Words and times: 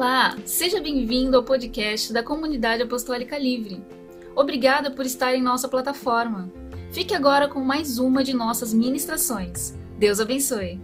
Olá, 0.00 0.34
seja 0.46 0.80
bem-vindo 0.80 1.36
ao 1.36 1.42
podcast 1.42 2.10
da 2.10 2.22
Comunidade 2.22 2.82
Apostólica 2.82 3.36
Livre. 3.36 3.84
Obrigada 4.34 4.90
por 4.90 5.04
estar 5.04 5.34
em 5.34 5.42
nossa 5.42 5.68
plataforma. 5.68 6.50
Fique 6.90 7.14
agora 7.14 7.46
com 7.46 7.60
mais 7.60 7.98
uma 7.98 8.24
de 8.24 8.32
nossas 8.32 8.72
ministrações. 8.72 9.74
Deus 9.98 10.18
abençoe. 10.18 10.80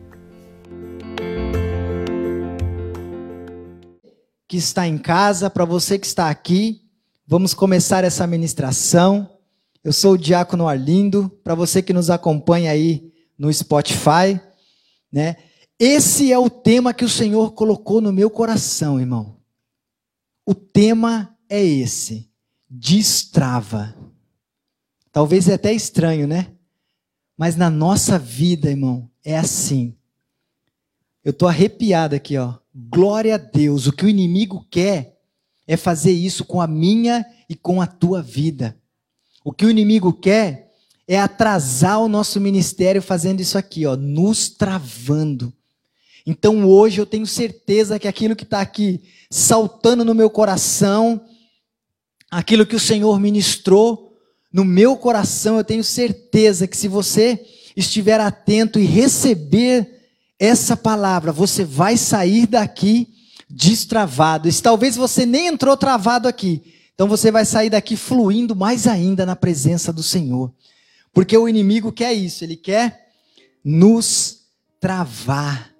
Que 4.46 4.58
está 4.58 4.86
em 4.86 4.98
casa, 4.98 5.48
para 5.48 5.64
você 5.64 5.98
que 5.98 6.06
está 6.06 6.28
aqui, 6.28 6.82
vamos 7.26 7.54
começar 7.54 8.04
essa 8.04 8.26
ministração. 8.26 9.38
Eu 9.82 9.94
sou 9.94 10.12
o 10.12 10.18
Diácono 10.18 10.68
Arlindo, 10.68 11.30
para 11.42 11.54
você 11.54 11.80
que 11.80 11.94
nos 11.94 12.10
acompanha 12.10 12.70
aí 12.70 13.10
no 13.38 13.50
Spotify, 13.50 14.38
né? 15.10 15.36
Esse 15.78 16.32
é 16.32 16.38
o 16.38 16.48
tema 16.48 16.94
que 16.94 17.04
o 17.04 17.08
Senhor 17.08 17.52
colocou 17.52 18.00
no 18.00 18.12
meu 18.12 18.30
coração, 18.30 18.98
irmão. 18.98 19.36
O 20.46 20.54
tema 20.54 21.36
é 21.48 21.62
esse: 21.62 22.30
destrava. 22.68 23.94
Talvez 25.12 25.48
é 25.48 25.54
até 25.54 25.72
estranho, 25.72 26.26
né? 26.26 26.52
Mas 27.36 27.56
na 27.56 27.68
nossa 27.68 28.18
vida, 28.18 28.70
irmão, 28.70 29.10
é 29.22 29.36
assim. 29.36 29.94
Eu 31.22 31.32
tô 31.32 31.46
arrepiado 31.46 32.14
aqui, 32.14 32.38
ó. 32.38 32.54
Glória 32.74 33.34
a 33.34 33.38
Deus. 33.38 33.86
O 33.86 33.92
que 33.92 34.06
o 34.06 34.08
inimigo 34.08 34.66
quer 34.70 35.18
é 35.66 35.76
fazer 35.76 36.12
isso 36.12 36.44
com 36.44 36.60
a 36.60 36.66
minha 36.66 37.26
e 37.48 37.54
com 37.54 37.82
a 37.82 37.86
tua 37.86 38.22
vida. 38.22 38.78
O 39.44 39.52
que 39.52 39.66
o 39.66 39.70
inimigo 39.70 40.12
quer 40.12 40.72
é 41.06 41.20
atrasar 41.20 42.00
o 42.00 42.08
nosso 42.08 42.40
ministério 42.40 43.02
fazendo 43.02 43.40
isso 43.40 43.58
aqui, 43.58 43.84
ó, 43.84 43.96
nos 43.96 44.48
travando. 44.48 45.52
Então 46.26 46.66
hoje 46.68 47.00
eu 47.00 47.06
tenho 47.06 47.26
certeza 47.26 48.00
que 48.00 48.08
aquilo 48.08 48.34
que 48.34 48.42
está 48.42 48.60
aqui 48.60 49.00
saltando 49.30 50.04
no 50.04 50.14
meu 50.14 50.28
coração, 50.28 51.20
aquilo 52.28 52.66
que 52.66 52.74
o 52.74 52.80
Senhor 52.80 53.20
ministrou 53.20 54.12
no 54.52 54.64
meu 54.64 54.96
coração, 54.96 55.58
eu 55.58 55.64
tenho 55.64 55.84
certeza 55.84 56.66
que 56.66 56.76
se 56.76 56.88
você 56.88 57.44
estiver 57.76 58.20
atento 58.20 58.80
e 58.80 58.84
receber 58.84 60.02
essa 60.38 60.76
palavra, 60.76 61.30
você 61.30 61.64
vai 61.64 61.96
sair 61.96 62.46
daqui 62.46 63.08
destravado. 63.48 64.48
E 64.48 64.52
talvez 64.52 64.96
você 64.96 65.24
nem 65.24 65.46
entrou 65.46 65.76
travado 65.76 66.26
aqui. 66.26 66.74
Então 66.94 67.06
você 67.06 67.30
vai 67.30 67.44
sair 67.44 67.70
daqui 67.70 67.94
fluindo 67.94 68.56
mais 68.56 68.86
ainda 68.86 69.24
na 69.24 69.36
presença 69.36 69.92
do 69.92 70.02
Senhor. 70.02 70.52
Porque 71.12 71.36
o 71.36 71.48
inimigo 71.48 71.92
quer 71.92 72.12
isso, 72.12 72.42
ele 72.42 72.56
quer 72.56 73.10
nos 73.64 74.46
travar 74.80 75.75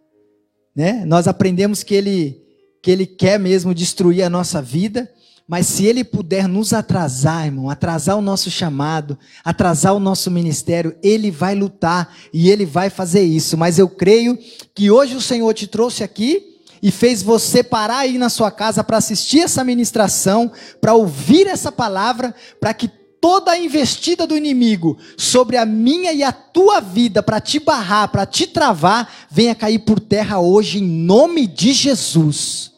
né? 0.77 1.05
Nós 1.07 1.27
aprendemos 1.27 1.83
que 1.83 1.95
ele, 1.95 2.43
que 2.83 2.91
ele 2.91 3.07
quer 3.07 3.41
mesmo 3.41 3.75
destruir 3.75 4.23
a 4.23 4.29
nossa 4.29 4.61
vida, 4.61 5.11
mas 5.49 5.67
se 5.67 5.87
ele 5.87 6.05
puder 6.05 6.47
nos 6.47 6.73
atrasar, 6.73 7.47
irmão, 7.47 7.71
atrasar 7.71 8.19
o 8.19 8.21
nosso 8.21 8.51
chamado, 8.51 9.17
atrasar 9.45 9.95
o 9.95 10.01
nosso 10.01 10.31
ministério, 10.31 10.95
ele 11.03 11.31
vai 11.31 11.55
lutar 11.55 12.15
e 12.33 12.51
ele 12.51 12.67
vai 12.67 12.91
fazer 12.91 13.23
isso. 13.23 13.57
Mas 13.57 13.79
eu 13.79 13.89
creio 13.89 14.37
que 14.75 14.91
hoje 14.91 15.17
o 15.17 15.21
Senhor 15.21 15.55
te 15.55 15.67
trouxe 15.67 16.03
aqui 16.03 16.57
e 16.83 16.91
fez 16.91 17.23
você 17.23 17.63
parar 17.63 17.99
aí 17.99 18.19
na 18.19 18.29
sua 18.29 18.51
casa 18.51 18.85
para 18.85 18.99
assistir 18.99 19.41
essa 19.41 19.65
ministração, 19.65 20.51
para 20.81 20.95
ouvir 20.95 21.47
essa 21.47 21.73
palavra, 21.73 22.35
para 22.61 22.75
que 22.75 22.91
toda 23.21 23.53
a 23.53 23.59
investida 23.59 24.27
do 24.27 24.37
inimigo 24.37 24.97
sobre 25.17 25.57
a 25.57 25.65
minha 25.65 26.13
e 26.13 26.23
a 26.23 26.33
tua 26.33 26.81
vida 26.81 27.23
para 27.23 27.41
te 27.41 27.59
barrar, 27.59 28.09
para 28.09 28.27
te 28.27 28.47
travar, 28.47 29.29
venha 29.31 29.55
cair 29.55 29.81
por 29.81 30.01
terra 30.01 30.39
hoje 30.39 30.79
em 30.79 30.87
nome 30.87 31.47
de 31.47 31.73
Jesus. 31.73 32.73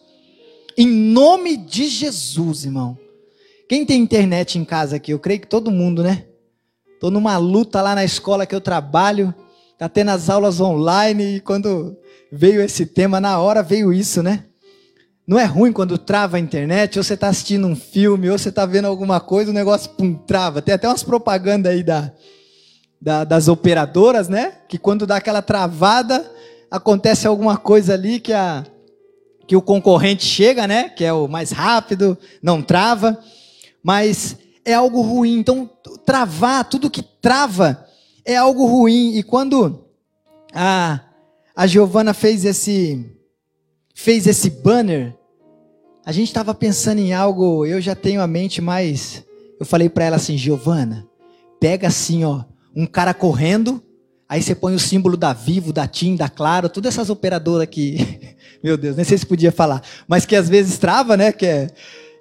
Em 0.77 0.87
nome 0.87 1.57
de 1.57 1.89
Jesus, 1.89 2.65
irmão. 2.65 2.97
Quem 3.69 3.85
tem 3.85 4.01
internet 4.01 4.59
em 4.59 4.65
casa 4.65 4.97
aqui? 4.97 5.13
Eu 5.13 5.19
creio 5.19 5.41
que 5.41 5.47
todo 5.47 5.71
mundo, 5.71 6.03
né? 6.03 6.25
Tô 7.01 7.11
numa 7.11 7.37
luta 7.37 7.83
lá 7.83 7.95
na 7.95 8.05
escola 8.05 8.47
que 8.47 8.55
eu 8.55 8.61
trabalho, 8.61 9.35
tá 9.77 9.89
tendo 9.89 10.11
as 10.11 10.31
aulas 10.31 10.61
online 10.61 11.37
e 11.37 11.41
quando 11.41 11.97
veio 12.33 12.61
esse 12.61 12.87
tema 12.87 13.21
na 13.21 13.39
hora 13.39 13.63
veio 13.63 13.93
isso, 13.93 14.23
né? 14.23 14.45
Não 15.29 15.39
é 15.39 15.45
ruim 15.45 15.75
quando 15.75 15.99
trava 15.99 16.39
a 16.39 16.41
internet, 16.41 16.99
ou 16.99 17.05
você 17.05 17.13
está 17.13 17.29
assistindo 17.29 17.67
um 17.67 17.77
filme, 17.77 18.31
ou 18.31 18.39
você 18.39 18.49
está 18.49 18.65
vendo 18.65 18.87
alguma 18.87 19.21
coisa, 19.21 19.51
o 19.51 19.55
negócio 19.55 19.91
pum, 19.91 20.15
trava. 20.15 20.63
Tem 20.63 20.75
até 20.75 20.89
umas 20.89 21.03
propagandas 21.03 21.71
aí 21.71 21.83
da, 21.83 22.11
da, 22.99 23.25
das 23.25 23.47
operadoras, 23.47 24.27
né? 24.27 24.55
Que 24.67 24.79
quando 24.79 25.07
dá 25.07 25.17
aquela 25.17 25.43
travada, 25.43 26.25
acontece 26.71 27.27
alguma 27.27 27.59
coisa 27.59 27.93
ali 27.93 28.19
que, 28.19 28.33
a, 28.33 28.65
que 29.47 29.55
o 29.55 29.61
concorrente 29.61 30.25
chega, 30.25 30.67
né? 30.67 30.89
Que 30.89 31.05
é 31.05 31.13
o 31.13 31.29
mais 31.29 31.51
rápido, 31.51 32.17
não 32.43 32.63
trava. 32.63 33.19
Mas 33.83 34.35
é 34.65 34.73
algo 34.73 35.03
ruim. 35.03 35.39
Então, 35.39 35.69
travar, 36.07 36.65
tudo 36.65 36.89
que 36.89 37.03
trava 37.03 37.87
é 38.25 38.35
algo 38.35 38.65
ruim. 38.65 39.19
E 39.19 39.23
quando 39.23 39.85
a, 40.55 41.01
a 41.55 41.67
Giovana 41.67 42.15
fez 42.15 42.47
esse, 42.47 43.15
fez 43.95 44.27
esse 44.27 44.49
banner, 44.49 45.18
a 46.09 46.13
gente 46.13 46.29
estava 46.29 46.55
pensando 46.55 47.01
em 47.01 47.13
algo, 47.13 47.67
eu 47.67 47.83
já 47.83 47.95
tenho 47.95 48.23
a 48.23 48.27
mente 48.27 48.63
mais. 48.63 49.23
Eu 49.61 49.67
falei 49.67 49.91
para 49.91 50.07
ela 50.07 50.17
assim, 50.17 50.39
Giovana, 50.39 51.07
pega 51.61 51.89
assim, 51.89 52.25
ó, 52.25 52.45
um 52.75 52.87
cara 52.87 53.13
correndo, 53.13 53.83
aí 54.27 54.43
você 54.43 54.55
põe 54.55 54.75
o 54.75 54.79
símbolo 54.79 55.19
da 55.19 55.35
Vivo, 55.35 55.71
da 55.71 55.87
TIM, 55.87 56.17
da 56.17 56.27
Claro, 56.31 56.71
todas 56.71 56.95
essas 56.95 57.11
operadoras 57.11 57.65
aqui. 57.65 58.37
Meu 58.65 58.79
Deus, 58.79 58.97
nem 58.97 59.05
sei 59.05 59.19
se 59.19 59.27
podia 59.27 59.53
falar, 59.53 59.83
mas 60.09 60.25
que 60.25 60.35
às 60.35 60.49
vezes 60.49 60.79
trava, 60.79 61.15
né? 61.15 61.31
Que 61.31 61.45
é... 61.45 61.71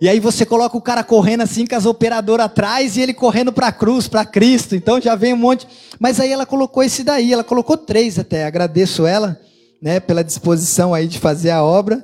E 0.02 0.10
aí 0.10 0.20
você 0.20 0.46
coloca 0.46 0.76
o 0.76 0.82
cara 0.82 1.02
correndo 1.02 1.44
assim 1.44 1.66
com 1.66 1.76
as 1.76 1.86
operadoras 1.86 2.48
atrás 2.48 2.98
e 2.98 3.02
ele 3.02 3.14
correndo 3.14 3.54
para 3.54 3.68
a 3.68 3.72
cruz, 3.72 4.10
para 4.10 4.26
Cristo. 4.26 4.76
Então 4.76 5.00
já 5.00 5.16
vem 5.16 5.34
um 5.34 5.38
monte. 5.38 5.66
Mas 5.98 6.20
aí 6.20 6.30
ela 6.30 6.46
colocou 6.46 6.84
esse 6.84 7.06
daí, 7.06 7.32
ela 7.32 7.44
colocou 7.44 7.78
três 7.78 8.20
até. 8.20 8.44
Agradeço 8.44 9.06
ela, 9.06 9.40
né, 9.82 10.02
pela 10.02 10.26
disposição 10.26 10.94
aí 10.94 11.08
de 11.08 11.20
fazer 11.20 11.52
a 11.52 11.64
obra. 11.64 12.04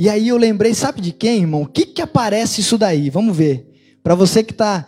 E 0.00 0.08
aí 0.08 0.28
eu 0.28 0.38
lembrei, 0.38 0.72
sabe 0.72 1.02
de 1.02 1.12
quem, 1.12 1.42
irmão? 1.42 1.60
O 1.60 1.66
que, 1.66 1.84
que 1.84 2.00
aparece 2.00 2.62
isso 2.62 2.78
daí? 2.78 3.10
Vamos 3.10 3.36
ver. 3.36 3.70
Para 4.02 4.14
você 4.14 4.42
que 4.42 4.52
está 4.52 4.86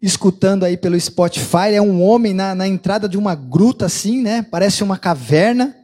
escutando 0.00 0.64
aí 0.64 0.74
pelo 0.74 0.98
Spotify, 0.98 1.74
é 1.74 1.82
um 1.82 2.02
homem 2.02 2.32
na, 2.32 2.54
na 2.54 2.66
entrada 2.66 3.06
de 3.06 3.18
uma 3.18 3.34
gruta 3.34 3.84
assim, 3.84 4.22
né? 4.22 4.40
Parece 4.40 4.82
uma 4.82 4.96
caverna. 4.96 5.76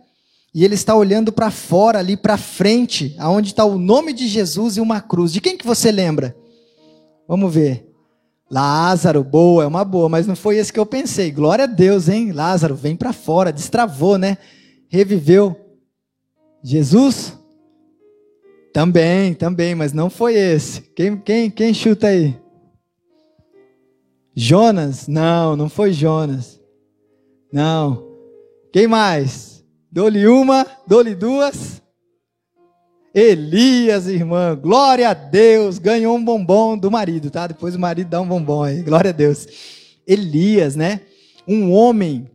E 0.54 0.64
ele 0.64 0.76
está 0.76 0.94
olhando 0.94 1.30
para 1.30 1.50
fora, 1.50 1.98
ali 1.98 2.16
para 2.16 2.38
frente, 2.38 3.14
aonde 3.18 3.50
está 3.50 3.66
o 3.66 3.78
nome 3.78 4.14
de 4.14 4.26
Jesus 4.26 4.78
e 4.78 4.80
uma 4.80 4.98
cruz. 4.98 5.30
De 5.30 5.42
quem 5.42 5.58
que 5.58 5.66
você 5.66 5.92
lembra? 5.92 6.34
Vamos 7.28 7.52
ver. 7.52 7.86
Lázaro, 8.50 9.22
boa, 9.22 9.64
é 9.64 9.66
uma 9.66 9.84
boa, 9.84 10.08
mas 10.08 10.26
não 10.26 10.34
foi 10.34 10.56
esse 10.56 10.72
que 10.72 10.80
eu 10.80 10.86
pensei. 10.86 11.30
Glória 11.30 11.64
a 11.64 11.66
Deus, 11.66 12.08
hein? 12.08 12.32
Lázaro, 12.32 12.74
vem 12.74 12.96
para 12.96 13.12
fora, 13.12 13.52
destravou, 13.52 14.16
né? 14.16 14.38
Reviveu. 14.88 15.54
Jesus? 16.62 17.43
Também, 18.74 19.34
também, 19.34 19.72
mas 19.72 19.92
não 19.92 20.10
foi 20.10 20.34
esse. 20.34 20.80
Quem, 20.80 21.16
quem, 21.16 21.48
quem 21.48 21.72
chuta 21.72 22.08
aí? 22.08 22.36
Jonas? 24.34 25.06
Não, 25.06 25.54
não 25.54 25.68
foi 25.68 25.92
Jonas. 25.92 26.60
Não. 27.52 28.04
Quem 28.72 28.88
mais? 28.88 29.64
Dou-lhe 29.92 30.26
uma, 30.26 30.66
dou-lhe 30.88 31.14
duas. 31.14 31.80
Elias, 33.14 34.08
irmã, 34.08 34.58
glória 34.60 35.08
a 35.08 35.14
Deus, 35.14 35.78
ganhou 35.78 36.16
um 36.16 36.24
bombom 36.24 36.76
do 36.76 36.90
marido, 36.90 37.30
tá? 37.30 37.46
Depois 37.46 37.76
o 37.76 37.78
marido 37.78 38.08
dá 38.08 38.20
um 38.20 38.26
bombom 38.26 38.64
aí, 38.64 38.82
glória 38.82 39.10
a 39.10 39.14
Deus. 39.14 39.46
Elias, 40.04 40.74
né? 40.74 41.02
Um 41.46 41.70
homem. 41.70 42.28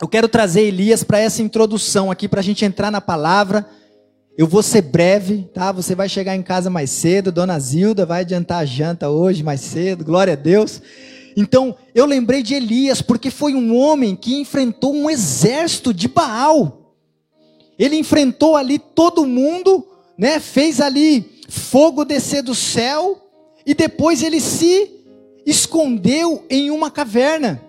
Eu 0.00 0.06
quero 0.06 0.28
trazer 0.28 0.62
Elias 0.62 1.02
para 1.02 1.18
essa 1.18 1.42
introdução 1.42 2.08
aqui, 2.08 2.28
para 2.28 2.38
a 2.38 2.44
gente 2.44 2.64
entrar 2.64 2.92
na 2.92 3.00
palavra. 3.00 3.66
Eu 4.36 4.46
vou 4.46 4.62
ser 4.62 4.80
breve, 4.82 5.46
tá? 5.52 5.70
Você 5.72 5.94
vai 5.94 6.08
chegar 6.08 6.34
em 6.34 6.42
casa 6.42 6.70
mais 6.70 6.88
cedo, 6.90 7.30
Dona 7.30 7.58
Zilda 7.58 8.06
vai 8.06 8.20
adiantar 8.22 8.62
a 8.62 8.64
janta 8.64 9.10
hoje 9.10 9.42
mais 9.42 9.60
cedo, 9.60 10.04
glória 10.04 10.32
a 10.32 10.36
Deus. 10.36 10.80
Então, 11.36 11.76
eu 11.94 12.06
lembrei 12.06 12.42
de 12.42 12.54
Elias, 12.54 13.02
porque 13.02 13.30
foi 13.30 13.54
um 13.54 13.76
homem 13.76 14.16
que 14.16 14.40
enfrentou 14.40 14.94
um 14.94 15.10
exército 15.10 15.92
de 15.92 16.08
Baal. 16.08 16.94
Ele 17.78 17.96
enfrentou 17.96 18.56
ali 18.56 18.78
todo 18.78 19.26
mundo, 19.26 19.86
né? 20.16 20.40
Fez 20.40 20.80
ali 20.80 21.30
fogo 21.48 22.04
descer 22.04 22.42
do 22.42 22.54
céu 22.54 23.20
e 23.66 23.74
depois 23.74 24.22
ele 24.22 24.40
se 24.40 24.90
escondeu 25.44 26.44
em 26.48 26.70
uma 26.70 26.90
caverna. 26.90 27.60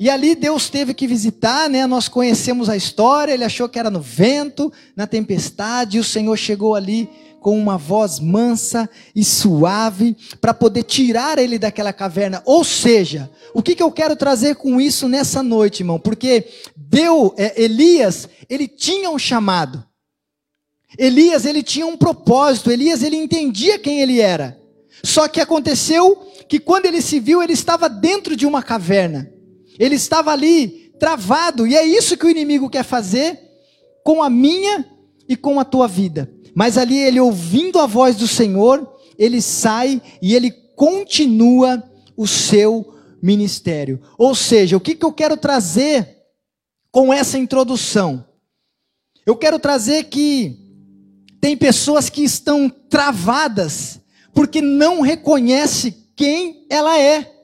E 0.00 0.08
ali 0.08 0.36
Deus 0.36 0.70
teve 0.70 0.94
que 0.94 1.08
visitar, 1.08 1.68
né? 1.68 1.86
Nós 1.86 2.08
conhecemos 2.08 2.68
a 2.68 2.76
história, 2.76 3.32
ele 3.32 3.44
achou 3.44 3.68
que 3.68 3.78
era 3.78 3.90
no 3.90 4.00
vento, 4.00 4.72
na 4.94 5.06
tempestade, 5.06 5.96
e 5.96 6.00
o 6.00 6.04
Senhor 6.04 6.36
chegou 6.36 6.76
ali 6.76 7.08
com 7.40 7.58
uma 7.58 7.76
voz 7.76 8.20
mansa 8.20 8.88
e 9.14 9.24
suave 9.24 10.16
para 10.40 10.54
poder 10.54 10.84
tirar 10.84 11.38
ele 11.38 11.58
daquela 11.58 11.92
caverna. 11.92 12.42
Ou 12.44 12.62
seja, 12.62 13.30
o 13.52 13.62
que, 13.62 13.74
que 13.74 13.82
eu 13.82 13.90
quero 13.90 14.14
trazer 14.14 14.56
com 14.56 14.80
isso 14.80 15.08
nessa 15.08 15.42
noite, 15.42 15.80
irmão? 15.80 15.98
Porque 15.98 16.46
deu, 16.76 17.34
é, 17.36 17.60
Elias, 17.60 18.28
ele 18.48 18.68
tinha 18.68 19.10
um 19.10 19.18
chamado. 19.18 19.84
Elias, 20.96 21.44
ele 21.44 21.62
tinha 21.62 21.86
um 21.86 21.96
propósito, 21.96 22.70
Elias, 22.70 23.02
ele 23.02 23.16
entendia 23.16 23.78
quem 23.78 24.00
ele 24.00 24.20
era. 24.20 24.58
Só 25.02 25.28
que 25.28 25.40
aconteceu 25.40 26.16
que 26.48 26.58
quando 26.58 26.86
ele 26.86 27.02
se 27.02 27.20
viu, 27.20 27.42
ele 27.42 27.52
estava 27.52 27.88
dentro 27.88 28.36
de 28.36 28.46
uma 28.46 28.62
caverna. 28.62 29.37
Ele 29.78 29.94
estava 29.94 30.32
ali 30.32 30.92
travado, 30.98 31.66
e 31.66 31.76
é 31.76 31.84
isso 31.86 32.16
que 32.16 32.26
o 32.26 32.30
inimigo 32.30 32.68
quer 32.68 32.82
fazer 32.82 33.38
com 34.04 34.22
a 34.22 34.28
minha 34.28 34.84
e 35.28 35.36
com 35.36 35.60
a 35.60 35.64
tua 35.64 35.86
vida. 35.86 36.30
Mas 36.54 36.76
ali 36.76 36.98
ele 36.98 37.20
ouvindo 37.20 37.78
a 37.78 37.86
voz 37.86 38.16
do 38.16 38.26
Senhor, 38.26 38.96
ele 39.18 39.40
sai 39.40 40.02
e 40.20 40.34
ele 40.34 40.50
continua 40.50 41.82
o 42.16 42.26
seu 42.26 42.94
ministério. 43.22 44.00
Ou 44.16 44.34
seja, 44.34 44.76
o 44.76 44.80
que, 44.80 44.94
que 44.94 45.04
eu 45.04 45.12
quero 45.12 45.36
trazer 45.36 46.16
com 46.90 47.12
essa 47.12 47.38
introdução? 47.38 48.24
Eu 49.24 49.36
quero 49.36 49.58
trazer 49.58 50.04
que 50.04 50.56
tem 51.40 51.56
pessoas 51.56 52.08
que 52.08 52.22
estão 52.22 52.68
travadas 52.68 54.00
porque 54.32 54.60
não 54.60 55.00
reconhece 55.00 55.94
quem 56.16 56.66
ela 56.70 56.98
é. 56.98 57.37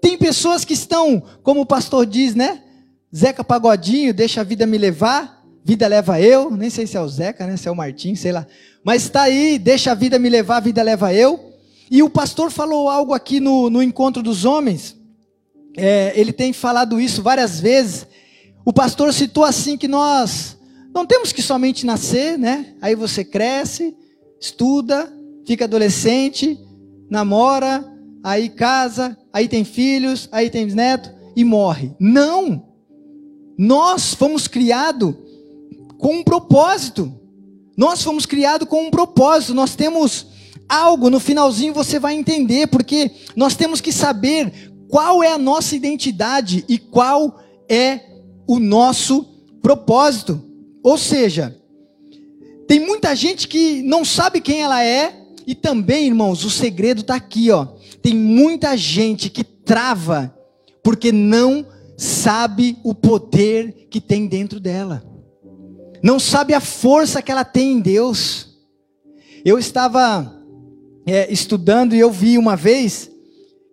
Tem 0.00 0.16
pessoas 0.16 0.64
que 0.64 0.74
estão, 0.74 1.22
como 1.42 1.62
o 1.62 1.66
pastor 1.66 2.06
diz, 2.06 2.34
né? 2.34 2.62
Zeca 3.14 3.42
Pagodinho, 3.42 4.12
deixa 4.12 4.40
a 4.42 4.44
vida 4.44 4.66
me 4.66 4.78
levar, 4.78 5.44
vida 5.64 5.86
leva 5.86 6.20
eu. 6.20 6.50
Nem 6.50 6.70
sei 6.70 6.86
se 6.86 6.96
é 6.96 7.00
o 7.00 7.08
Zeca, 7.08 7.46
né? 7.46 7.56
Se 7.56 7.68
é 7.68 7.70
o 7.70 7.76
Martim, 7.76 8.14
sei 8.14 8.32
lá. 8.32 8.46
Mas 8.84 9.02
está 9.02 9.22
aí, 9.22 9.58
deixa 9.58 9.92
a 9.92 9.94
vida 9.94 10.18
me 10.18 10.28
levar, 10.28 10.60
vida 10.60 10.82
leva 10.82 11.12
eu. 11.12 11.52
E 11.90 12.02
o 12.02 12.10
pastor 12.10 12.50
falou 12.50 12.88
algo 12.88 13.12
aqui 13.12 13.40
no, 13.40 13.68
no 13.68 13.82
encontro 13.82 14.22
dos 14.22 14.44
homens. 14.44 14.96
É, 15.76 16.12
ele 16.14 16.32
tem 16.32 16.52
falado 16.52 17.00
isso 17.00 17.22
várias 17.22 17.60
vezes. 17.60 18.06
O 18.64 18.72
pastor 18.72 19.12
citou 19.12 19.44
assim 19.44 19.76
que 19.76 19.88
nós 19.88 20.56
não 20.94 21.06
temos 21.06 21.32
que 21.32 21.42
somente 21.42 21.84
nascer, 21.84 22.38
né? 22.38 22.74
Aí 22.80 22.94
você 22.94 23.24
cresce, 23.24 23.96
estuda, 24.40 25.12
fica 25.46 25.64
adolescente, 25.64 26.58
namora, 27.10 27.84
aí 28.22 28.48
casa, 28.48 29.16
aí 29.32 29.48
tem 29.48 29.64
filhos, 29.64 30.28
aí 30.32 30.50
tem 30.50 30.66
neto 30.66 31.10
e 31.36 31.44
morre. 31.44 31.92
Não! 31.98 32.66
Nós 33.56 34.14
fomos 34.14 34.46
criados 34.46 35.14
com 35.98 36.16
um 36.16 36.24
propósito. 36.24 37.12
Nós 37.76 38.02
fomos 38.02 38.26
criados 38.26 38.68
com 38.68 38.86
um 38.86 38.90
propósito. 38.90 39.54
Nós 39.54 39.74
temos 39.74 40.26
algo, 40.68 41.10
no 41.10 41.18
finalzinho 41.18 41.72
você 41.72 41.98
vai 41.98 42.14
entender, 42.14 42.68
porque 42.68 43.10
nós 43.34 43.56
temos 43.56 43.80
que 43.80 43.92
saber 43.92 44.72
qual 44.88 45.22
é 45.22 45.32
a 45.32 45.38
nossa 45.38 45.74
identidade 45.74 46.64
e 46.68 46.78
qual 46.78 47.40
é 47.68 48.00
o 48.46 48.58
nosso 48.58 49.24
propósito. 49.60 50.42
Ou 50.82 50.96
seja, 50.96 51.56
tem 52.66 52.80
muita 52.80 53.14
gente 53.14 53.48
que 53.48 53.82
não 53.82 54.04
sabe 54.04 54.40
quem 54.40 54.62
ela 54.62 54.84
é, 54.84 55.14
e 55.46 55.54
também, 55.54 56.06
irmãos, 56.06 56.44
o 56.44 56.50
segredo 56.50 57.00
está 57.00 57.14
aqui, 57.14 57.50
ó. 57.50 57.66
Tem 58.08 58.16
muita 58.16 58.74
gente 58.74 59.28
que 59.28 59.44
trava 59.44 60.34
porque 60.82 61.12
não 61.12 61.66
sabe 61.94 62.78
o 62.82 62.94
poder 62.94 63.86
que 63.90 64.00
tem 64.00 64.26
dentro 64.26 64.58
dela, 64.58 65.04
não 66.02 66.18
sabe 66.18 66.54
a 66.54 66.60
força 66.60 67.20
que 67.20 67.30
ela 67.30 67.44
tem 67.44 67.72
em 67.72 67.80
Deus. 67.80 68.56
Eu 69.44 69.58
estava 69.58 70.42
é, 71.04 71.30
estudando 71.30 71.94
e 71.94 71.98
eu 71.98 72.10
vi 72.10 72.38
uma 72.38 72.56
vez 72.56 73.10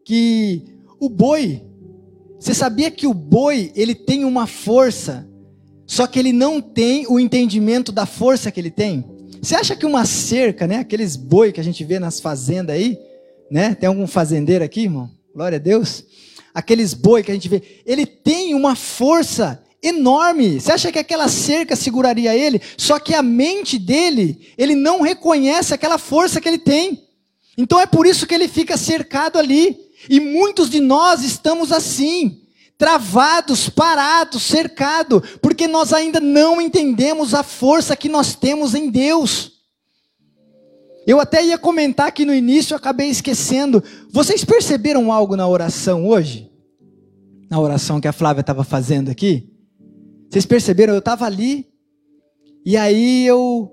que 0.03 0.63
o 0.99 1.07
boi, 1.07 1.63
você 2.37 2.53
sabia 2.53 2.91
que 2.91 3.07
o 3.07 3.13
boi 3.13 3.71
ele 3.73 3.95
tem 3.95 4.25
uma 4.25 4.47
força, 4.47 5.25
só 5.87 6.05
que 6.07 6.19
ele 6.19 6.33
não 6.33 6.59
tem 6.59 7.07
o 7.07 7.17
entendimento 7.17 7.89
da 7.89 8.05
força 8.05 8.51
que 8.51 8.59
ele 8.59 8.69
tem? 8.69 9.05
Você 9.41 9.55
acha 9.55 9.77
que 9.77 9.85
uma 9.85 10.03
cerca, 10.03 10.67
né, 10.67 10.79
aqueles 10.79 11.15
boi 11.15 11.53
que 11.53 11.61
a 11.61 11.63
gente 11.63 11.85
vê 11.85 11.99
nas 11.99 12.19
fazendas 12.19 12.75
aí, 12.75 12.99
né? 13.49 13.75
Tem 13.75 13.87
algum 13.87 14.07
fazendeiro 14.07 14.63
aqui, 14.63 14.81
irmão? 14.81 15.09
Glória 15.33 15.57
a 15.57 15.59
Deus. 15.59 16.03
Aqueles 16.53 16.93
boi 16.93 17.21
que 17.23 17.31
a 17.31 17.33
gente 17.33 17.49
vê, 17.49 17.61
ele 17.85 18.05
tem 18.05 18.53
uma 18.53 18.75
força 18.75 19.61
enorme. 19.83 20.59
Você 20.59 20.71
acha 20.71 20.91
que 20.91 20.99
aquela 20.99 21.27
cerca 21.27 21.75
seguraria 21.75 22.35
ele? 22.35 22.61
Só 22.77 22.97
que 22.97 23.13
a 23.13 23.21
mente 23.21 23.77
dele, 23.77 24.53
ele 24.57 24.75
não 24.75 25.01
reconhece 25.01 25.73
aquela 25.73 25.97
força 25.97 26.41
que 26.41 26.47
ele 26.47 26.57
tem. 26.57 27.03
Então 27.57 27.79
é 27.79 27.85
por 27.85 28.05
isso 28.05 28.25
que 28.25 28.33
ele 28.33 28.47
fica 28.47 28.77
cercado 28.77 29.37
ali. 29.37 29.77
E 30.09 30.19
muitos 30.19 30.69
de 30.69 30.79
nós 30.79 31.23
estamos 31.23 31.71
assim, 31.71 32.41
travados, 32.77 33.69
parados, 33.69 34.43
cercados, 34.43 35.21
porque 35.41 35.67
nós 35.67 35.93
ainda 35.93 36.19
não 36.19 36.61
entendemos 36.61 37.33
a 37.33 37.43
força 37.43 37.95
que 37.95 38.09
nós 38.09 38.35
temos 38.35 38.75
em 38.75 38.89
Deus. 38.89 39.54
Eu 41.05 41.19
até 41.19 41.45
ia 41.45 41.57
comentar 41.57 42.07
aqui 42.07 42.25
no 42.25 42.33
início, 42.33 42.75
acabei 42.75 43.09
esquecendo. 43.09 43.83
Vocês 44.09 44.43
perceberam 44.43 45.11
algo 45.11 45.35
na 45.35 45.47
oração 45.47 46.07
hoje? 46.07 46.51
Na 47.49 47.59
oração 47.59 48.01
que 48.01 48.07
a 48.07 48.13
Flávia 48.13 48.41
estava 48.41 48.63
fazendo 48.63 49.09
aqui? 49.09 49.47
Vocês 50.29 50.45
perceberam? 50.45 50.93
Eu 50.93 50.99
estava 50.99 51.25
ali, 51.25 51.67
e 52.65 52.75
aí 52.75 53.25
eu 53.27 53.71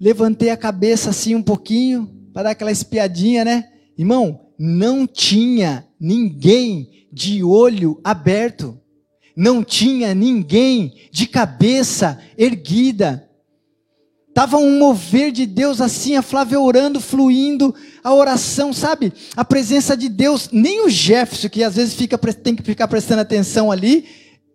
levantei 0.00 0.50
a 0.50 0.56
cabeça 0.56 1.10
assim 1.10 1.34
um 1.34 1.42
pouquinho, 1.42 2.08
para 2.32 2.44
dar 2.44 2.50
aquela 2.50 2.70
espiadinha, 2.70 3.44
né? 3.44 3.68
Irmão, 3.98 4.40
não 4.56 5.06
tinha 5.06 5.84
ninguém 5.98 7.08
de 7.12 7.42
olho 7.42 8.00
aberto, 8.04 8.78
não 9.36 9.64
tinha 9.64 10.14
ninguém 10.14 10.94
de 11.10 11.26
cabeça 11.26 12.20
erguida. 12.38 13.28
Tava 14.34 14.56
um 14.56 14.78
mover 14.78 15.30
de 15.30 15.44
Deus 15.44 15.80
assim, 15.80 16.16
a 16.16 16.22
Flávia 16.22 16.58
orando, 16.58 17.00
fluindo, 17.00 17.74
a 18.02 18.14
oração, 18.14 18.72
sabe? 18.72 19.12
A 19.36 19.44
presença 19.44 19.94
de 19.94 20.08
Deus. 20.08 20.48
Nem 20.50 20.86
o 20.86 20.88
Jefferson, 20.88 21.50
que 21.50 21.62
às 21.62 21.76
vezes 21.76 21.94
fica, 21.94 22.16
tem 22.16 22.56
que 22.56 22.62
ficar 22.62 22.88
prestando 22.88 23.20
atenção 23.20 23.70
ali, 23.70 24.06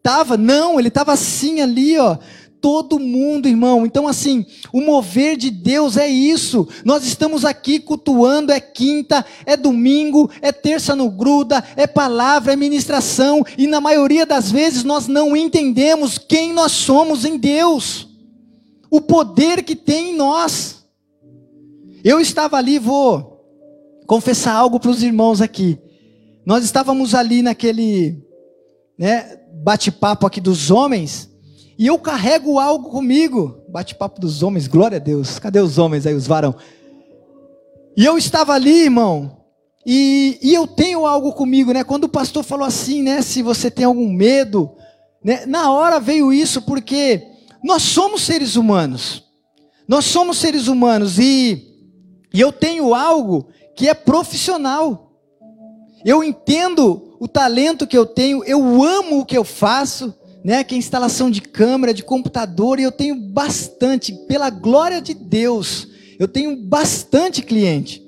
tava, 0.01 0.35
não, 0.35 0.79
ele 0.79 0.89
tava 0.89 1.13
assim 1.13 1.62
ali, 1.62 1.95
ó, 2.00 2.18
todo 2.59 2.97
mundo, 2.97 3.47
irmão. 3.47 3.85
Então, 3.85 4.07
assim, 4.07 4.47
o 4.74 4.81
mover 4.81 5.38
de 5.38 5.51
Deus 5.51 5.95
é 5.95 6.07
isso. 6.07 6.68
Nós 6.83 7.06
estamos 7.06 7.45
aqui 7.45 7.79
cultuando, 7.79 8.51
é 8.51 8.59
quinta, 8.59 9.24
é 9.45 9.56
domingo, 9.56 10.27
é 10.41 10.51
terça 10.51 10.95
no 10.95 11.07
gruda, 11.07 11.63
é 11.75 11.85
palavra, 11.85 12.53
é 12.53 12.56
ministração, 12.56 13.45
e 13.56 13.68
na 13.68 13.79
maioria 13.79 14.25
das 14.25 14.50
vezes 14.50 14.83
nós 14.83 15.07
não 15.07 15.38
entendemos 15.38 16.18
quem 16.18 16.51
nós 16.51 16.71
somos 16.71 17.25
em 17.25 17.38
Deus 17.38 18.07
o 18.89 19.01
poder 19.01 19.63
que 19.63 19.75
tem 19.75 20.12
em 20.12 20.15
nós. 20.15 20.86
Eu 22.03 22.20
estava 22.20 22.58
ali, 22.58 22.79
vou 22.79 23.38
confessar 24.06 24.53
algo 24.53 24.79
para 24.79 24.91
os 24.91 25.03
irmãos 25.03 25.41
aqui. 25.41 25.77
Nós 26.46 26.63
estávamos 26.63 27.13
ali 27.13 27.41
naquele 27.41 28.24
né, 28.98 29.39
bate-papo 29.63 30.25
aqui 30.25 30.39
dos 30.39 30.72
homens, 30.72 31.29
e 31.77 31.86
eu 31.86 32.00
carrego 32.00 32.58
algo 32.58 32.89
comigo. 32.89 33.62
Bate-papo 33.70 34.20
dos 34.20 34.41
homens, 34.41 34.67
glória 34.67 34.96
a 34.96 35.00
Deus. 35.00 35.38
Cadê 35.38 35.60
os 35.60 35.77
homens 35.77 36.06
aí, 36.06 36.13
os 36.15 36.25
varão? 36.25 36.56
E 37.96 38.06
eu 38.06 38.17
estava 38.17 38.53
ali, 38.53 38.84
irmão, 38.84 39.38
e, 39.86 40.39
e 40.41 40.53
eu 40.53 40.67
tenho 40.67 41.06
algo 41.06 41.34
comigo, 41.34 41.72
né? 41.72 41.84
Quando 41.84 42.06
o 42.06 42.10
pastor 42.10 42.44
falou 42.44 42.65
assim, 42.65 43.03
né? 43.03 43.22
Se 43.22 43.41
você 43.41 43.70
tem 43.70 43.86
algum 43.86 44.12
medo, 44.12 44.72
né? 45.24 45.46
Na 45.46 45.72
hora 45.72 46.00
veio 46.00 46.34
isso, 46.34 46.62
porque 46.63 47.25
nós 47.67 47.83
somos 47.83 48.21
seres 48.21 48.55
humanos. 48.55 49.24
Nós 49.88 50.05
somos 50.05 50.38
seres 50.38 50.67
humanos 50.67 51.19
e, 51.19 51.65
e 52.33 52.39
eu 52.39 52.51
tenho 52.51 52.95
algo 52.95 53.50
que 53.75 53.89
é 53.89 53.93
profissional. 53.93 55.12
Eu 56.05 56.24
entendo 56.24 57.17
o 57.19 57.27
talento 57.27 57.86
que 57.86 57.97
eu 57.97 58.05
tenho, 58.05 58.43
eu 58.45 58.81
amo 58.83 59.19
o 59.19 59.25
que 59.25 59.38
eu 59.38 59.43
faço, 59.43 60.15
né? 60.43 60.63
Que 60.63 60.75
é 60.75 60.77
instalação 60.77 61.29
de 61.29 61.41
câmera, 61.41 61.93
de 61.93 62.03
computador, 62.03 62.79
e 62.79 62.83
eu 62.83 62.91
tenho 62.91 63.15
bastante, 63.15 64.13
pela 64.27 64.50
glória 64.50 65.01
de 65.01 65.13
Deus, 65.13 65.89
eu 66.17 66.27
tenho 66.27 66.55
bastante 66.55 67.41
cliente. 67.41 68.01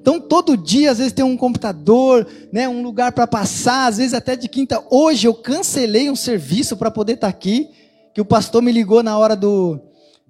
Então 0.00 0.18
todo 0.20 0.56
dia 0.56 0.90
às 0.90 0.98
vezes 0.98 1.12
tem 1.12 1.24
um 1.24 1.36
computador, 1.36 2.26
né, 2.50 2.68
um 2.68 2.82
lugar 2.82 3.12
para 3.12 3.26
passar, 3.26 3.86
às 3.86 3.98
vezes 3.98 4.14
até 4.14 4.34
de 4.34 4.48
quinta. 4.48 4.82
Hoje 4.90 5.28
eu 5.28 5.34
cancelei 5.34 6.10
um 6.10 6.16
serviço 6.16 6.76
para 6.76 6.90
poder 6.90 7.12
estar 7.12 7.30
tá 7.30 7.30
aqui 7.30 7.68
que 8.14 8.20
o 8.20 8.24
pastor 8.24 8.62
me 8.62 8.72
ligou 8.72 9.02
na 9.02 9.16
hora 9.18 9.34
do, 9.34 9.80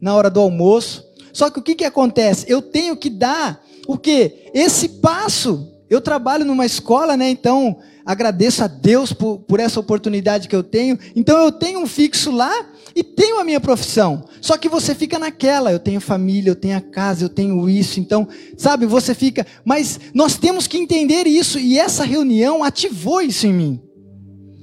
na 0.00 0.14
hora 0.14 0.30
do 0.30 0.40
almoço. 0.40 1.04
Só 1.32 1.50
que 1.50 1.58
o 1.58 1.62
que, 1.62 1.74
que 1.74 1.84
acontece? 1.84 2.46
Eu 2.48 2.60
tenho 2.60 2.96
que 2.96 3.08
dar 3.08 3.62
o 3.86 3.96
que? 3.96 4.50
Esse 4.52 4.88
passo. 4.88 5.68
Eu 5.88 6.00
trabalho 6.00 6.44
numa 6.44 6.64
escola, 6.64 7.16
né? 7.16 7.28
Então 7.28 7.78
agradeço 8.04 8.64
a 8.64 8.66
Deus 8.66 9.12
por, 9.12 9.38
por 9.40 9.60
essa 9.60 9.78
oportunidade 9.78 10.48
que 10.48 10.56
eu 10.56 10.62
tenho. 10.62 10.98
Então 11.14 11.38
eu 11.42 11.52
tenho 11.52 11.80
um 11.80 11.86
fixo 11.86 12.30
lá 12.30 12.52
e 12.94 13.02
tenho 13.02 13.38
a 13.38 13.44
minha 13.44 13.60
profissão. 13.60 14.24
Só 14.40 14.56
que 14.56 14.68
você 14.68 14.94
fica 14.94 15.18
naquela, 15.18 15.72
eu 15.72 15.78
tenho 15.78 16.00
família, 16.00 16.50
eu 16.50 16.56
tenho 16.56 16.76
a 16.76 16.80
casa, 16.80 17.24
eu 17.24 17.28
tenho 17.28 17.68
isso. 17.68 18.00
Então, 18.00 18.28
sabe, 18.56 18.86
você 18.86 19.14
fica. 19.14 19.46
Mas 19.64 19.98
nós 20.14 20.36
temos 20.36 20.66
que 20.66 20.78
entender 20.78 21.26
isso 21.26 21.58
e 21.58 21.78
essa 21.78 22.04
reunião 22.04 22.62
ativou 22.62 23.20
isso 23.20 23.46
em 23.46 23.52
mim. 23.52 23.91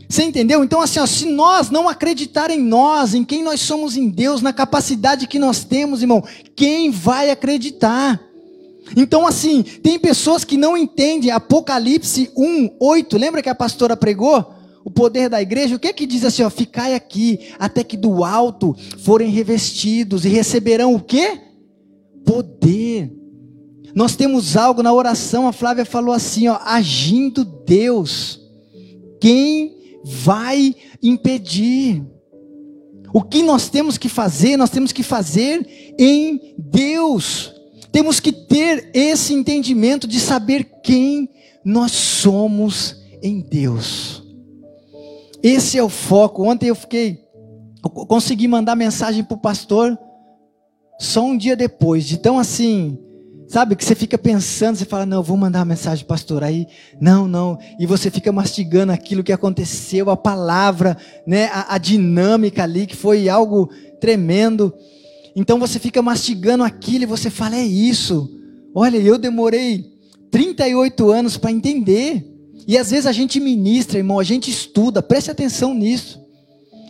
Você 0.09 0.23
entendeu? 0.23 0.63
Então, 0.63 0.81
assim, 0.81 0.99
ó, 0.99 1.05
se 1.05 1.27
nós 1.27 1.69
não 1.69 1.87
acreditar 1.87 2.49
em 2.49 2.59
nós, 2.59 3.13
em 3.13 3.23
quem 3.23 3.43
nós 3.43 3.61
somos 3.61 3.95
em 3.95 4.09
Deus, 4.09 4.41
na 4.41 4.51
capacidade 4.51 5.27
que 5.27 5.37
nós 5.37 5.63
temos, 5.63 6.01
irmão, 6.01 6.23
quem 6.55 6.89
vai 6.89 7.29
acreditar? 7.29 8.19
Então, 8.97 9.27
assim, 9.27 9.61
tem 9.61 9.99
pessoas 9.99 10.43
que 10.43 10.57
não 10.57 10.75
entendem 10.75 11.29
Apocalipse 11.29 12.31
1, 12.35 12.71
8. 12.79 13.17
Lembra 13.19 13.43
que 13.43 13.49
a 13.49 13.55
pastora 13.55 13.95
pregou? 13.95 14.55
O 14.83 14.89
poder 14.89 15.29
da 15.29 15.39
igreja, 15.39 15.75
o 15.75 15.79
que 15.79 15.89
é 15.89 15.93
que 15.93 16.07
diz 16.07 16.25
assim, 16.25 16.41
ó? 16.41 16.49
Ficai 16.49 16.95
aqui, 16.95 17.53
até 17.59 17.83
que 17.83 17.95
do 17.95 18.23
alto 18.23 18.75
forem 19.03 19.29
revestidos 19.29 20.25
e 20.25 20.29
receberão 20.29 20.95
o 20.95 20.99
quê? 20.99 21.39
Poder. 22.25 23.13
Nós 23.93 24.15
temos 24.15 24.57
algo 24.57 24.81
na 24.81 24.91
oração, 24.91 25.47
a 25.47 25.53
Flávia 25.53 25.85
falou 25.85 26.15
assim, 26.15 26.47
ó, 26.47 26.57
agindo 26.63 27.45
Deus. 27.45 28.39
Quem 29.21 29.78
vai 30.03 30.75
impedir? 31.01 32.03
O 33.13 33.21
que 33.21 33.41
nós 33.41 33.69
temos 33.69 33.97
que 33.97 34.07
fazer? 34.07 34.55
Nós 34.57 34.69
temos 34.69 34.91
que 34.91 35.03
fazer 35.03 35.95
em 35.97 36.55
Deus. 36.57 37.53
Temos 37.91 38.19
que 38.19 38.31
ter 38.31 38.91
esse 38.93 39.33
entendimento 39.33 40.07
de 40.07 40.19
saber 40.19 40.63
quem 40.83 41.29
nós 41.65 41.91
somos 41.91 42.95
em 43.21 43.41
Deus. 43.41 44.23
Esse 45.41 45.77
é 45.77 45.83
o 45.83 45.89
foco. 45.89 46.43
Ontem 46.43 46.67
eu 46.67 46.75
fiquei, 46.75 47.19
eu 47.83 47.89
consegui 47.89 48.47
mandar 48.47 48.75
mensagem 48.75 49.23
para 49.23 49.35
o 49.35 49.41
pastor 49.41 49.97
só 50.99 51.23
um 51.23 51.37
dia 51.37 51.55
depois, 51.55 52.05
de 52.05 52.17
tão 52.17 52.37
assim, 52.37 52.97
sabe, 53.49 53.75
que 53.75 53.83
você 53.83 53.95
fica 53.95 54.17
pensando, 54.17 54.77
você 54.77 54.85
fala, 54.85 55.05
não, 55.05 55.21
vou 55.21 55.35
mandar 55.35 55.59
uma 55.59 55.65
mensagem, 55.65 56.05
pastor, 56.05 56.43
aí, 56.43 56.67
não, 57.01 57.27
não, 57.27 57.57
e 57.77 57.85
você 57.85 58.09
fica 58.09 58.31
mastigando 58.31 58.93
aquilo 58.93 59.23
que 59.23 59.33
aconteceu, 59.33 60.09
a 60.09 60.15
palavra, 60.15 60.95
né, 61.27 61.45
a, 61.51 61.75
a 61.75 61.77
dinâmica 61.77 62.63
ali, 62.63 62.85
que 62.85 62.95
foi 62.95 63.27
algo 63.27 63.69
tremendo, 63.99 64.73
então 65.35 65.59
você 65.59 65.79
fica 65.79 66.01
mastigando 66.01 66.63
aquilo 66.63 67.03
e 67.03 67.07
você 67.07 67.29
fala: 67.29 67.55
é 67.55 67.63
isso. 67.63 68.29
Olha, 68.73 68.97
eu 68.97 69.17
demorei 69.17 69.85
38 70.29 71.09
anos 71.09 71.37
para 71.37 71.51
entender. 71.51 72.25
E 72.67 72.77
às 72.77 72.91
vezes 72.91 73.05
a 73.05 73.11
gente 73.11 73.39
ministra, 73.39 73.97
irmão, 73.97 74.19
a 74.19 74.23
gente 74.23 74.51
estuda, 74.51 75.01
preste 75.01 75.31
atenção 75.31 75.73
nisso. 75.73 76.21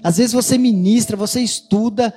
Às 0.04 0.18
vezes 0.18 0.34
você 0.34 0.58
ministra, 0.58 1.16
você 1.16 1.42
estuda, 1.42 2.14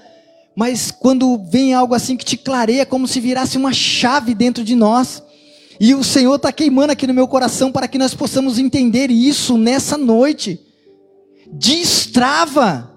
mas 0.55 0.91
quando 0.91 1.39
vem 1.39 1.73
algo 1.73 1.95
assim 1.95 2.17
que 2.17 2.25
te 2.25 2.37
clareia, 2.37 2.85
como 2.85 3.07
se 3.07 3.21
virasse 3.21 3.57
uma 3.57 3.73
chave 3.73 4.35
dentro 4.35 4.63
de 4.63 4.75
nós. 4.75 5.23
E 5.81 5.95
o 5.95 6.05
Senhor 6.05 6.37
está 6.37 6.53
queimando 6.53 6.93
aqui 6.93 7.07
no 7.07 7.15
meu 7.15 7.27
coração 7.27 7.73
para 7.73 7.89
que 7.89 7.99
nós 7.99 8.15
possamos 8.15 8.59
entender 8.59 9.11
isso 9.11 9.57
nessa 9.57 9.97
noite. 9.97 10.61
Destrava. 11.51 12.91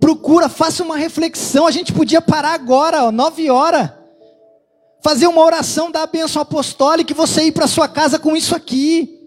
Procura, 0.00 0.48
faça 0.48 0.82
uma 0.82 0.96
reflexão. 0.96 1.66
A 1.66 1.70
gente 1.70 1.92
podia 1.92 2.20
parar 2.20 2.52
agora, 2.52 3.04
ó, 3.04 3.12
nove 3.12 3.48
horas. 3.48 3.90
Fazer 5.02 5.28
uma 5.28 5.42
oração 5.42 5.90
da 5.90 6.04
bênção 6.04 6.42
apostólica 6.42 7.12
e 7.12 7.16
você 7.16 7.44
ir 7.44 7.52
para 7.52 7.68
sua 7.68 7.86
casa 7.86 8.18
com 8.18 8.36
isso 8.36 8.54
aqui. 8.56 9.20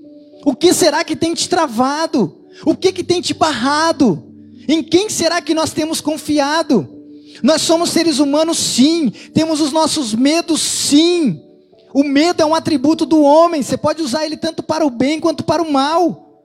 O 0.45 0.53
que 0.53 0.73
será 0.73 1.05
que 1.05 1.15
tem 1.15 1.33
te 1.33 1.47
travado? 1.47 2.45
O 2.65 2.75
que, 2.75 2.91
que 2.91 3.03
tem 3.03 3.21
te 3.21 3.33
barrado? 3.33 4.23
Em 4.67 4.83
quem 4.83 5.09
será 5.09 5.41
que 5.41 5.53
nós 5.53 5.71
temos 5.71 6.01
confiado? 6.01 6.98
Nós 7.41 7.61
somos 7.61 7.91
seres 7.91 8.19
humanos, 8.19 8.57
sim. 8.57 9.11
Temos 9.33 9.61
os 9.61 9.71
nossos 9.71 10.13
medos, 10.13 10.61
sim. 10.61 11.41
O 11.93 12.03
medo 12.03 12.41
é 12.41 12.45
um 12.45 12.55
atributo 12.55 13.05
do 13.05 13.21
homem. 13.21 13.63
Você 13.63 13.77
pode 13.77 14.01
usar 14.01 14.25
ele 14.25 14.37
tanto 14.37 14.61
para 14.61 14.85
o 14.85 14.89
bem 14.89 15.19
quanto 15.19 15.43
para 15.43 15.61
o 15.61 15.71
mal. 15.71 16.43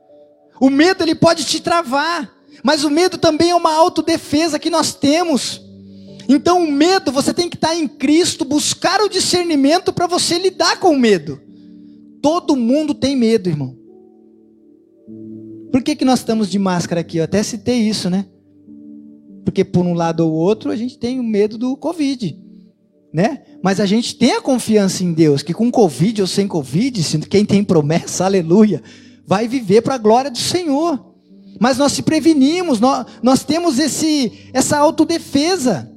O 0.61 0.71
medo 0.71 1.03
ele 1.03 1.15
pode 1.15 1.45
te 1.45 1.61
travar. 1.61 2.33
Mas 2.63 2.85
o 2.85 2.91
medo 2.91 3.19
também 3.19 3.51
é 3.51 3.55
uma 3.55 3.75
autodefesa 3.75 4.59
que 4.59 4.71
nós 4.71 4.95
temos. 4.95 5.61
Então, 6.29 6.63
o 6.63 6.73
medo, 6.73 7.13
você 7.13 7.35
tem 7.35 7.51
que 7.51 7.57
estar 7.57 7.75
em 7.75 7.87
Cristo, 7.87 8.45
buscar 8.45 9.03
o 9.03 9.09
discernimento 9.09 9.93
para 9.93 10.07
você 10.07 10.39
lidar 10.39 10.81
com 10.81 10.91
o 10.91 10.99
medo. 10.99 11.41
Todo 12.23 12.57
mundo 12.57 12.95
tem 12.95 13.15
medo, 13.15 13.51
irmão. 13.51 13.77
Por 15.71 15.83
que, 15.83 15.95
que 15.95 16.05
nós 16.05 16.21
estamos 16.21 16.49
de 16.49 16.59
máscara 16.59 17.03
aqui? 17.03 17.19
Eu 17.19 17.25
até 17.25 17.43
citei 17.43 17.81
isso, 17.81 18.09
né? 18.09 18.25
Porque 19.45 19.65
por 19.65 19.85
um 19.85 19.95
lado 19.95 20.21
ou 20.21 20.33
outro 20.33 20.71
a 20.71 20.77
gente 20.77 20.99
tem 20.99 21.21
o 21.21 21.25
medo 21.25 21.59
do 21.59 21.77
Covid, 21.77 22.39
né? 23.13 23.43
Mas 23.63 23.81
a 23.81 23.87
gente 23.87 24.17
tem 24.17 24.33
a 24.33 24.41
confiança 24.41 25.05
em 25.05 25.13
Deus, 25.13 25.43
que 25.43 25.55
com 25.55 25.71
Covid 25.71 26.23
ou 26.23 26.27
sem 26.27 26.49
Covid, 26.49 27.03
quem 27.29 27.45
tem 27.45 27.63
promessa, 27.63 28.25
aleluia, 28.25 28.83
vai 29.27 29.47
viver 29.47 29.83
para 29.83 29.95
a 29.95 29.99
glória 29.99 30.31
do 30.31 30.39
Senhor 30.39 31.15
mas 31.59 31.79
nós 31.79 31.93
se 31.93 32.03
prevenimos, 32.03 32.81
nós, 32.81 33.07
nós 33.23 33.45
temos 33.45 33.79
esse, 33.79 34.51
essa 34.53 34.77
autodefesa. 34.79 35.91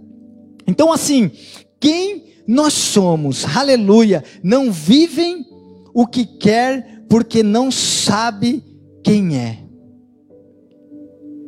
Então, 0.68 0.92
assim, 0.92 1.32
quem 1.80 2.26
nós 2.48 2.74
somos, 2.74 3.46
aleluia, 3.56 4.24
não 4.44 4.72
vivem 4.72 5.46
o 5.94 6.06
que 6.06 6.26
quer 6.26 7.04
porque 7.10 7.42
não 7.42 7.72
sabe 7.72 8.64
quem 9.04 9.38
é. 9.38 9.60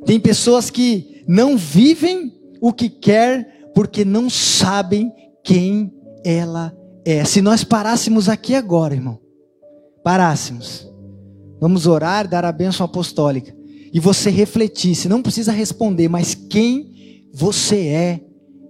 Tem 0.05 0.19
pessoas 0.19 0.69
que 0.69 1.18
não 1.29 1.55
vivem 1.55 2.33
o 2.59 2.73
que 2.73 2.89
quer 2.89 3.69
porque 3.75 4.03
não 4.03 4.31
sabem 4.31 5.13
quem 5.43 5.93
ela 6.25 6.75
é. 7.05 7.23
Se 7.23 7.39
nós 7.39 7.63
parássemos 7.63 8.27
aqui 8.27 8.55
agora, 8.55 8.95
irmão, 8.95 9.19
parássemos, 10.03 10.91
vamos 11.61 11.85
orar, 11.85 12.27
dar 12.27 12.43
a 12.43 12.51
bênção 12.51 12.83
apostólica 12.83 13.55
e 13.93 13.99
você 13.99 14.31
refletisse, 14.31 15.07
não 15.07 15.21
precisa 15.21 15.51
responder, 15.51 16.09
mas 16.09 16.33
quem 16.33 17.27
você 17.31 17.75
é 17.75 18.21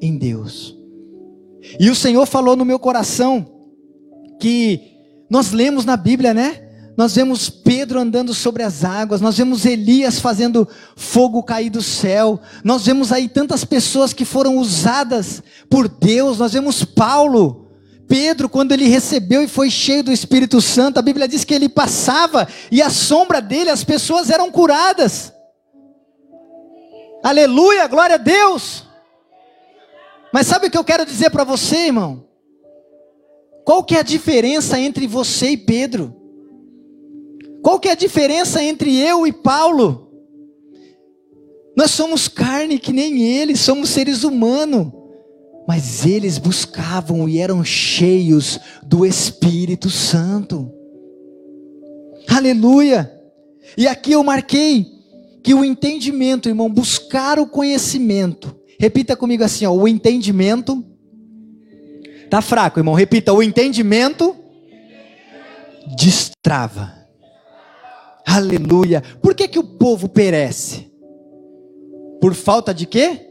em 0.01 0.17
Deus. 0.17 0.77
E 1.79 1.89
o 1.89 1.95
Senhor 1.95 2.25
falou 2.25 2.57
no 2.57 2.65
meu 2.65 2.77
coração 2.77 3.45
que 4.37 4.81
nós 5.29 5.53
lemos 5.53 5.85
na 5.85 5.95
Bíblia, 5.95 6.33
né? 6.33 6.68
Nós 6.99 7.15
vemos 7.15 7.49
Pedro 7.49 7.97
andando 7.97 8.33
sobre 8.33 8.61
as 8.61 8.83
águas, 8.83 9.21
nós 9.21 9.37
vemos 9.37 9.63
Elias 9.63 10.19
fazendo 10.19 10.67
fogo 10.97 11.41
cair 11.41 11.69
do 11.69 11.81
céu, 11.81 12.41
nós 12.61 12.85
vemos 12.85 13.13
aí 13.13 13.29
tantas 13.29 13.63
pessoas 13.63 14.11
que 14.11 14.25
foram 14.25 14.57
usadas 14.57 15.41
por 15.69 15.87
Deus, 15.87 16.39
nós 16.39 16.51
vemos 16.51 16.83
Paulo 16.83 17.69
Pedro, 18.05 18.49
quando 18.49 18.73
ele 18.73 18.89
recebeu 18.89 19.41
e 19.41 19.47
foi 19.47 19.69
cheio 19.69 20.03
do 20.03 20.11
Espírito 20.11 20.59
Santo, 20.59 20.97
a 20.97 21.01
Bíblia 21.01 21.25
diz 21.25 21.45
que 21.45 21.53
ele 21.53 21.69
passava 21.69 22.45
e 22.69 22.81
a 22.81 22.89
sombra 22.89 23.41
dele, 23.41 23.69
as 23.69 23.85
pessoas 23.85 24.29
eram 24.29 24.51
curadas. 24.51 25.31
Aleluia, 27.23 27.87
glória 27.87 28.15
a 28.15 28.17
Deus. 28.17 28.85
Mas 30.33 30.47
sabe 30.47 30.67
o 30.67 30.69
que 30.69 30.77
eu 30.77 30.83
quero 30.83 31.05
dizer 31.05 31.29
para 31.29 31.45
você, 31.45 31.85
irmão? 31.85 32.27
Qual 33.63 33.85
que 33.85 33.95
é 33.95 33.99
a 33.99 34.03
diferença 34.03 34.77
entre 34.77 35.07
você 35.07 35.51
e 35.51 35.57
Pedro? 35.57 36.18
Qual 37.61 37.79
que 37.79 37.87
é 37.87 37.91
a 37.91 37.95
diferença 37.95 38.63
entre 38.63 38.95
eu 38.97 39.27
e 39.27 39.31
Paulo? 39.31 40.09
Nós 41.75 41.91
somos 41.91 42.27
carne 42.27 42.79
que 42.79 42.91
nem 42.91 43.23
ele, 43.23 43.55
somos 43.55 43.89
seres 43.89 44.23
humanos 44.23 44.99
mas 45.69 46.03
eles 46.03 46.39
buscavam 46.39 47.29
e 47.29 47.37
eram 47.37 47.63
cheios 47.63 48.59
do 48.81 49.05
Espírito 49.05 49.87
Santo. 49.87 50.73
Aleluia! 52.27 53.13
E 53.77 53.87
aqui 53.87 54.13
eu 54.13 54.23
marquei 54.23 54.87
que 55.43 55.53
o 55.53 55.63
entendimento, 55.63 56.49
irmão, 56.49 56.73
buscar 56.73 57.37
o 57.37 57.45
conhecimento. 57.45 58.59
Repita 58.79 59.15
comigo 59.15 59.43
assim, 59.43 59.63
ó, 59.63 59.71
o 59.71 59.87
entendimento. 59.87 60.83
Tá 62.31 62.41
fraco, 62.41 62.79
irmão. 62.79 62.95
Repita, 62.95 63.31
o 63.31 63.43
entendimento 63.43 64.35
destrava. 65.95 66.98
Aleluia. 68.29 69.01
Por 69.21 69.33
que 69.33 69.47
que 69.47 69.59
o 69.59 69.63
povo 69.63 70.07
perece? 70.07 70.91
Por 72.21 72.33
falta 72.33 72.73
de 72.73 72.85
quê? 72.85 73.29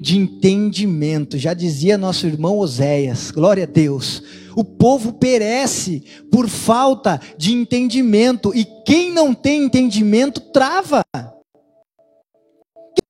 de 0.00 0.16
entendimento. 0.16 1.38
Já 1.38 1.54
dizia 1.54 1.98
nosso 1.98 2.26
irmão 2.26 2.58
Oséias, 2.58 3.30
glória 3.30 3.64
a 3.64 3.66
Deus. 3.66 4.22
O 4.54 4.64
povo 4.64 5.12
perece 5.12 6.04
por 6.30 6.48
falta 6.48 7.20
de 7.36 7.52
entendimento, 7.52 8.54
e 8.54 8.64
quem 8.84 9.10
não 9.10 9.34
tem 9.34 9.64
entendimento 9.64 10.40
trava. 10.52 11.02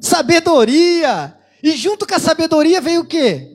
Sabedoria! 0.00 1.34
E 1.62 1.72
junto 1.72 2.06
com 2.06 2.14
a 2.14 2.18
sabedoria 2.18 2.80
veio 2.80 3.02
o 3.02 3.06
quê? 3.06 3.50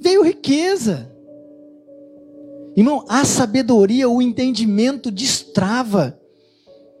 Veio 0.00 0.24
riqueza. 0.24 1.10
Irmão, 2.76 3.04
a 3.08 3.24
sabedoria, 3.24 4.08
o 4.08 4.20
entendimento 4.20 5.10
destrava. 5.10 6.18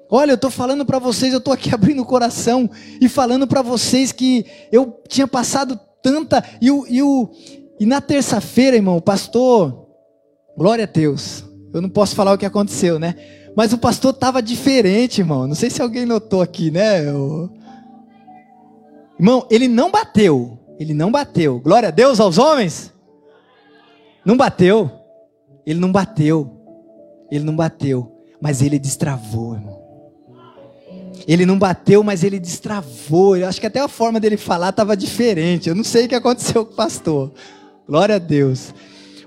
Olha, 0.08 0.32
eu 0.32 0.36
estou 0.36 0.50
falando 0.50 0.84
para 0.84 0.98
vocês, 0.98 1.32
eu 1.32 1.38
estou 1.38 1.52
aqui 1.52 1.72
abrindo 1.74 2.02
o 2.02 2.06
coração 2.06 2.70
e 3.00 3.08
falando 3.08 3.46
para 3.46 3.62
vocês 3.62 4.12
que 4.12 4.44
eu 4.70 5.00
tinha 5.08 5.26
passado 5.26 5.78
tanta. 6.02 6.44
E, 6.60 6.70
o, 6.70 6.86
e, 6.88 7.02
o, 7.02 7.30
e 7.80 7.86
na 7.86 8.00
terça-feira, 8.00 8.76
irmão, 8.76 8.96
o 8.96 9.02
pastor, 9.02 9.89
glória 10.60 10.84
a 10.84 10.86
Deus, 10.86 11.42
eu 11.72 11.80
não 11.80 11.88
posso 11.88 12.14
falar 12.14 12.34
o 12.34 12.38
que 12.38 12.44
aconteceu, 12.44 12.98
né? 12.98 13.14
Mas 13.56 13.72
o 13.72 13.78
pastor 13.78 14.12
estava 14.12 14.42
diferente, 14.42 15.22
irmão. 15.22 15.46
Não 15.46 15.54
sei 15.54 15.70
se 15.70 15.80
alguém 15.80 16.04
notou 16.04 16.42
aqui, 16.42 16.70
né? 16.70 17.06
Irmão, 19.18 19.46
ele 19.50 19.66
não 19.66 19.90
bateu. 19.90 20.58
Ele 20.78 20.92
não 20.92 21.10
bateu. 21.10 21.58
Glória 21.60 21.88
a 21.88 21.90
Deus 21.90 22.20
aos 22.20 22.36
homens. 22.36 22.92
Não 24.22 24.36
bateu. 24.36 24.90
Ele 25.64 25.80
não 25.80 25.90
bateu. 25.90 26.50
Ele 27.30 27.44
não 27.44 27.56
bateu. 27.56 28.12
Mas 28.38 28.60
ele 28.60 28.78
destravou, 28.78 29.54
irmão. 29.54 29.80
Ele 31.26 31.46
não 31.46 31.58
bateu, 31.58 32.04
mas 32.04 32.22
ele 32.22 32.38
destravou. 32.38 33.34
Eu 33.34 33.48
acho 33.48 33.58
que 33.58 33.66
até 33.66 33.80
a 33.80 33.88
forma 33.88 34.20
dele 34.20 34.36
falar 34.36 34.68
estava 34.68 34.94
diferente. 34.94 35.70
Eu 35.70 35.74
não 35.74 35.84
sei 35.84 36.04
o 36.04 36.08
que 36.08 36.14
aconteceu 36.14 36.66
com 36.66 36.74
o 36.74 36.76
pastor. 36.76 37.32
Glória 37.88 38.16
a 38.16 38.18
Deus. 38.18 38.74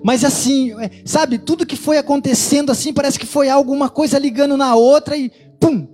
Mas 0.03 0.25
assim, 0.25 0.73
é, 0.81 0.91
sabe, 1.05 1.37
tudo 1.37 1.65
que 1.65 1.77
foi 1.77 1.97
acontecendo 1.97 2.71
assim, 2.71 2.91
parece 2.91 3.17
que 3.17 3.25
foi 3.25 3.49
alguma 3.49 3.89
coisa 3.89 4.19
ligando 4.19 4.57
na 4.57 4.75
outra 4.75 5.15
e 5.15 5.31
pum. 5.59 5.87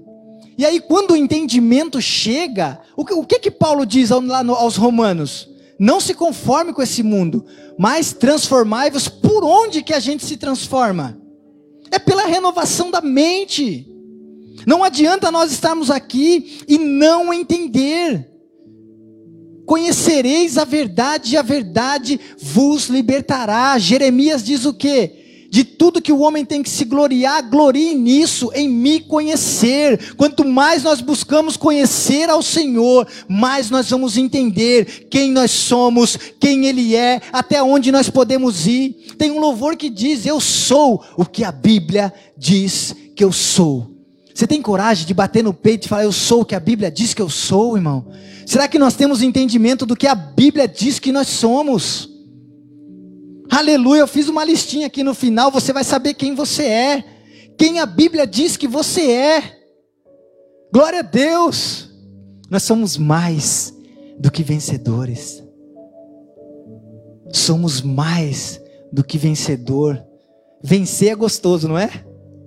E 0.58 0.66
aí, 0.66 0.82
quando 0.82 1.12
o 1.12 1.16
entendimento 1.16 2.02
chega, 2.02 2.82
o 2.98 3.06
que, 3.06 3.14
o 3.14 3.24
que, 3.24 3.40
que 3.40 3.52
Paulo 3.52 3.86
diz 3.86 4.10
lá 4.10 4.44
aos 4.58 4.76
Romanos? 4.76 5.48
Não 5.80 6.02
se 6.02 6.14
conforme 6.14 6.74
com 6.74 6.82
esse 6.82 7.02
mundo, 7.02 7.46
mas 7.78 8.12
transformai-vos 8.12 9.08
por 9.08 9.46
onde 9.46 9.82
que 9.82 9.94
a 9.94 10.00
gente 10.02 10.26
se 10.26 10.36
transforma? 10.36 11.18
É 11.90 11.98
pela 11.98 12.26
renovação 12.26 12.92
da 12.92 13.00
mente. 13.00 13.88
Não 14.68 14.84
adianta 14.84 15.32
nós 15.32 15.52
estarmos 15.52 15.90
aqui 15.90 16.60
e 16.68 16.78
não 16.78 17.34
entender. 17.34 18.30
Conhecereis 19.70 20.58
a 20.58 20.66
verdade 20.66 21.36
e 21.36 21.38
a 21.38 21.44
verdade 21.44 22.20
vos 22.42 22.88
libertará. 22.88 23.78
Jeremias 23.78 24.44
diz 24.44 24.66
o 24.66 24.74
quê? 24.74 25.46
de 25.52 25.64
tudo 25.64 26.02
que 26.02 26.12
o 26.12 26.20
homem 26.20 26.46
tem 26.46 26.62
que 26.62 26.70
se 26.70 26.86
gloriar, 26.86 27.48
glorie 27.50 27.96
nisso, 27.96 28.52
em 28.54 28.68
me 28.70 29.00
conhecer. 29.00 30.14
Quanto 30.16 30.44
mais 30.46 30.84
nós 30.84 31.02
buscamos 31.02 31.58
conhecer 31.58 32.30
ao 32.30 32.42
Senhor, 32.42 33.08
mais 33.28 33.70
nós 33.72 33.90
vamos 33.90 34.16
entender 34.16 35.08
quem 35.10 35.32
nós 35.32 35.50
somos, 35.50 36.18
quem 36.40 36.66
Ele 36.68 36.96
é, 36.96 37.20
até 37.32 37.62
onde 37.62 37.92
nós 37.92 38.10
podemos 38.10 38.68
ir. 38.68 38.96
Tem 39.18 39.32
um 39.32 39.40
louvor 39.40 39.76
que 39.76 39.90
diz: 39.90 40.26
Eu 40.26 40.40
sou 40.40 41.04
o 41.16 41.26
que 41.26 41.44
a 41.44 41.52
Bíblia 41.52 42.14
diz 42.38 42.96
que 43.16 43.24
eu 43.24 43.32
sou. 43.32 43.99
Você 44.40 44.48
tem 44.48 44.62
coragem 44.62 45.06
de 45.06 45.14
bater 45.14 45.44
no 45.44 45.54
peito 45.54 45.84
e 45.84 45.90
falar: 45.90 46.06
Eu 46.06 46.14
sou 46.14 46.44
o 46.44 46.46
que 46.46 46.56
a 46.56 46.62
Bíblia 46.62 46.90
diz 46.90 47.14
que 47.14 47.22
eu 47.22 47.28
sou, 47.28 47.76
irmão? 47.76 48.08
Será 48.46 48.70
que 48.70 48.80
nós 48.80 48.96
temos 48.96 49.22
entendimento 49.22 49.86
do 49.86 49.98
que 49.98 50.08
a 50.08 50.16
Bíblia 50.16 50.66
diz 50.66 50.98
que 50.98 51.12
nós 51.12 51.28
somos? 51.28 52.10
Aleluia, 53.52 54.00
eu 54.00 54.08
fiz 54.08 54.30
uma 54.30 54.46
listinha 54.46 54.88
aqui 54.88 55.04
no 55.04 55.14
final, 55.14 55.52
você 55.52 55.74
vai 55.74 55.84
saber 55.84 56.14
quem 56.14 56.36
você 56.36 56.64
é, 56.64 57.04
quem 57.58 57.82
a 57.82 57.86
Bíblia 57.86 58.26
diz 58.26 58.56
que 58.56 58.66
você 58.66 59.12
é. 59.12 59.60
Glória 60.72 61.00
a 61.00 61.04
Deus. 61.04 61.90
Nós 62.50 62.64
somos 62.64 62.96
mais 62.96 63.74
do 64.18 64.32
que 64.32 64.42
vencedores. 64.42 65.44
Somos 67.34 67.82
mais 67.82 68.62
do 68.90 69.04
que 69.04 69.18
vencedor. 69.18 70.02
Vencer 70.64 71.12
é 71.12 71.16
gostoso, 71.16 71.68
não 71.68 71.78
é? 71.78 71.90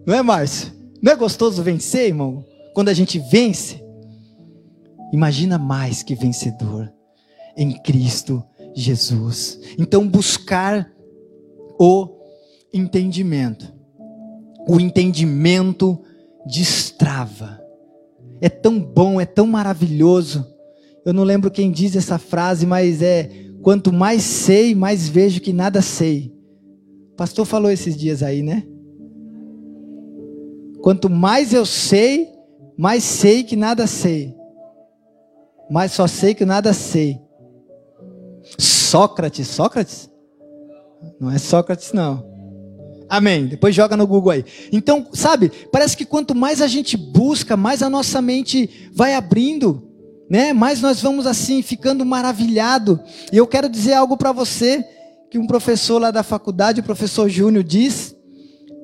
Não 0.06 0.14
é, 0.14 0.22
Márcio? 0.22 0.80
Não 1.02 1.10
é 1.10 1.16
gostoso 1.16 1.64
vencer, 1.64 2.06
irmão? 2.06 2.44
Quando 2.72 2.88
a 2.88 2.94
gente 2.94 3.18
vence. 3.18 3.82
Imagina 5.12 5.58
mais 5.58 6.02
que 6.02 6.14
vencedor 6.14 6.90
em 7.56 7.72
Cristo 7.72 8.42
Jesus. 8.72 9.58
Então, 9.76 10.06
buscar 10.08 10.88
o 11.78 12.08
entendimento. 12.72 13.74
O 14.68 14.78
entendimento 14.78 16.00
destrava. 16.46 17.60
É 18.40 18.48
tão 18.48 18.78
bom, 18.80 19.20
é 19.20 19.26
tão 19.26 19.46
maravilhoso. 19.46 20.46
Eu 21.04 21.12
não 21.12 21.24
lembro 21.24 21.50
quem 21.50 21.72
diz 21.72 21.96
essa 21.96 22.16
frase, 22.16 22.64
mas 22.64 23.02
é: 23.02 23.28
quanto 23.60 23.92
mais 23.92 24.22
sei, 24.22 24.72
mais 24.72 25.08
vejo 25.08 25.40
que 25.40 25.52
nada 25.52 25.82
sei. 25.82 26.32
O 27.12 27.16
pastor 27.16 27.44
falou 27.44 27.70
esses 27.70 27.96
dias 27.96 28.22
aí, 28.22 28.40
né? 28.40 28.64
Quanto 30.82 31.08
mais 31.08 31.52
eu 31.52 31.64
sei, 31.64 32.28
mais 32.76 33.04
sei 33.04 33.44
que 33.44 33.54
nada 33.54 33.86
sei. 33.86 34.34
Mas 35.70 35.92
só 35.92 36.06
sei 36.06 36.34
que 36.34 36.44
nada 36.44 36.72
sei. 36.72 37.20
Sócrates, 38.58 39.46
Sócrates? 39.48 40.10
Não 41.20 41.30
é 41.30 41.38
Sócrates, 41.38 41.92
não. 41.92 42.30
Amém. 43.08 43.46
Depois 43.46 43.74
joga 43.74 43.96
no 43.96 44.06
Google 44.06 44.32
aí. 44.32 44.44
Então, 44.72 45.06
sabe, 45.12 45.52
parece 45.70 45.96
que 45.96 46.04
quanto 46.04 46.34
mais 46.34 46.60
a 46.60 46.66
gente 46.66 46.96
busca, 46.96 47.56
mais 47.56 47.82
a 47.82 47.88
nossa 47.88 48.20
mente 48.20 48.90
vai 48.92 49.14
abrindo, 49.14 49.88
né? 50.28 50.52
Mais 50.52 50.80
nós 50.80 51.00
vamos 51.00 51.26
assim 51.26 51.62
ficando 51.62 52.04
maravilhado. 52.04 53.00
E 53.32 53.36
eu 53.36 53.46
quero 53.46 53.68
dizer 53.68 53.94
algo 53.94 54.16
para 54.16 54.32
você 54.32 54.84
que 55.30 55.38
um 55.38 55.46
professor 55.46 55.98
lá 55.98 56.10
da 56.10 56.22
faculdade, 56.22 56.80
o 56.80 56.84
professor 56.84 57.28
Júnior 57.28 57.62
diz 57.62 58.16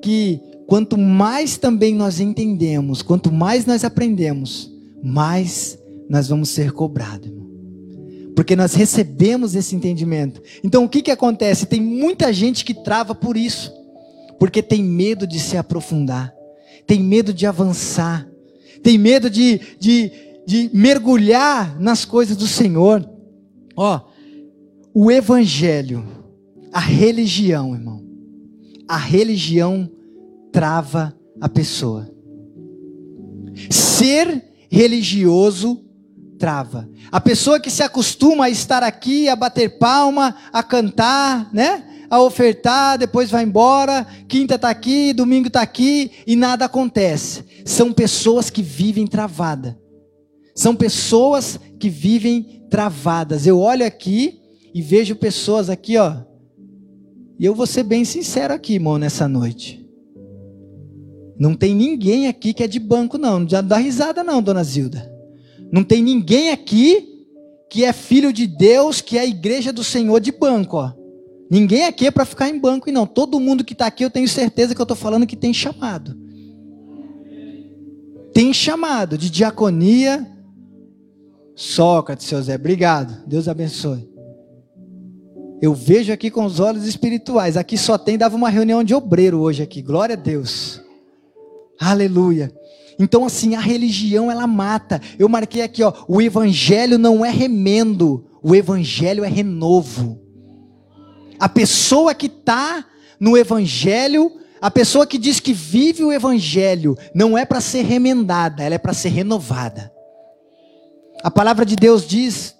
que 0.01 0.48
quanto 0.69 0.97
mais 0.97 1.57
também 1.57 1.95
nós 1.95 2.19
entendemos, 2.19 3.01
quanto 3.01 3.31
mais 3.31 3.65
nós 3.65 3.83
aprendemos, 3.83 4.71
mais 5.03 5.77
nós 6.07 6.27
vamos 6.27 6.49
ser 6.49 6.71
cobrados 6.71 7.39
porque 8.39 8.55
nós 8.55 8.73
recebemos 8.73 9.53
esse 9.53 9.75
entendimento. 9.75 10.41
Então 10.63 10.85
o 10.85 10.87
que, 10.87 11.01
que 11.01 11.11
acontece? 11.11 11.65
Tem 11.65 11.81
muita 11.81 12.31
gente 12.31 12.63
que 12.63 12.73
trava 12.73 13.13
por 13.13 13.35
isso, 13.35 13.69
porque 14.39 14.63
tem 14.63 14.81
medo 14.81 15.27
de 15.27 15.37
se 15.41 15.57
aprofundar, 15.57 16.33
tem 16.87 17.03
medo 17.03 17.33
de 17.33 17.45
avançar, 17.45 18.25
tem 18.81 18.97
medo 18.97 19.29
de, 19.29 19.59
de, 19.77 20.11
de 20.47 20.71
mergulhar 20.73 21.77
nas 21.81 22.05
coisas 22.05 22.37
do 22.37 22.47
Senhor. 22.47 23.05
Ó, 23.75 23.99
o 24.93 25.11
Evangelho, 25.11 26.05
a 26.71 26.79
religião, 26.79 27.75
irmão, 27.75 28.05
a 28.87 28.95
religião 28.95 29.91
trava 30.51 31.15
a 31.39 31.47
pessoa. 31.47 32.09
Ser 33.69 34.43
religioso 34.69 35.85
trava. 36.37 36.89
A 37.11 37.19
pessoa 37.19 37.59
que 37.59 37.69
se 37.69 37.83
acostuma 37.83 38.45
a 38.45 38.49
estar 38.49 38.81
aqui, 38.81 39.27
a 39.27 39.35
bater 39.35 39.77
palma, 39.77 40.35
a 40.53 40.63
cantar, 40.63 41.53
né? 41.53 41.83
A 42.09 42.21
ofertar, 42.21 42.97
depois 42.97 43.29
vai 43.29 43.43
embora, 43.43 44.07
quinta 44.27 44.55
está 44.55 44.69
aqui, 44.69 45.13
domingo 45.13 45.47
está 45.47 45.61
aqui 45.61 46.11
e 46.25 46.35
nada 46.35 46.65
acontece. 46.65 47.43
São 47.65 47.93
pessoas 47.93 48.49
que 48.49 48.63
vivem 48.63 49.05
travada. 49.05 49.77
São 50.55 50.75
pessoas 50.75 51.59
que 51.79 51.89
vivem 51.89 52.65
travadas. 52.69 53.45
Eu 53.45 53.59
olho 53.59 53.85
aqui 53.85 54.39
e 54.73 54.81
vejo 54.81 55.15
pessoas 55.15 55.69
aqui, 55.69 55.97
ó, 55.97 56.17
E 57.39 57.45
eu 57.45 57.55
vou 57.55 57.65
ser 57.65 57.83
bem 57.83 58.03
sincero 58.03 58.53
aqui, 58.53 58.73
irmão, 58.73 58.97
nessa 58.97 59.27
noite. 59.27 59.88
Não 61.39 61.55
tem 61.55 61.73
ninguém 61.73 62.27
aqui 62.27 62.53
que 62.53 62.63
é 62.63 62.67
de 62.67 62.79
banco, 62.79 63.17
não. 63.17 63.39
Não 63.39 63.47
dá 63.63 63.77
risada, 63.77 64.23
não, 64.23 64.41
dona 64.41 64.61
Zilda. 64.61 65.09
Não 65.71 65.85
tem 65.85 66.03
ninguém 66.03 66.49
aqui 66.51 67.07
que 67.69 67.85
é 67.85 67.93
filho 67.93 68.33
de 68.33 68.45
Deus, 68.45 68.99
que 68.99 69.17
é 69.17 69.21
a 69.21 69.25
igreja 69.25 69.71
do 69.71 69.83
Senhor 69.83 70.19
de 70.19 70.33
banco, 70.33 70.77
ó. 70.77 70.91
Ninguém 71.49 71.85
aqui 71.85 72.05
é 72.07 72.11
para 72.11 72.25
ficar 72.25 72.49
em 72.49 72.59
banco, 72.59 72.89
e 72.89 72.91
não. 72.91 73.07
Todo 73.07 73.39
mundo 73.39 73.63
que 73.63 73.73
está 73.73 73.87
aqui, 73.87 74.03
eu 74.03 74.09
tenho 74.09 74.27
certeza 74.27 74.75
que 74.75 74.81
eu 74.81 74.83
estou 74.83 74.97
falando 74.97 75.25
que 75.25 75.35
tem 75.35 75.53
chamado. 75.53 76.15
Tem 78.33 78.53
chamado 78.53 79.17
de 79.17 79.29
diaconia. 79.29 80.27
Sócrates, 81.55 82.27
seu 82.27 82.41
Zé, 82.41 82.55
obrigado. 82.55 83.25
Deus 83.25 83.47
abençoe. 83.47 84.09
Eu 85.61 85.73
vejo 85.73 86.11
aqui 86.11 86.29
com 86.29 86.45
os 86.45 86.59
olhos 86.59 86.85
espirituais. 86.85 87.57
Aqui 87.57 87.77
só 87.77 87.97
tem, 87.97 88.17
dava 88.17 88.35
uma 88.35 88.49
reunião 88.49 88.83
de 88.83 88.93
obreiro 88.93 89.39
hoje 89.39 89.63
aqui. 89.63 89.81
Glória 89.81 90.13
a 90.13 90.19
Deus. 90.19 90.78
Aleluia. 91.79 92.51
Então, 92.99 93.25
assim, 93.25 93.55
a 93.55 93.59
religião 93.59 94.29
ela 94.29 94.45
mata. 94.45 95.01
Eu 95.17 95.29
marquei 95.29 95.61
aqui, 95.61 95.81
ó. 95.81 95.93
O 96.07 96.21
evangelho 96.21 96.97
não 96.97 97.25
é 97.25 97.29
remendo, 97.29 98.25
o 98.43 98.53
evangelho 98.53 99.23
é 99.23 99.29
renovo. 99.29 100.19
A 101.39 101.47
pessoa 101.47 102.13
que 102.13 102.25
está 102.25 102.85
no 103.17 103.37
evangelho, 103.37 104.29
a 104.59 104.69
pessoa 104.69 105.07
que 105.07 105.17
diz 105.17 105.39
que 105.39 105.53
vive 105.53 106.03
o 106.03 106.11
evangelho, 106.11 106.97
não 107.15 107.37
é 107.37 107.45
para 107.45 107.61
ser 107.61 107.83
remendada, 107.83 108.61
ela 108.63 108.75
é 108.75 108.79
para 108.79 108.93
ser 108.93 109.09
renovada. 109.09 109.91
A 111.23 111.31
palavra 111.31 111.65
de 111.65 111.77
Deus 111.77 112.05
diz 112.05 112.55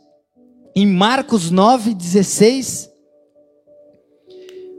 em 0.73 0.85
Marcos 0.85 1.51
9:16 1.51 2.89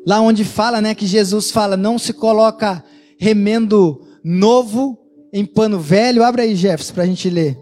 Lá 0.06 0.20
onde 0.20 0.44
fala, 0.44 0.80
né, 0.80 0.94
que 0.94 1.06
Jesus 1.06 1.50
fala, 1.50 1.76
não 1.76 1.98
se 1.98 2.14
coloca 2.14 2.82
remendo 3.18 4.00
novo 4.22 4.98
em 5.32 5.44
pano 5.44 5.78
velho. 5.78 6.22
Abre 6.22 6.42
aí, 6.42 6.54
Jefferson, 6.54 6.94
para 6.94 7.02
a 7.04 7.06
gente 7.06 7.28
ler. 7.28 7.58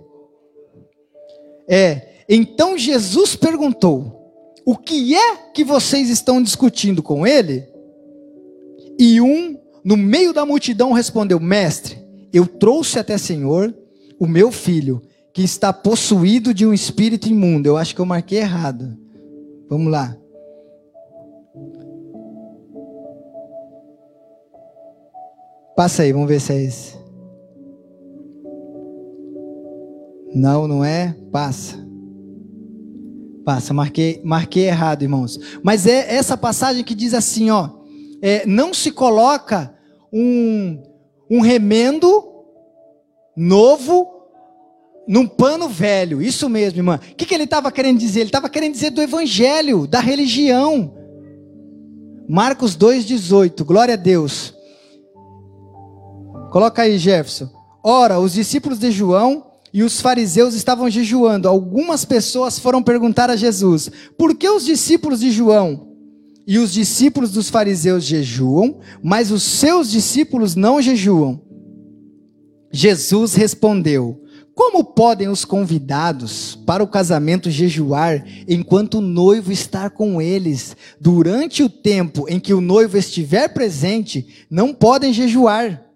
É, 1.69 2.25
então 2.29 2.79
Jesus 2.79 3.37
perguntou: 3.37 4.33
O 4.65 4.77
que 4.77 5.15
é 5.15 5.37
que 5.55 5.65
vocês 5.65 6.09
estão 6.09 6.43
discutindo 6.43 7.03
com 7.03 7.27
ele? 7.27 7.67
E 8.99 9.21
um, 9.21 9.59
no 9.85 9.97
meio 9.97 10.33
da 10.33 10.45
multidão, 10.45 10.93
respondeu: 10.93 11.39
Mestre, 11.39 11.99
eu 12.33 12.47
trouxe 12.47 12.99
até 12.99 13.17
Senhor 13.17 13.75
o 14.19 14.27
meu 14.27 14.51
filho, 14.51 15.01
que 15.33 15.43
está 15.43 15.73
possuído 15.73 16.53
de 16.53 16.67
um 16.67 16.75
espírito 16.75 17.29
imundo. 17.29 17.69
Eu 17.69 17.77
acho 17.77 17.95
que 17.95 18.01
eu 18.01 18.07
marquei 18.07 18.39
errado. 18.39 18.99
Vamos 19.69 19.93
lá. 19.93 20.17
Passa 25.79 26.03
aí, 26.03 26.13
vamos 26.13 26.27
ver 26.27 26.41
se 26.41 26.53
é 26.53 26.61
esse. 26.61 26.99
Não, 30.35 30.67
não 30.67 30.85
é? 30.85 31.15
Passa. 31.31 31.77
Passa, 33.45 33.73
marquei, 33.73 34.21
marquei 34.25 34.67
errado, 34.67 35.03
irmãos. 35.03 35.39
Mas 35.63 35.87
é 35.87 36.17
essa 36.17 36.37
passagem 36.37 36.83
que 36.83 36.97
diz 36.97 37.15
assim, 37.15 37.51
ó. 37.51 37.71
É, 38.21 38.45
não 38.45 38.75
se 38.75 38.91
coloca 38.91 39.73
um, 40.13 40.83
um 41.31 41.41
remendo 41.41 42.25
novo 43.37 44.09
num 45.07 45.29
pano 45.29 45.69
velho. 45.69 46.21
Isso 46.21 46.49
mesmo, 46.49 46.81
irmã. 46.81 46.99
O 47.13 47.15
que, 47.15 47.25
que 47.25 47.33
ele 47.33 47.45
estava 47.45 47.71
querendo 47.71 47.99
dizer? 48.01 48.23
Ele 48.23 48.31
estava 48.31 48.49
querendo 48.49 48.73
dizer 48.73 48.91
do 48.91 49.01
evangelho, 49.01 49.87
da 49.87 50.01
religião. 50.01 50.93
Marcos 52.29 52.77
2,18. 52.77 53.63
Glória 53.63 53.95
a 53.95 53.97
Deus. 53.97 54.58
Coloca 56.51 56.83
aí, 56.83 56.99
Jefferson. 56.99 57.51
Ora, 57.83 58.19
os 58.19 58.33
discípulos 58.33 58.79
de 58.79 58.91
João 58.91 59.49
e 59.73 59.83
os 59.83 60.01
fariseus 60.01 60.55
estavam 60.55 60.89
jejuando. 60.89 61.49
Algumas 61.49 62.05
pessoas 62.05 62.59
foram 62.59 62.83
perguntar 62.83 63.31
a 63.31 63.37
Jesus: 63.37 63.91
por 64.17 64.35
que 64.35 64.49
os 64.49 64.65
discípulos 64.65 65.21
de 65.21 65.31
João 65.31 65.89
e 66.47 66.59
os 66.59 66.73
discípulos 66.73 67.31
dos 67.31 67.51
fariseus 67.51 68.05
jejuam, 68.05 68.79
mas 69.03 69.31
os 69.31 69.43
seus 69.43 69.91
discípulos 69.91 70.55
não 70.55 70.81
jejuam? 70.81 71.41
Jesus 72.73 73.35
respondeu: 73.35 74.23
Como 74.55 74.83
podem 74.85 75.29
os 75.29 75.45
convidados 75.45 76.59
para 76.67 76.83
o 76.83 76.89
casamento 76.89 77.51
jejuar 77.51 78.25
enquanto 78.49 78.99
o 78.99 79.03
noivo 79.03 79.53
está 79.53 79.91
com 79.91 80.21
eles? 80.21 80.77
Durante 81.01 81.63
o 81.63 81.69
tempo 81.69 82.27
em 82.29 82.41
que 82.41 82.55
o 82.55 82.61
noivo 82.61 82.97
estiver 82.97 83.49
presente, 83.49 84.47
não 84.51 84.73
podem 84.73 85.13
jejuar. 85.13 85.88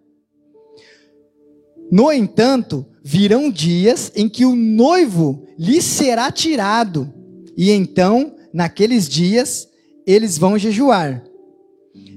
No 1.93 2.11
entanto, 2.11 2.87
virão 3.05 3.51
dias 3.51 4.11
em 4.17 4.27
que 4.27 4.47
o 4.47 4.57
noivo 4.57 5.45
lhe 5.59 5.83
será 5.83 6.33
tirado, 6.33 7.13
e 7.55 7.71
então, 7.71 8.35
naqueles 8.51 9.07
dias, 9.07 9.69
eles 10.07 10.39
vão 10.39 10.57
jejuar. 10.57 11.23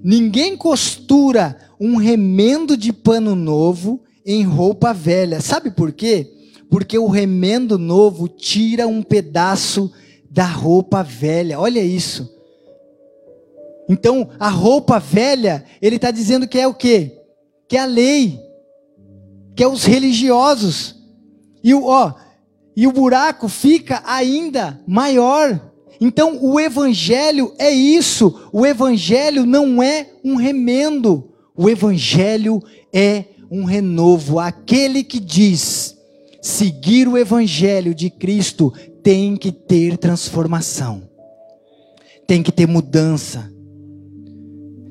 Ninguém 0.01 0.55
costura 0.55 1.57
um 1.77 1.97
remendo 1.97 2.77
de 2.77 2.93
pano 2.93 3.35
novo 3.35 4.01
em 4.25 4.43
roupa 4.43 4.93
velha. 4.93 5.41
Sabe 5.41 5.69
por 5.69 5.91
quê? 5.91 6.31
Porque 6.69 6.97
o 6.97 7.07
remendo 7.07 7.77
novo 7.77 8.29
tira 8.29 8.87
um 8.87 9.03
pedaço 9.03 9.91
da 10.31 10.45
roupa 10.45 11.03
velha. 11.03 11.59
Olha 11.59 11.81
isso. 11.81 12.33
Então, 13.89 14.29
a 14.39 14.47
roupa 14.47 14.99
velha, 14.99 15.65
ele 15.81 15.97
está 15.97 16.11
dizendo 16.11 16.47
que 16.47 16.57
é 16.57 16.65
o 16.65 16.73
quê? 16.73 17.11
Que 17.67 17.75
é 17.75 17.81
a 17.81 17.85
lei 17.85 18.44
que 19.55 19.63
é 19.63 19.67
os 19.67 19.85
religiosos. 19.85 20.95
E 21.63 21.73
o, 21.73 21.85
ó, 21.85 22.13
e 22.75 22.85
o 22.85 22.91
buraco 22.91 23.47
fica 23.47 24.03
ainda 24.05 24.81
maior. 24.85 25.71
Então, 25.99 26.37
o 26.43 26.59
evangelho 26.59 27.53
é 27.57 27.71
isso. 27.71 28.49
O 28.51 28.65
evangelho 28.65 29.45
não 29.45 29.81
é 29.81 30.09
um 30.23 30.35
remendo. 30.35 31.31
O 31.55 31.69
evangelho 31.69 32.61
é 32.93 33.25
um 33.49 33.63
renovo. 33.63 34.39
Aquele 34.39 35.03
que 35.03 35.19
diz 35.19 35.95
seguir 36.41 37.07
o 37.07 37.17
evangelho 37.17 37.95
de 37.95 38.09
Cristo 38.09 38.73
tem 39.01 39.37
que 39.37 39.51
ter 39.51 39.97
transformação. 39.97 41.03
Tem 42.27 42.43
que 42.43 42.51
ter 42.51 42.67
mudança. 42.67 43.49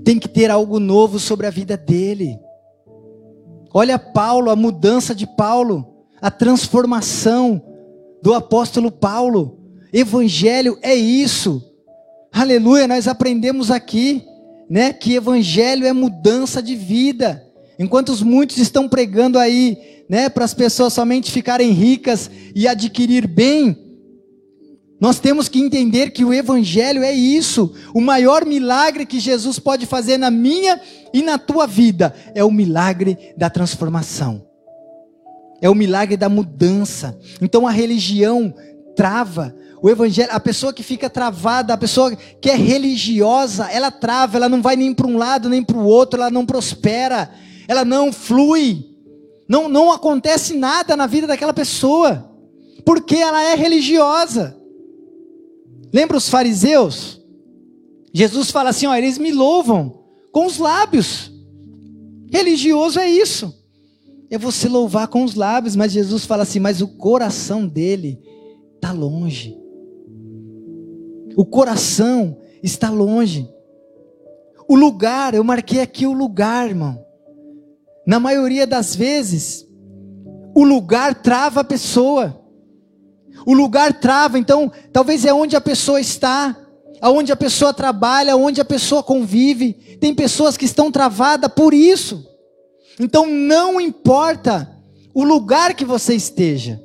Tem 0.05 0.19
que 0.19 0.29
ter 0.29 0.51
algo 0.51 0.81
novo 0.81 1.19
sobre 1.19 1.47
a 1.47 1.51
vida 1.51 1.77
dele. 1.77 2.39
Olha 3.77 3.99
Paulo, 3.99 4.51
a 4.51 4.57
mudança 4.57 5.13
de 5.13 5.27
Paulo, 5.27 5.85
a 6.23 6.31
transformação 6.31 7.61
do 8.23 8.33
apóstolo 8.33 8.93
Paulo. 8.93 9.59
Evangelho 9.93 10.79
é 10.81 10.95
isso. 10.95 11.61
Aleluia, 12.33 12.87
nós 12.87 13.09
aprendemos 13.09 13.73
aqui, 13.73 14.25
né, 14.71 14.93
que 14.93 15.15
evangelho 15.15 15.85
é 15.85 15.93
mudança 15.93 16.63
de 16.63 16.77
vida. 16.77 17.45
Enquanto 17.77 18.11
os 18.11 18.23
muitos 18.23 18.59
estão 18.59 18.89
pregando 18.89 19.41
aí, 19.41 20.05
né, 20.09 20.29
para 20.29 20.45
as 20.45 20.55
pessoas 20.55 20.93
somente 20.93 21.33
ficarem 21.33 21.73
ricas 21.73 22.31
e 22.55 22.69
adquirir 22.69 23.27
bem, 23.27 23.84
nós 25.01 25.19
temos 25.19 25.49
que 25.49 25.59
entender 25.59 26.11
que 26.11 26.25
o 26.25 26.33
Evangelho 26.33 27.03
é 27.03 27.13
isso. 27.13 27.75
O 27.93 28.01
maior 28.01 28.45
milagre 28.45 29.05
que 29.05 29.19
Jesus 29.19 29.59
pode 29.59 29.87
fazer 29.87 30.19
na 30.19 30.31
minha 30.31 30.81
e 31.13 31.23
na 31.23 31.37
tua 31.39 31.67
vida 31.67 32.15
é 32.35 32.45
o 32.45 32.51
milagre 32.51 33.35
da 33.37 33.51
transformação, 33.51 34.47
é 35.61 35.69
o 35.69 35.75
milagre 35.75 36.17
da 36.17 36.29
mudança. 36.29 37.19
Então 37.41 37.67
a 37.67 37.71
religião 37.71 38.55
trava. 38.95 39.55
O 39.83 39.91
evangelho, 39.91 40.31
a 40.33 40.41
pessoa 40.41 40.73
que 40.73 40.83
fica 40.83 41.11
travada, 41.11 41.75
a 41.75 41.77
pessoa 41.77 42.17
que 42.17 42.49
é 42.49 42.55
religiosa, 42.55 43.71
ela 43.71 43.91
trava, 43.91 44.39
ela 44.39 44.49
não 44.49 44.63
vai 44.63 44.77
nem 44.77 44.95
para 44.95 45.07
um 45.07 45.19
lado 45.19 45.51
nem 45.51 45.63
para 45.63 45.77
o 45.77 45.85
outro, 45.85 46.21
ela 46.21 46.31
não 46.31 46.47
prospera, 46.47 47.31
ela 47.69 47.85
não 47.85 48.11
flui, 48.11 48.83
não, 49.47 49.69
não 49.69 49.93
acontece 49.93 50.55
nada 50.55 50.97
na 50.97 51.07
vida 51.07 51.27
daquela 51.27 51.53
pessoa, 51.53 52.31
porque 52.83 53.17
ela 53.17 53.43
é 53.43 53.55
religiosa. 53.55 54.64
Lembra 55.95 56.17
os 56.17 56.29
fariseus? 56.29 57.23
Jesus 58.13 58.51
fala 58.51 58.71
assim: 58.71 58.87
ó, 58.87 58.97
eles 58.97 59.17
me 59.17 59.31
louvam 59.31 60.03
com 60.33 60.45
os 60.45 60.59
lábios. 60.59 61.33
Religioso 62.33 62.99
é 62.99 63.09
isso. 63.09 63.55
É 64.29 64.37
você 64.37 64.69
louvar 64.69 65.07
com 65.07 65.23
os 65.23 65.37
lábios, 65.37 65.77
mas 65.77 65.93
Jesus 65.93 66.25
fala 66.25 66.43
assim: 66.43 66.59
mas 66.59 66.83
o 66.83 66.89
coração 66.89 67.65
dele 67.65 68.21
está 68.75 68.91
longe. 68.91 69.57
O 71.37 71.45
coração 71.45 72.39
está 72.61 72.91
longe. 72.91 73.49
O 74.69 74.75
lugar, 74.75 75.33
eu 75.33 75.45
marquei 75.45 75.81
aqui 75.81 76.09
o 76.09 76.13
lugar, 76.13 76.69
irmão. 76.69 77.07
Na 78.05 78.19
maioria 78.19 78.67
das 78.67 78.97
vezes, 78.97 79.65
o 80.57 80.65
lugar 80.65 81.23
trava 81.23 81.61
a 81.61 81.65
pessoa. 81.65 82.44
O 83.47 83.53
lugar 83.53 84.01
trava, 84.01 84.39
então, 84.39 84.71
talvez 84.93 85.25
é 85.25 85.33
onde 85.33 85.55
a 85.57 85.61
pessoa 85.61 86.01
está. 86.01 86.57
aonde 87.01 87.31
a 87.31 87.37
pessoa 87.37 87.75
trabalha, 87.75 88.33
aonde 88.33 88.63
a 88.63 88.65
pessoa 88.65 89.03
convive. 89.03 89.75
Tem 90.01 90.15
pessoas 90.15 90.57
que 90.57 90.65
estão 90.65 90.91
travadas 90.91 91.53
por 91.53 91.75
isso. 91.75 92.27
Então 92.99 93.27
não 93.27 93.79
importa 93.79 94.71
o 95.13 95.23
lugar 95.23 95.75
que 95.75 95.85
você 95.85 96.15
esteja, 96.15 96.81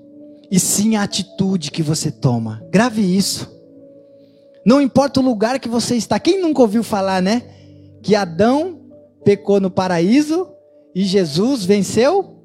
e 0.52 0.60
sim 0.60 0.98
a 0.98 1.04
atitude 1.04 1.72
que 1.72 1.82
você 1.82 2.12
toma. 2.12 2.62
Grave 2.70 3.02
isso. 3.02 3.50
Não 4.66 4.82
importa 4.82 5.22
o 5.22 5.24
lugar 5.24 5.58
que 5.60 5.70
você 5.70 5.96
está. 5.96 6.20
Quem 6.20 6.42
nunca 6.42 6.62
ouviu 6.62 6.84
falar, 6.84 7.22
né? 7.22 7.44
Que 8.04 8.14
Adão 8.14 8.82
pecou 9.24 9.62
no 9.62 9.72
paraíso 9.72 10.50
e 10.94 11.06
Jesus 11.06 11.64
venceu 11.64 12.44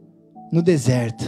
no 0.53 0.63
deserto. 0.63 1.25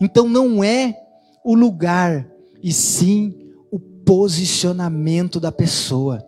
Então 0.00 0.28
não 0.28 0.62
é 0.62 0.98
o 1.44 1.54
lugar, 1.54 2.28
e 2.62 2.72
sim 2.72 3.34
o 3.70 3.78
posicionamento 3.78 5.40
da 5.40 5.50
pessoa. 5.50 6.24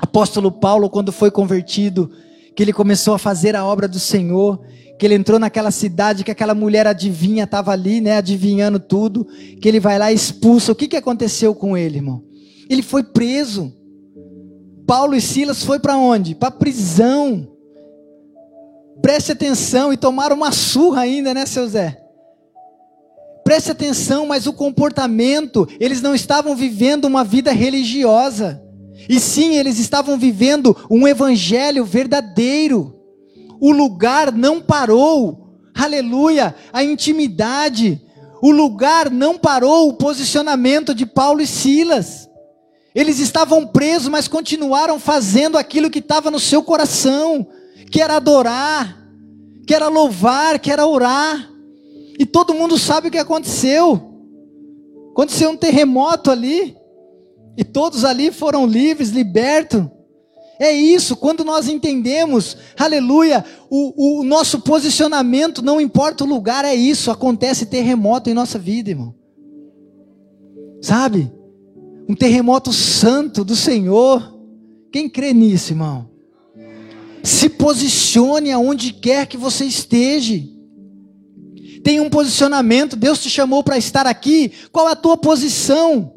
Apóstolo 0.00 0.52
Paulo, 0.52 0.90
quando 0.90 1.12
foi 1.12 1.30
convertido, 1.30 2.10
que 2.54 2.62
ele 2.62 2.72
começou 2.72 3.14
a 3.14 3.18
fazer 3.18 3.56
a 3.56 3.64
obra 3.64 3.88
do 3.88 3.98
Senhor, 3.98 4.60
que 4.98 5.06
ele 5.06 5.14
entrou 5.14 5.38
naquela 5.38 5.70
cidade 5.70 6.22
que 6.22 6.30
aquela 6.30 6.54
mulher 6.54 6.86
adivinha 6.86 7.44
estava 7.44 7.72
ali, 7.72 8.00
né, 8.00 8.16
adivinhando 8.16 8.78
tudo, 8.78 9.26
que 9.60 9.68
ele 9.68 9.80
vai 9.80 9.98
lá 9.98 10.12
e 10.12 10.14
expulsa. 10.14 10.72
O 10.72 10.74
que, 10.74 10.88
que 10.88 10.96
aconteceu 10.96 11.54
com 11.54 11.76
ele, 11.76 11.96
irmão? 11.98 12.22
Ele 12.68 12.82
foi 12.82 13.02
preso. 13.02 13.72
Paulo 14.86 15.14
e 15.14 15.20
Silas 15.20 15.64
foi 15.64 15.78
para 15.78 15.96
onde? 15.96 16.34
Para 16.34 16.50
prisão. 16.50 17.48
Preste 19.02 19.32
atenção 19.32 19.92
e 19.92 19.96
tomaram 19.96 20.36
uma 20.36 20.52
surra 20.52 21.02
ainda, 21.02 21.34
né, 21.34 21.44
seu 21.46 21.66
Zé? 21.66 22.03
Preste 23.44 23.70
atenção, 23.70 24.26
mas 24.26 24.46
o 24.46 24.52
comportamento, 24.54 25.68
eles 25.78 26.00
não 26.00 26.14
estavam 26.14 26.56
vivendo 26.56 27.04
uma 27.04 27.22
vida 27.22 27.52
religiosa. 27.52 28.62
E 29.08 29.20
sim, 29.20 29.56
eles 29.56 29.78
estavam 29.78 30.18
vivendo 30.18 30.74
um 30.90 31.06
evangelho 31.06 31.84
verdadeiro. 31.84 32.94
O 33.60 33.70
lugar 33.70 34.32
não 34.32 34.62
parou. 34.62 35.58
Aleluia! 35.74 36.54
A 36.72 36.82
intimidade. 36.82 38.00
O 38.40 38.50
lugar 38.50 39.10
não 39.10 39.38
parou 39.38 39.88
o 39.88 39.94
posicionamento 39.94 40.94
de 40.94 41.04
Paulo 41.04 41.40
e 41.40 41.46
Silas. 41.46 42.28
Eles 42.94 43.18
estavam 43.18 43.66
presos, 43.66 44.08
mas 44.08 44.28
continuaram 44.28 44.98
fazendo 45.00 45.58
aquilo 45.58 45.90
que 45.90 45.98
estava 45.98 46.30
no 46.30 46.38
seu 46.38 46.62
coração, 46.62 47.46
que 47.90 48.00
era 48.00 48.16
adorar, 48.16 48.96
que 49.66 49.74
era 49.74 49.88
louvar, 49.88 50.58
que 50.58 50.70
era 50.70 50.86
orar. 50.86 51.50
E 52.18 52.24
todo 52.24 52.54
mundo 52.54 52.78
sabe 52.78 53.08
o 53.08 53.10
que 53.10 53.18
aconteceu. 53.18 54.14
Aconteceu 55.10 55.50
um 55.50 55.56
terremoto 55.56 56.30
ali. 56.30 56.76
E 57.56 57.64
todos 57.64 58.04
ali 58.04 58.32
foram 58.32 58.66
livres, 58.66 59.10
libertos. 59.10 59.84
É 60.58 60.70
isso, 60.72 61.16
quando 61.16 61.44
nós 61.44 61.68
entendemos, 61.68 62.56
aleluia, 62.78 63.44
o, 63.68 64.20
o, 64.20 64.24
nosso 64.24 64.60
posicionamento, 64.60 65.60
não 65.60 65.80
importa 65.80 66.22
o 66.22 66.28
lugar, 66.28 66.64
é 66.64 66.74
isso, 66.74 67.10
acontece 67.10 67.66
terremoto 67.66 68.30
em 68.30 68.34
nossa 68.34 68.56
vida, 68.56 68.90
irmão. 68.90 69.14
Sabe? 70.80 71.32
Um 72.08 72.14
terremoto 72.14 72.72
santo 72.72 73.44
do 73.44 73.56
Senhor. 73.56 74.38
Quem 74.92 75.08
crê 75.08 75.32
nisso, 75.32 75.72
irmão? 75.72 76.08
Se 77.22 77.48
posicione 77.48 78.52
aonde 78.52 78.92
quer 78.92 79.26
que 79.26 79.36
você 79.36 79.64
esteja. 79.64 80.53
Tem 81.84 82.00
um 82.00 82.08
posicionamento, 82.08 82.96
Deus 82.96 83.22
te 83.22 83.28
chamou 83.28 83.62
para 83.62 83.76
estar 83.76 84.06
aqui. 84.06 84.50
Qual 84.72 84.86
a 84.86 84.96
tua 84.96 85.18
posição? 85.18 86.14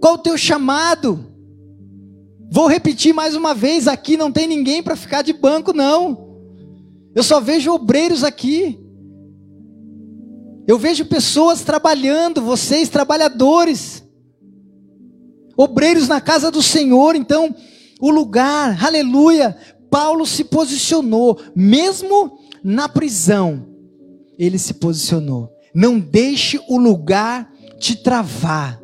Qual 0.00 0.14
o 0.14 0.18
teu 0.18 0.38
chamado? 0.38 1.26
Vou 2.50 2.66
repetir 2.66 3.12
mais 3.12 3.36
uma 3.36 3.54
vez: 3.54 3.86
aqui 3.86 4.16
não 4.16 4.32
tem 4.32 4.46
ninguém 4.46 4.82
para 4.82 4.96
ficar 4.96 5.20
de 5.20 5.34
banco, 5.34 5.74
não. 5.74 6.26
Eu 7.14 7.22
só 7.22 7.40
vejo 7.40 7.70
obreiros 7.70 8.24
aqui. 8.24 8.80
Eu 10.66 10.78
vejo 10.78 11.04
pessoas 11.04 11.60
trabalhando, 11.60 12.40
vocês 12.40 12.88
trabalhadores, 12.88 14.02
obreiros 15.58 16.08
na 16.08 16.22
casa 16.22 16.50
do 16.50 16.62
Senhor. 16.62 17.14
Então, 17.14 17.54
o 18.00 18.10
lugar, 18.10 18.82
aleluia. 18.82 19.54
Paulo 19.90 20.26
se 20.26 20.44
posicionou, 20.44 21.38
mesmo 21.54 22.38
na 22.64 22.88
prisão, 22.88 23.77
ele 24.38 24.58
se 24.58 24.74
posicionou. 24.74 25.50
Não 25.74 25.98
deixe 25.98 26.60
o 26.68 26.78
lugar 26.78 27.50
te 27.78 27.96
travar. 27.96 28.80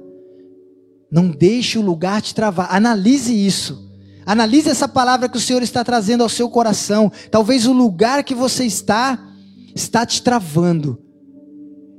Não 1.11 1.29
deixe 1.29 1.79
o 1.79 1.83
lugar 1.83 2.21
te 2.21 2.35
travar. 2.35 2.75
Analise 2.75 3.35
isso. 3.35 3.85
Analise 4.27 4.69
essa 4.69 4.89
palavra 4.89 5.29
que 5.29 5.37
o 5.37 5.41
Senhor 5.41 5.63
está 5.63 5.85
trazendo 5.85 6.23
ao 6.23 6.29
seu 6.29 6.49
coração. 6.49 7.13
Talvez 7.31 7.67
o 7.67 7.73
lugar 7.73 8.25
que 8.25 8.35
você 8.35 8.65
está 8.65 9.33
está 9.75 10.05
te 10.05 10.23
travando. 10.23 10.99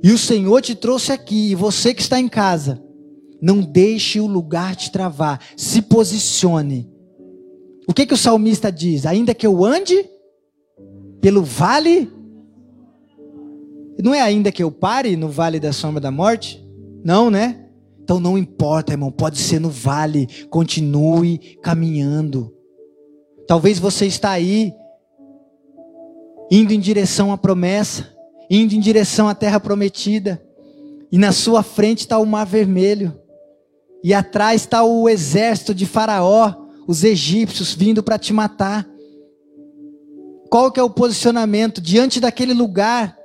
E 0.02 0.10
o 0.12 0.18
Senhor 0.18 0.60
te 0.60 0.74
trouxe 0.74 1.12
aqui, 1.12 1.50
e 1.50 1.54
você 1.54 1.94
que 1.94 2.02
está 2.02 2.20
em 2.20 2.28
casa, 2.28 2.82
não 3.40 3.60
deixe 3.60 4.20
o 4.20 4.26
lugar 4.26 4.76
te 4.76 4.90
travar. 4.90 5.40
Se 5.56 5.82
posicione. 5.82 6.90
O 7.88 7.94
que 7.94 8.06
que 8.06 8.14
o 8.14 8.18
salmista 8.18 8.70
diz? 8.70 9.06
Ainda 9.06 9.34
que 9.34 9.46
eu 9.46 9.64
ande 9.64 10.04
pelo 11.20 11.42
vale 11.42 12.10
não 14.02 14.14
é 14.14 14.20
ainda 14.20 14.52
que 14.52 14.62
eu 14.62 14.70
pare 14.70 15.16
no 15.16 15.28
vale 15.28 15.58
da 15.58 15.72
sombra 15.72 16.00
da 16.00 16.10
morte? 16.10 16.64
Não, 17.04 17.30
né? 17.30 17.66
Então 18.02 18.20
não 18.20 18.38
importa, 18.38 18.92
irmão, 18.92 19.10
pode 19.10 19.38
ser 19.38 19.58
no 19.58 19.70
vale, 19.70 20.28
continue 20.48 21.58
caminhando. 21.62 22.54
Talvez 23.46 23.78
você 23.78 24.06
está 24.06 24.30
aí 24.30 24.72
indo 26.50 26.72
em 26.72 26.80
direção 26.80 27.32
à 27.32 27.38
promessa, 27.38 28.14
indo 28.48 28.74
em 28.74 28.80
direção 28.80 29.28
à 29.28 29.34
terra 29.34 29.58
prometida, 29.58 30.40
e 31.10 31.18
na 31.18 31.32
sua 31.32 31.62
frente 31.62 32.00
está 32.00 32.18
o 32.18 32.26
mar 32.26 32.46
vermelho, 32.46 33.18
e 34.04 34.14
atrás 34.14 34.62
está 34.62 34.84
o 34.84 35.08
exército 35.08 35.74
de 35.74 35.86
Faraó, 35.86 36.54
os 36.86 37.02
egípcios 37.02 37.74
vindo 37.74 38.02
para 38.02 38.18
te 38.18 38.32
matar. 38.32 38.88
Qual 40.48 40.70
que 40.70 40.78
é 40.78 40.82
o 40.82 40.90
posicionamento 40.90 41.80
diante 41.80 42.20
daquele 42.20 42.54
lugar? 42.54 43.18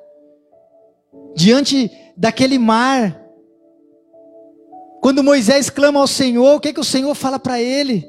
Diante 1.35 1.91
daquele 2.17 2.57
mar? 2.57 3.21
Quando 5.01 5.23
Moisés 5.23 5.69
clama 5.69 5.99
ao 5.99 6.07
Senhor, 6.07 6.55
o 6.55 6.59
que, 6.59 6.69
é 6.69 6.73
que 6.73 6.79
o 6.79 6.83
Senhor 6.83 7.15
fala 7.15 7.39
para 7.39 7.59
ele? 7.59 8.07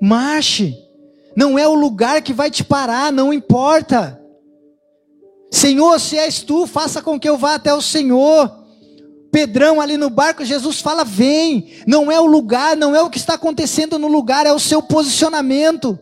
Marche, 0.00 0.76
não 1.36 1.58
é 1.58 1.66
o 1.66 1.74
lugar 1.74 2.22
que 2.22 2.32
vai 2.32 2.50
te 2.50 2.62
parar, 2.62 3.12
não 3.12 3.32
importa. 3.32 4.20
Senhor, 5.50 5.98
se 5.98 6.16
és 6.16 6.42
tu, 6.42 6.66
faça 6.66 7.02
com 7.02 7.18
que 7.18 7.28
eu 7.28 7.36
vá 7.36 7.54
até 7.54 7.74
o 7.74 7.82
Senhor. 7.82 8.60
Pedrão 9.32 9.80
ali 9.80 9.96
no 9.96 10.08
barco, 10.08 10.44
Jesus 10.44 10.80
fala: 10.80 11.04
vem. 11.04 11.72
Não 11.86 12.10
é 12.10 12.20
o 12.20 12.26
lugar, 12.26 12.76
não 12.76 12.94
é 12.94 13.02
o 13.02 13.10
que 13.10 13.18
está 13.18 13.34
acontecendo 13.34 13.98
no 13.98 14.06
lugar, 14.06 14.46
é 14.46 14.52
o 14.52 14.58
seu 14.58 14.80
posicionamento. 14.82 15.98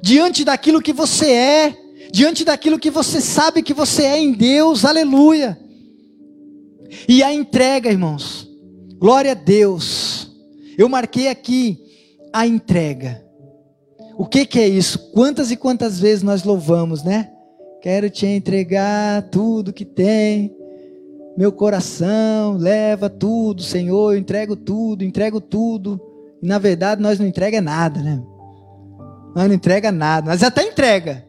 Diante 0.00 0.44
daquilo 0.44 0.80
que 0.80 0.92
você 0.92 1.30
é, 1.30 1.76
diante 2.12 2.44
daquilo 2.44 2.78
que 2.78 2.90
você 2.90 3.20
sabe 3.20 3.62
que 3.62 3.74
você 3.74 4.04
é 4.04 4.18
em 4.18 4.32
Deus, 4.32 4.84
aleluia. 4.84 5.58
E 7.08 7.22
a 7.22 7.32
entrega, 7.32 7.90
irmãos. 7.90 8.48
Glória 8.98 9.32
a 9.32 9.34
Deus. 9.34 10.30
Eu 10.76 10.88
marquei 10.88 11.28
aqui 11.28 11.78
a 12.32 12.46
entrega. 12.46 13.24
O 14.16 14.26
que, 14.26 14.44
que 14.44 14.58
é 14.58 14.66
isso? 14.66 15.10
Quantas 15.12 15.50
e 15.50 15.56
quantas 15.56 16.00
vezes 16.00 16.22
nós 16.22 16.42
louvamos, 16.42 17.04
né? 17.04 17.30
Quero 17.80 18.10
te 18.10 18.26
entregar 18.26 19.22
tudo 19.30 19.72
que 19.72 19.84
tem, 19.84 20.52
meu 21.36 21.52
coração, 21.52 22.56
leva 22.56 23.08
tudo, 23.08 23.62
Senhor, 23.62 24.12
eu 24.12 24.18
entrego 24.18 24.56
tudo, 24.56 25.04
entrego 25.04 25.40
tudo. 25.40 26.00
E 26.42 26.46
na 26.46 26.58
verdade 26.58 27.00
nós 27.00 27.20
não 27.20 27.26
entrega 27.26 27.60
nada, 27.60 28.02
né? 28.02 28.20
Nós 29.36 29.46
não 29.46 29.54
entrega 29.54 29.92
nada, 29.92 30.32
nós 30.32 30.42
até 30.42 30.64
entrega. 30.64 31.27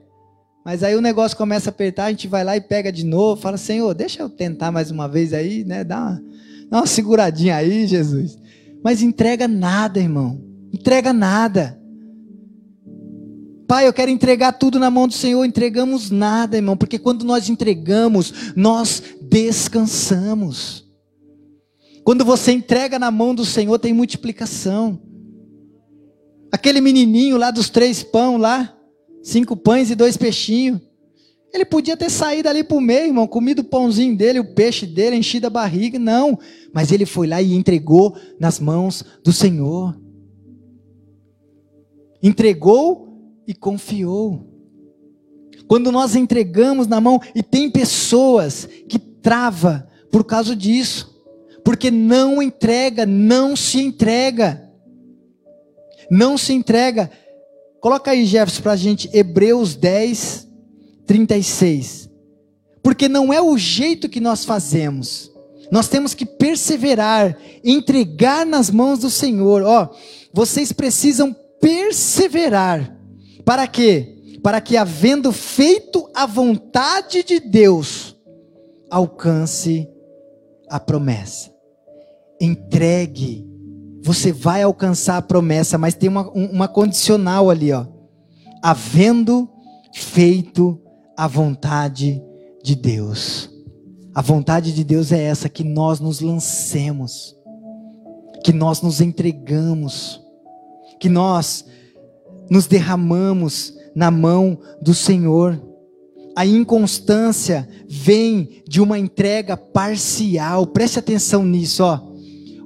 Mas 0.70 0.84
aí 0.84 0.96
o 0.96 1.02
negócio 1.02 1.36
começa 1.36 1.68
a 1.68 1.72
apertar, 1.72 2.06
a 2.06 2.10
gente 2.12 2.28
vai 2.28 2.44
lá 2.44 2.56
e 2.56 2.62
pega 2.62 2.92
de 2.92 3.04
novo, 3.04 3.42
fala, 3.42 3.58
Senhor, 3.58 3.92
deixa 3.96 4.22
eu 4.22 4.30
tentar 4.30 4.72
mais 4.72 4.92
uma 4.92 5.08
vez 5.08 5.34
aí, 5.34 5.64
né? 5.64 5.84
Dá 5.84 6.00
uma, 6.00 6.24
Dá 6.70 6.78
uma 6.78 6.86
seguradinha 6.86 7.56
aí, 7.56 7.88
Jesus. 7.88 8.38
Mas 8.84 9.02
entrega 9.02 9.48
nada, 9.48 10.00
irmão. 10.00 10.40
Entrega 10.72 11.12
nada. 11.12 11.82
Pai, 13.68 13.88
eu 13.88 13.94
quero 13.94 14.12
entregar 14.12 14.52
tudo 14.52 14.78
na 14.78 14.92
mão 14.92 15.08
do 15.08 15.14
Senhor. 15.16 15.44
Entregamos 15.44 16.12
nada, 16.12 16.58
irmão, 16.58 16.78
porque 16.78 17.00
quando 17.00 17.26
nós 17.26 17.50
entregamos, 17.50 18.54
nós 18.56 19.02
descansamos. 19.24 20.86
Quando 22.04 22.24
você 22.24 22.52
entrega 22.52 23.00
na 23.00 23.10
mão 23.10 23.34
do 23.34 23.44
Senhor, 23.44 23.80
tem 23.80 23.92
multiplicação. 23.92 25.02
Aquele 26.52 26.80
menininho 26.80 27.38
lá 27.38 27.50
dos 27.50 27.72
três 27.72 28.04
pão 28.04 28.38
lá, 28.38 28.76
cinco 29.22 29.56
pães 29.56 29.90
e 29.90 29.96
dois 29.96 30.18
peixinhos. 30.18 30.82
Ele 31.54 31.66
podia 31.66 31.98
ter 31.98 32.10
saído 32.10 32.48
ali 32.48 32.64
para 32.64 32.78
o 32.78 32.82
meio, 32.82 33.08
irmão, 33.08 33.28
comido 33.28 33.60
o 33.60 33.64
pãozinho 33.64 34.16
dele, 34.16 34.40
o 34.40 34.54
peixe 34.54 34.86
dele, 34.86 35.16
enchido 35.16 35.48
a 35.48 35.50
barriga. 35.50 35.98
Não. 35.98 36.38
Mas 36.72 36.92
ele 36.92 37.06
foi 37.06 37.28
lá 37.28 37.42
e 37.42 37.54
entregou 37.54 38.16
nas 38.40 38.60
mãos 38.60 39.04
do 39.24 39.34
Senhor. 39.34 40.00
Entregou 42.22 43.08
e 43.48 43.54
confiou. 43.54 44.46
Quando 45.68 45.92
nós 45.92 46.16
entregamos 46.16 46.88
na 46.88 47.02
mão, 47.02 47.20
e 47.34 47.42
tem 47.42 47.70
pessoas 47.70 48.68
que 48.88 49.00
trava 49.00 49.88
por 50.12 50.24
causa 50.24 50.56
disso, 50.56 51.16
porque 51.64 51.92
não 51.92 52.42
entrega, 52.42 53.06
não 53.06 53.56
se 53.56 53.80
entrega. 53.80 54.68
Não 56.10 56.38
se 56.38 56.54
entrega. 56.54 57.12
Coloca 57.80 58.12
aí, 58.12 58.26
Jefferson, 58.26 58.62
para 58.62 58.74
a 58.74 58.78
gente, 58.78 59.10
Hebreus 59.14 59.76
10, 59.76 60.48
36. 61.06 62.10
Porque 62.84 63.08
não 63.08 63.32
é 63.32 63.42
o 63.42 63.58
jeito 63.58 64.10
que 64.10 64.20
nós 64.20 64.44
fazemos. 64.44 65.32
Nós 65.72 65.88
temos 65.88 66.14
que 66.14 66.26
perseverar, 66.26 67.38
entregar 67.64 68.46
nas 68.46 68.70
mãos 68.70 69.00
do 69.00 69.10
Senhor. 69.10 69.64
Ó, 69.64 69.90
vocês 70.34 70.72
precisam 70.72 71.36
perseverar. 71.62 72.96
Para 73.46 73.68
quê? 73.68 74.40
Para 74.44 74.62
que 74.62 74.78
havendo 74.78 75.32
feito 75.32 76.10
a 76.14 76.26
vontade 76.26 77.24
de 77.24 77.40
Deus, 77.40 78.16
alcance 78.90 79.88
a 80.70 80.80
promessa. 80.80 81.54
Entregue. 82.40 83.49
Você 84.02 84.32
vai 84.32 84.64
alcançar 84.64 85.18
a 85.18 85.22
promessa, 85.22 85.78
mas 85.78 85.94
tem 85.94 86.10
uma, 86.10 86.30
uma 86.32 86.68
condicional 86.68 87.50
ali, 87.50 87.72
ó. 87.72 87.86
Havendo 88.62 89.50
feito 89.94 90.80
a 91.18 91.28
vontade 91.28 92.22
de 92.64 92.76
Deus. 92.76 93.50
A 94.14 94.22
vontade 94.22 94.74
de 94.74 94.84
Deus 94.84 95.12
é 95.12 95.22
essa: 95.22 95.50
que 95.50 95.64
nós 95.64 96.00
nos 96.00 96.22
lancemos, 96.22 97.36
que 98.44 98.54
nós 98.54 98.82
nos 98.82 99.02
entregamos, 99.02 100.22
que 101.00 101.10
nós 101.10 101.66
nos 102.50 102.68
derramamos 102.68 103.74
na 103.96 104.10
mão 104.10 104.58
do 104.82 104.94
Senhor. 104.94 105.62
A 106.36 106.46
inconstância 106.46 107.68
vem 107.88 108.64
de 108.68 108.80
uma 108.80 108.98
entrega 108.98 109.58
parcial. 109.58 110.68
Preste 110.68 111.00
atenção 111.00 111.44
nisso, 111.44 111.84
ó. 111.84 112.09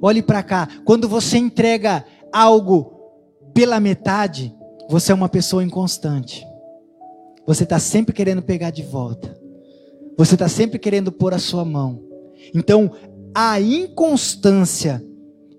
Olhe 0.04 0.22
para 0.22 0.42
cá. 0.42 0.68
Quando 0.84 1.08
você 1.08 1.38
entrega 1.38 2.04
algo 2.30 2.92
pela 3.54 3.80
metade, 3.80 4.54
você 4.86 5.10
é 5.10 5.14
uma 5.14 5.30
pessoa 5.30 5.64
inconstante. 5.64 6.46
Você 7.46 7.62
está 7.64 7.78
sempre 7.78 8.14
querendo 8.14 8.42
pegar 8.42 8.68
de 8.68 8.82
volta. 8.82 9.34
Você 10.18 10.34
está 10.34 10.46
sempre 10.46 10.78
querendo 10.78 11.10
pôr 11.10 11.32
a 11.32 11.38
sua 11.38 11.64
mão. 11.64 12.02
Então, 12.54 12.92
a 13.34 13.58
inconstância, 13.58 15.02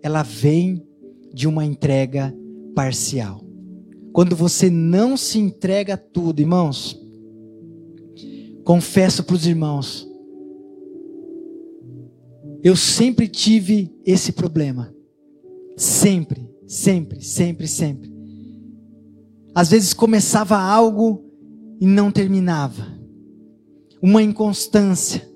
ela 0.03 0.21
vem 0.21 0.85
de 1.33 1.47
uma 1.47 1.65
entrega 1.65 2.31
parcial. 2.75 3.43
Quando 4.13 4.35
você 4.35 4.69
não 4.69 5.17
se 5.17 5.39
entrega 5.39 5.97
tudo, 5.97 6.39
irmãos, 6.39 6.95
confesso 8.63 9.23
para 9.23 9.35
os 9.37 9.47
irmãos, 9.47 10.04
eu 12.65 12.75
sempre 12.75 13.27
tive 13.27 13.95
esse 14.03 14.31
problema. 14.31 14.91
Sempre, 15.77 16.49
sempre, 16.65 17.21
sempre, 17.21 17.67
sempre. 17.67 18.11
Às 19.53 19.69
vezes 19.69 19.93
começava 19.93 20.57
algo 20.57 21.23
e 21.79 21.85
não 21.85 22.11
terminava. 22.11 22.87
Uma 24.01 24.23
inconstância. 24.23 25.29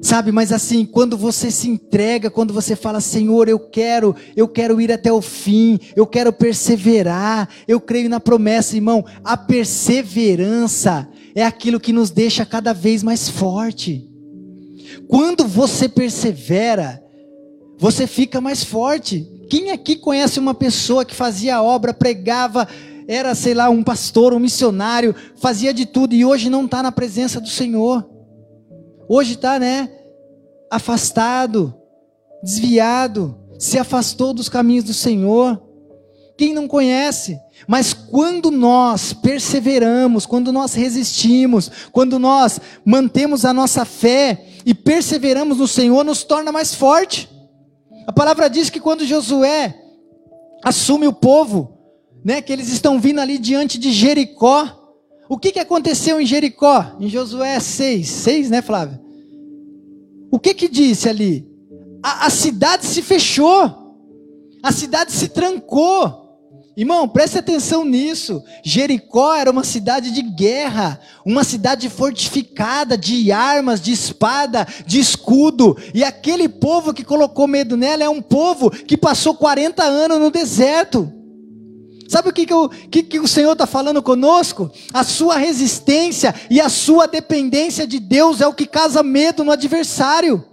Sabe, 0.00 0.30
mas 0.30 0.52
assim, 0.52 0.86
quando 0.86 1.16
você 1.16 1.50
se 1.50 1.68
entrega, 1.68 2.30
quando 2.30 2.54
você 2.54 2.76
fala, 2.76 3.00
Senhor, 3.00 3.48
eu 3.48 3.58
quero, 3.58 4.14
eu 4.36 4.46
quero 4.46 4.80
ir 4.80 4.92
até 4.92 5.12
o 5.12 5.20
fim, 5.20 5.80
eu 5.96 6.06
quero 6.06 6.32
perseverar, 6.32 7.48
eu 7.66 7.80
creio 7.80 8.08
na 8.08 8.20
promessa, 8.20 8.76
irmão, 8.76 9.04
a 9.24 9.36
perseverança 9.36 11.08
é 11.34 11.42
aquilo 11.42 11.80
que 11.80 11.92
nos 11.92 12.10
deixa 12.10 12.46
cada 12.46 12.72
vez 12.72 13.02
mais 13.02 13.28
forte. 13.28 14.13
Quando 15.08 15.46
você 15.46 15.88
persevera, 15.88 17.02
você 17.78 18.06
fica 18.06 18.40
mais 18.40 18.64
forte. 18.64 19.28
Quem 19.48 19.70
aqui 19.70 19.96
conhece 19.96 20.38
uma 20.38 20.54
pessoa 20.54 21.04
que 21.04 21.14
fazia 21.14 21.62
obra, 21.62 21.92
pregava, 21.92 22.66
era, 23.06 23.34
sei 23.34 23.54
lá, 23.54 23.68
um 23.68 23.82
pastor, 23.82 24.32
um 24.32 24.38
missionário, 24.38 25.14
fazia 25.36 25.72
de 25.74 25.86
tudo 25.86 26.14
e 26.14 26.24
hoje 26.24 26.48
não 26.48 26.64
está 26.64 26.82
na 26.82 26.92
presença 26.92 27.40
do 27.40 27.48
Senhor. 27.48 28.08
Hoje 29.08 29.34
está, 29.34 29.58
né? 29.58 29.90
Afastado, 30.70 31.74
desviado, 32.42 33.38
se 33.58 33.78
afastou 33.78 34.32
dos 34.32 34.48
caminhos 34.48 34.84
do 34.84 34.94
Senhor. 34.94 35.62
Quem 36.36 36.52
não 36.52 36.66
conhece? 36.66 37.38
Mas 37.66 37.92
quando 37.92 38.50
nós 38.50 39.12
perseveramos, 39.12 40.26
quando 40.26 40.52
nós 40.52 40.74
resistimos, 40.74 41.70
quando 41.92 42.18
nós 42.18 42.60
mantemos 42.84 43.44
a 43.44 43.52
nossa 43.52 43.84
fé 43.84 44.44
e 44.66 44.74
perseveramos 44.74 45.58
no 45.58 45.68
Senhor, 45.68 46.04
nos 46.04 46.24
torna 46.24 46.50
mais 46.50 46.74
forte. 46.74 47.28
A 48.06 48.12
palavra 48.12 48.48
diz 48.50 48.68
que 48.68 48.80
quando 48.80 49.06
Josué 49.06 49.80
assume 50.64 51.06
o 51.06 51.12
povo, 51.12 51.74
né, 52.24 52.40
que 52.40 52.52
eles 52.52 52.68
estão 52.68 52.98
vindo 52.98 53.20
ali 53.20 53.38
diante 53.38 53.78
de 53.78 53.92
Jericó. 53.92 54.80
O 55.28 55.38
que, 55.38 55.52
que 55.52 55.60
aconteceu 55.60 56.18
em 56.20 56.26
Jericó? 56.26 56.96
Em 56.98 57.08
Josué 57.08 57.60
6, 57.60 58.08
6, 58.08 58.50
né, 58.50 58.62
Flávia? 58.62 59.00
O 60.30 60.38
que 60.38 60.54
que 60.54 60.68
disse 60.68 61.08
ali? 61.08 61.46
A, 62.02 62.26
a 62.26 62.30
cidade 62.30 62.86
se 62.86 63.02
fechou, 63.02 63.96
a 64.62 64.72
cidade 64.72 65.12
se 65.12 65.28
trancou. 65.28 66.23
Irmão, 66.76 67.08
preste 67.08 67.38
atenção 67.38 67.84
nisso. 67.84 68.42
Jericó 68.64 69.34
era 69.34 69.50
uma 69.50 69.62
cidade 69.62 70.10
de 70.10 70.22
guerra, 70.22 70.98
uma 71.24 71.44
cidade 71.44 71.88
fortificada 71.88 72.98
de 72.98 73.30
armas, 73.30 73.80
de 73.80 73.92
espada, 73.92 74.66
de 74.84 74.98
escudo. 74.98 75.76
E 75.94 76.02
aquele 76.02 76.48
povo 76.48 76.92
que 76.92 77.04
colocou 77.04 77.46
medo 77.46 77.76
nela 77.76 78.02
é 78.02 78.08
um 78.08 78.20
povo 78.20 78.70
que 78.70 78.96
passou 78.96 79.34
40 79.34 79.84
anos 79.84 80.18
no 80.18 80.32
deserto. 80.32 81.12
Sabe 82.08 82.28
o 82.28 82.32
que, 82.32 82.44
que, 82.44 82.54
o, 82.54 82.68
que, 82.68 83.02
que 83.04 83.20
o 83.20 83.28
Senhor 83.28 83.52
está 83.52 83.66
falando 83.66 84.02
conosco? 84.02 84.70
A 84.92 85.04
sua 85.04 85.36
resistência 85.36 86.34
e 86.50 86.60
a 86.60 86.68
sua 86.68 87.06
dependência 87.06 87.86
de 87.86 88.00
Deus 88.00 88.40
é 88.40 88.46
o 88.48 88.52
que 88.52 88.66
causa 88.66 89.02
medo 89.02 89.44
no 89.44 89.52
adversário. 89.52 90.44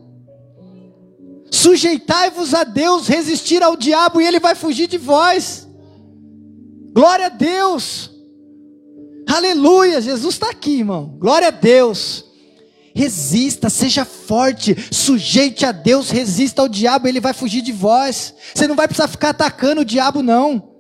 Sujeitai-vos 1.49 2.53
a 2.53 2.63
Deus, 2.63 3.07
resistir 3.07 3.61
ao 3.63 3.75
diabo 3.75 4.21
e 4.21 4.25
ele 4.25 4.39
vai 4.39 4.53
fugir 4.53 4.87
de 4.87 4.97
vós. 4.99 5.67
Glória 6.91 7.27
a 7.27 7.29
Deus. 7.29 8.11
Aleluia, 9.27 10.01
Jesus 10.01 10.35
está 10.35 10.49
aqui, 10.49 10.79
irmão. 10.79 11.15
Glória 11.19 11.49
a 11.49 11.51
Deus. 11.51 12.25
Resista, 12.93 13.69
seja 13.69 14.03
forte, 14.03 14.75
sujeite 14.91 15.65
a 15.65 15.71
Deus, 15.71 16.09
resista 16.09 16.61
ao 16.61 16.67
diabo, 16.67 17.07
ele 17.07 17.21
vai 17.21 17.33
fugir 17.33 17.61
de 17.61 17.71
vós. 17.71 18.33
Você 18.53 18.67
não 18.67 18.75
vai 18.75 18.87
precisar 18.87 19.07
ficar 19.07 19.29
atacando 19.29 19.81
o 19.81 19.85
diabo, 19.85 20.21
não 20.21 20.71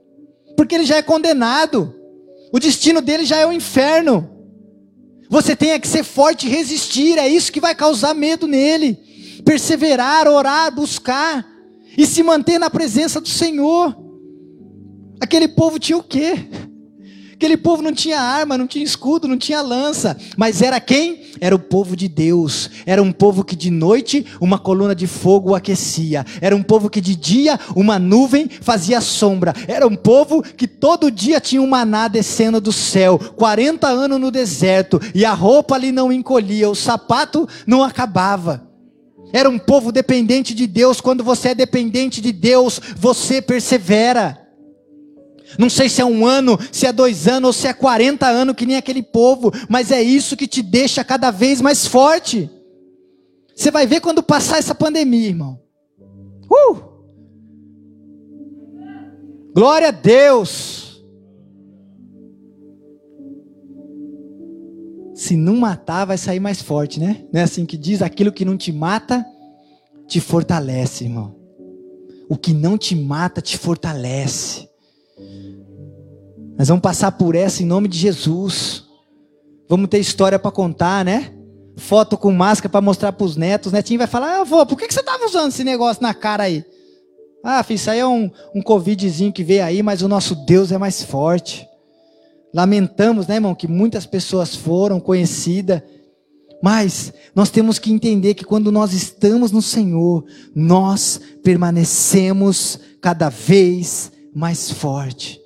porque 0.61 0.75
ele 0.75 0.85
já 0.85 0.97
é 0.97 1.01
condenado. 1.01 1.91
O 2.53 2.59
destino 2.59 3.01
dele 3.01 3.25
já 3.25 3.37
é 3.37 3.45
o 3.47 3.51
inferno. 3.51 4.29
Você 5.27 5.55
tem 5.55 5.79
que 5.79 5.87
ser 5.87 6.03
forte 6.03 6.45
e 6.45 6.49
resistir, 6.51 7.17
é 7.17 7.27
isso 7.27 7.51
que 7.51 7.59
vai 7.59 7.73
causar 7.73 8.13
medo 8.13 8.47
nele. 8.47 8.99
Perseverar, 9.43 10.27
orar, 10.27 10.71
buscar 10.71 11.43
e 11.97 12.05
se 12.05 12.21
manter 12.21 12.59
na 12.59 12.69
presença 12.69 13.19
do 13.19 13.27
Senhor. 13.27 13.95
Aquele 15.21 15.47
povo 15.47 15.77
tinha 15.77 15.97
o 15.97 16.03
quê? 16.03 16.47
Aquele 17.33 17.55
povo 17.57 17.81
não 17.81 17.93
tinha 17.93 18.19
arma, 18.19 18.57
não 18.57 18.67
tinha 18.67 18.83
escudo, 18.83 19.27
não 19.27 19.37
tinha 19.37 19.61
lança, 19.61 20.15
mas 20.37 20.61
era 20.61 20.79
quem? 20.79 21.21
Era 21.39 21.55
o 21.55 21.59
povo 21.59 21.95
de 21.95 22.07
Deus. 22.07 22.69
Era 22.85 23.01
um 23.01 23.11
povo 23.11 23.43
que 23.43 23.55
de 23.55 23.71
noite 23.71 24.25
uma 24.39 24.59
coluna 24.59 24.93
de 24.93 25.07
fogo 25.07 25.55
aquecia. 25.55 26.25
Era 26.39 26.55
um 26.55 26.61
povo 26.61 26.89
que 26.89 27.01
de 27.01 27.15
dia 27.15 27.59
uma 27.75 27.97
nuvem 27.97 28.47
fazia 28.61 29.01
sombra. 29.01 29.53
Era 29.67 29.87
um 29.87 29.95
povo 29.95 30.43
que 30.43 30.67
todo 30.67 31.11
dia 31.11 31.39
tinha 31.39 31.61
um 31.61 31.67
maná 31.67 32.07
descendo 32.07 32.61
do 32.61 32.71
céu. 32.71 33.17
40 33.17 33.87
anos 33.87 34.19
no 34.19 34.29
deserto 34.31 34.99
e 35.13 35.23
a 35.23 35.33
roupa 35.33 35.75
ali 35.75 35.91
não 35.91 36.11
encolhia, 36.11 36.69
o 36.69 36.75
sapato 36.75 37.47
não 37.65 37.83
acabava. 37.83 38.67
Era 39.33 39.49
um 39.49 39.57
povo 39.57 39.91
dependente 39.91 40.53
de 40.53 40.67
Deus. 40.67 40.99
Quando 40.99 41.23
você 41.23 41.49
é 41.49 41.55
dependente 41.55 42.21
de 42.21 42.31
Deus, 42.31 42.79
você 42.97 43.41
persevera. 43.41 44.40
Não 45.57 45.69
sei 45.69 45.89
se 45.89 46.01
é 46.01 46.05
um 46.05 46.25
ano, 46.25 46.57
se 46.71 46.85
é 46.85 46.93
dois 46.93 47.27
anos 47.27 47.47
ou 47.47 47.53
se 47.53 47.67
é 47.67 47.73
40 47.73 48.27
anos, 48.27 48.55
que 48.55 48.65
nem 48.65 48.77
aquele 48.77 49.03
povo, 49.03 49.51
mas 49.69 49.91
é 49.91 50.01
isso 50.01 50.37
que 50.37 50.47
te 50.47 50.61
deixa 50.61 51.03
cada 51.03 51.31
vez 51.31 51.61
mais 51.61 51.85
forte. 51.85 52.49
Você 53.55 53.71
vai 53.71 53.85
ver 53.85 54.01
quando 54.01 54.23
passar 54.23 54.57
essa 54.57 54.73
pandemia, 54.73 55.27
irmão. 55.27 55.59
Uh! 56.49 56.91
Glória 59.53 59.89
a 59.89 59.91
Deus. 59.91 60.81
se 65.21 65.37
não 65.37 65.55
matar, 65.55 66.05
vai 66.05 66.17
sair 66.17 66.39
mais 66.39 66.63
forte, 66.63 66.99
né? 66.99 67.23
Não 67.31 67.39
é 67.39 67.43
assim 67.43 67.63
que 67.63 67.77
diz? 67.77 68.01
Aquilo 68.01 68.31
que 68.31 68.43
não 68.43 68.57
te 68.57 68.71
mata, 68.71 69.23
te 70.07 70.19
fortalece, 70.19 71.03
irmão. 71.03 71.35
O 72.27 72.35
que 72.35 72.55
não 72.55 72.75
te 72.75 72.95
mata, 72.95 73.39
te 73.39 73.55
fortalece. 73.55 74.67
Nós 76.61 76.67
vamos 76.67 76.83
passar 76.83 77.13
por 77.13 77.33
essa 77.33 77.63
em 77.63 77.65
nome 77.65 77.87
de 77.87 77.97
Jesus. 77.97 78.83
Vamos 79.67 79.89
ter 79.89 79.97
história 79.97 80.37
para 80.37 80.51
contar, 80.51 81.03
né? 81.03 81.33
Foto 81.75 82.15
com 82.15 82.31
máscara 82.31 82.69
para 82.69 82.81
mostrar 82.81 83.11
para 83.13 83.25
os 83.25 83.35
netos. 83.35 83.71
Netinho 83.71 83.97
vai 83.97 84.05
falar: 84.05 84.27
Ah, 84.27 84.41
avô, 84.41 84.63
por 84.63 84.77
que, 84.77 84.87
que 84.87 84.93
você 84.93 84.99
estava 84.99 85.25
usando 85.25 85.49
esse 85.49 85.63
negócio 85.63 86.03
na 86.03 86.13
cara 86.13 86.43
aí? 86.43 86.63
Ah, 87.43 87.63
filho, 87.63 87.77
isso 87.77 87.89
aí 87.89 87.97
é 87.97 88.05
um, 88.05 88.29
um 88.53 88.61
Covidzinho 88.61 89.33
que 89.33 89.43
veio 89.43 89.63
aí, 89.63 89.81
mas 89.81 90.03
o 90.03 90.07
nosso 90.07 90.35
Deus 90.35 90.71
é 90.71 90.77
mais 90.77 91.01
forte. 91.01 91.67
Lamentamos, 92.53 93.25
né, 93.25 93.37
irmão, 93.37 93.55
que 93.55 93.67
muitas 93.67 94.05
pessoas 94.05 94.55
foram 94.55 94.99
conhecidas. 94.99 95.81
Mas 96.61 97.11
nós 97.33 97.49
temos 97.49 97.79
que 97.79 97.91
entender 97.91 98.35
que 98.35 98.45
quando 98.45 98.71
nós 98.71 98.93
estamos 98.93 99.51
no 99.51 99.63
Senhor, 99.63 100.23
nós 100.53 101.19
permanecemos 101.41 102.79
cada 103.01 103.29
vez 103.29 104.11
mais 104.31 104.69
forte. 104.69 105.40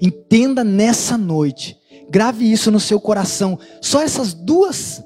Entenda 0.00 0.64
nessa 0.64 1.16
noite, 1.16 1.76
grave 2.10 2.50
isso 2.50 2.70
no 2.70 2.80
seu 2.80 3.00
coração. 3.00 3.58
Só 3.80 4.02
essas 4.02 4.34
duas 4.34 5.02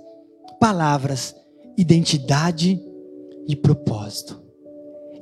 palavras: 0.61 1.35
identidade 1.77 2.81
e 3.47 3.57
propósito. 3.57 4.43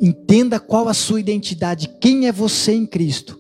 Entenda 0.01 0.61
qual 0.61 0.89
a 0.89 0.95
sua 0.95 1.21
identidade, 1.21 1.89
quem 2.01 2.27
é 2.27 2.33
você 2.33 2.73
em 2.73 2.87
Cristo 2.87 3.39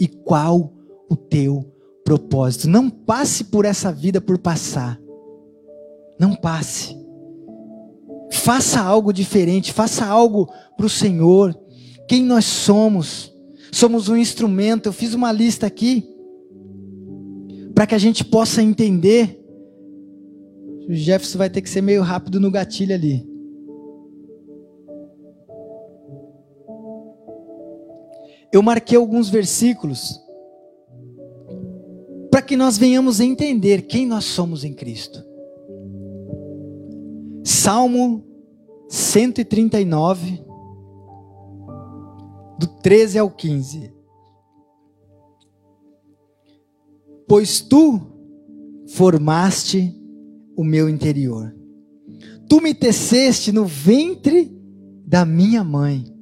e 0.00 0.08
qual 0.08 0.72
o 1.08 1.14
teu 1.14 1.72
propósito. 2.04 2.68
Não 2.68 2.90
passe 2.90 3.44
por 3.44 3.64
essa 3.64 3.92
vida 3.92 4.20
por 4.20 4.38
passar. 4.38 5.00
Não 6.18 6.34
passe. 6.34 6.96
Faça 8.30 8.80
algo 8.80 9.12
diferente, 9.12 9.72
faça 9.72 10.04
algo 10.04 10.48
para 10.76 10.86
o 10.86 10.90
Senhor. 10.90 11.56
Quem 12.08 12.22
nós 12.22 12.44
somos? 12.44 13.31
Somos 13.72 14.08
um 14.08 14.16
instrumento. 14.16 14.86
Eu 14.86 14.92
fiz 14.92 15.14
uma 15.14 15.32
lista 15.32 15.66
aqui 15.66 16.08
para 17.74 17.86
que 17.86 17.94
a 17.94 17.98
gente 17.98 18.24
possa 18.24 18.62
entender. 18.62 19.40
O 20.88 20.94
Jefferson 20.94 21.38
vai 21.38 21.50
ter 21.50 21.62
que 21.62 21.70
ser 21.70 21.80
meio 21.80 22.02
rápido 22.02 22.38
no 22.38 22.50
gatilho 22.50 22.94
ali. 22.94 23.32
eu 28.52 28.62
marquei 28.62 28.98
alguns 28.98 29.30
versículos 29.30 30.20
para 32.30 32.42
que 32.42 32.54
nós 32.54 32.76
venhamos 32.76 33.18
a 33.20 33.24
entender 33.24 33.82
quem 33.82 34.06
nós 34.06 34.24
somos 34.24 34.62
em 34.62 34.74
Cristo. 34.74 35.24
Salmo 37.42 38.24
139, 38.88 40.44
do 42.62 42.66
13 42.80 43.18
ao 43.18 43.30
15. 43.30 43.92
Pois 47.28 47.60
tu 47.60 48.00
formaste 48.94 49.94
o 50.56 50.64
meu 50.64 50.88
interior, 50.88 51.54
tu 52.48 52.60
me 52.60 52.74
teceste 52.74 53.52
no 53.52 53.64
ventre 53.64 54.50
da 55.06 55.24
minha 55.24 55.64
mãe 55.64 56.12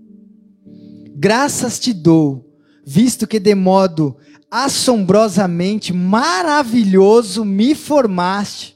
Graças 1.22 1.78
te 1.78 1.93
dou, 1.93 2.51
visto 2.82 3.26
que 3.26 3.38
de 3.38 3.55
modo 3.55 4.16
assombrosamente 4.51 5.93
maravilhoso 5.93 7.45
me 7.45 7.74
formaste. 7.74 8.74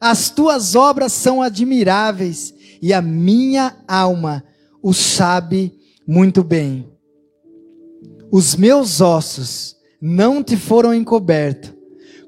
As 0.00 0.30
tuas 0.30 0.74
obras 0.74 1.12
são 1.12 1.42
admiráveis 1.42 2.54
e 2.80 2.94
a 2.94 3.02
minha 3.02 3.76
alma 3.86 4.42
o 4.82 4.94
sabe 4.94 5.74
muito 6.06 6.44
bem. 6.44 6.86
Os 8.30 8.54
meus 8.54 9.00
ossos 9.00 9.76
não 10.00 10.42
te 10.42 10.56
foram 10.56 10.94
encobertos 10.94 11.72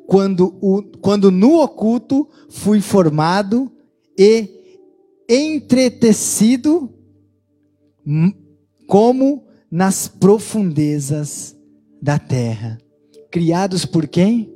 quando, 0.07 0.57
o, 0.61 0.83
quando 1.01 1.31
no 1.31 1.61
oculto 1.61 2.29
fui 2.49 2.81
formado 2.81 3.70
e 4.18 4.49
entretecido 5.29 6.91
como 8.87 9.45
nas 9.70 10.09
profundezas 10.09 11.55
da 12.01 12.18
terra. 12.18 12.79
Criados 13.31 13.85
por 13.85 14.09
quem? 14.09 14.51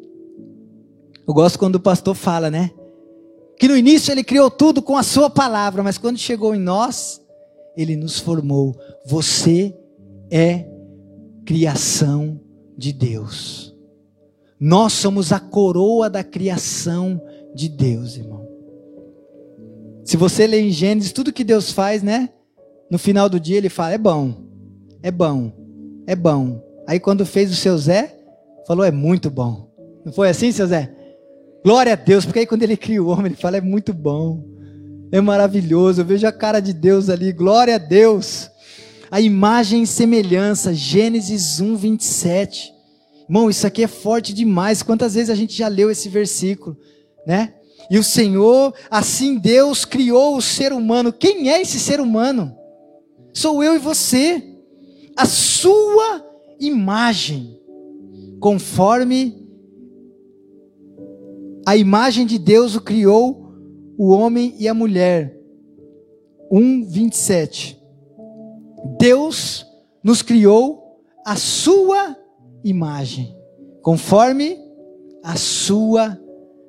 Eu 1.27 1.35
gosto 1.35 1.59
quando 1.59 1.75
o 1.75 1.81
pastor 1.81 2.15
fala, 2.15 2.51
né? 2.51 2.71
Que 3.59 3.69
no 3.69 3.77
início 3.77 4.11
ele 4.11 4.25
criou 4.25 4.51
tudo 4.51 4.81
com 4.81 4.97
a 4.97 5.03
sua 5.03 5.29
palavra, 5.29 5.83
mas 5.83 5.99
quando 5.99 6.19
chegou 6.19 6.55
em 6.55 6.59
nós, 6.59 7.21
ele 7.77 7.95
nos 7.95 8.19
formou. 8.19 8.75
Você 9.07 9.77
é 10.31 10.67
criação 11.45 12.41
de 12.77 12.93
Deus. 12.93 13.77
Nós 14.59 14.93
somos 14.93 15.33
a 15.33 15.41
coroa 15.41 16.09
da 16.09 16.23
criação 16.23 17.21
de 17.55 17.69
Deus, 17.69 18.17
irmão. 18.17 18.47
Se 20.05 20.17
você 20.17 20.47
ler 20.47 20.61
em 20.61 20.71
Gênesis, 20.71 21.13
tudo 21.13 21.33
que 21.33 21.45
Deus 21.45 21.73
faz, 21.73 22.03
né? 22.03 22.29
No 22.91 22.99
final 22.99 23.29
do 23.29 23.41
dia 23.41 23.57
ele 23.57 23.69
fala: 23.69 23.95
é 23.95 23.99
bom, 23.99 24.35
é 25.03 25.11
bom, 25.11 25.53
é 26.07 26.15
bom. 26.15 26.63
Aí 26.87 27.01
quando 27.01 27.27
fez 27.27 27.51
o 27.51 27.57
seu 27.57 27.77
Zé, 27.77 28.17
falou: 28.67 28.85
é 28.85 28.91
muito 28.91 29.31
bom. 29.31 29.69
Não 30.05 30.13
foi 30.13 30.29
assim, 30.29 30.53
seu 30.53 30.67
Zé? 30.67 30.95
Glória 31.65 31.93
a 31.93 31.97
Deus, 31.97 32.25
porque 32.25 32.41
aí 32.41 32.47
quando 32.47 32.63
ele 32.63 32.77
cria 32.77 33.03
o 33.03 33.09
homem, 33.09 33.27
ele 33.27 33.37
fala: 33.37 33.57
é 33.57 33.61
muito 33.61 33.93
bom, 33.93 34.45
é 35.11 35.21
maravilhoso. 35.21 36.01
Eu 36.01 36.05
vejo 36.05 36.27
a 36.27 36.33
cara 36.33 36.61
de 36.61 36.73
Deus 36.73 37.09
ali, 37.09 37.33
glória 37.33 37.75
a 37.75 37.79
Deus. 37.79 38.51
A 39.13 39.21
imagem 39.21 39.83
e 39.83 39.87
semelhança, 39.87 40.73
Gênesis 40.73 41.61
1, 41.61 41.77
27. 41.77 42.73
Irmão, 43.25 43.51
isso 43.51 43.67
aqui 43.67 43.85
é 43.85 43.87
forte 43.87 44.33
demais. 44.33 44.83
Quantas 44.83 45.13
vezes 45.13 45.29
a 45.29 45.35
gente 45.35 45.55
já 45.55 45.69
leu 45.69 45.91
esse 45.91 46.09
versículo, 46.09 46.79
né? 47.27 47.53
E 47.91 47.99
o 47.99 48.03
Senhor, 48.03 48.73
assim 48.91 49.37
Deus 49.37 49.85
criou 49.85 50.35
o 50.35 50.41
ser 50.41 50.73
humano. 50.73 51.13
Quem 51.13 51.51
é 51.51 51.61
esse 51.61 51.79
ser 51.79 52.01
humano? 52.01 52.57
Sou 53.35 53.63
eu 53.63 53.75
e 53.75 53.79
você. 53.79 54.43
A 55.15 55.27
sua 55.27 56.25
imagem, 56.59 57.61
conforme 58.41 59.47
a 61.67 61.77
imagem 61.77 62.25
de 62.25 62.39
Deus 62.39 62.77
o 62.77 62.81
criou 62.81 63.53
o 63.99 64.09
homem 64.09 64.55
e 64.59 64.67
a 64.67 64.73
mulher. 64.73 65.39
1:27. 66.51 67.82
Deus 68.99 69.67
nos 70.03 70.23
criou 70.23 71.01
a 71.25 71.37
sua 71.37 72.17
imagem, 72.65 73.37
conforme 73.83 74.59
a 75.23 75.37
sua 75.37 76.19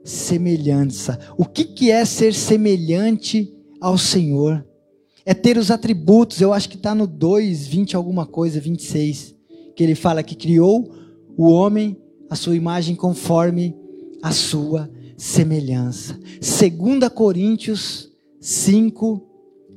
semelhança. 0.03 1.19
O 1.37 1.45
que, 1.45 1.63
que 1.65 1.91
é 1.91 2.05
ser 2.05 2.33
semelhante 2.33 3.53
ao 3.81 3.97
Senhor? 3.97 4.65
é 5.25 5.33
ter 5.33 5.57
os 5.57 5.71
atributos, 5.71 6.41
eu 6.41 6.53
acho 6.53 6.69
que 6.69 6.75
está 6.75 6.93
no 6.93 7.07
2, 7.07 7.67
20 7.67 7.95
alguma 7.95 8.25
coisa, 8.25 8.59
26, 8.59 9.35
que 9.75 9.83
ele 9.83 9.95
fala 9.95 10.23
que 10.23 10.35
criou 10.35 10.91
o 11.37 11.49
homem 11.49 11.97
a 12.29 12.35
sua 12.35 12.55
imagem 12.55 12.95
conforme 12.95 13.75
a 14.21 14.31
sua 14.31 14.89
semelhança. 15.17 16.19
2 16.39 17.09
Coríntios 17.13 18.09
5, 18.39 19.21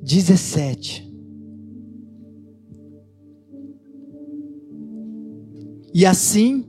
17. 0.03 1.06
E 5.97 6.05
assim, 6.05 6.67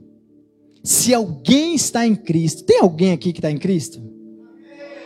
se 0.82 1.12
alguém 1.12 1.74
está 1.74 2.06
em 2.06 2.16
Cristo, 2.16 2.64
tem 2.64 2.80
alguém 2.80 3.12
aqui 3.12 3.30
que 3.30 3.40
está 3.40 3.50
em 3.50 3.58
Cristo? 3.58 4.00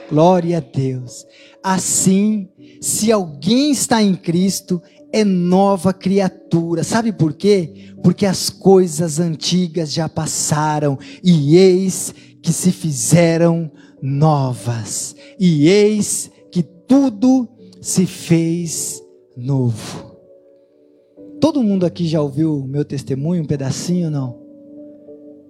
Glória 0.09 0.59
a 0.59 0.61
Deus. 0.61 1.27
Assim, 1.61 2.49
se 2.81 3.11
alguém 3.11 3.73
está 3.73 4.01
em 4.01 4.15
Cristo, 4.15 4.81
é 5.13 5.25
nova 5.25 5.93
criatura. 5.93 6.85
Sabe 6.85 7.13
por 7.13 7.33
quê? 7.33 7.93
Porque 8.01 8.25
as 8.25 8.49
coisas 8.49 9.19
antigas 9.19 9.93
já 9.93 10.09
passaram 10.09 10.97
e 11.21 11.57
eis 11.57 12.15
que 12.41 12.53
se 12.53 12.71
fizeram 12.71 13.73
novas. 14.01 15.17
E 15.37 15.67
eis 15.67 16.31
que 16.53 16.63
tudo 16.63 17.49
se 17.81 18.07
fez 18.07 19.03
novo. 19.37 20.12
Todo 21.43 21.61
mundo 21.61 21.85
aqui 21.85 22.07
já 22.07 22.23
ouviu 22.23 22.57
o 22.57 22.69
meu 22.69 22.85
testemunho, 22.85 23.43
um 23.43 23.47
pedacinho, 23.47 24.09
não? 24.09 24.39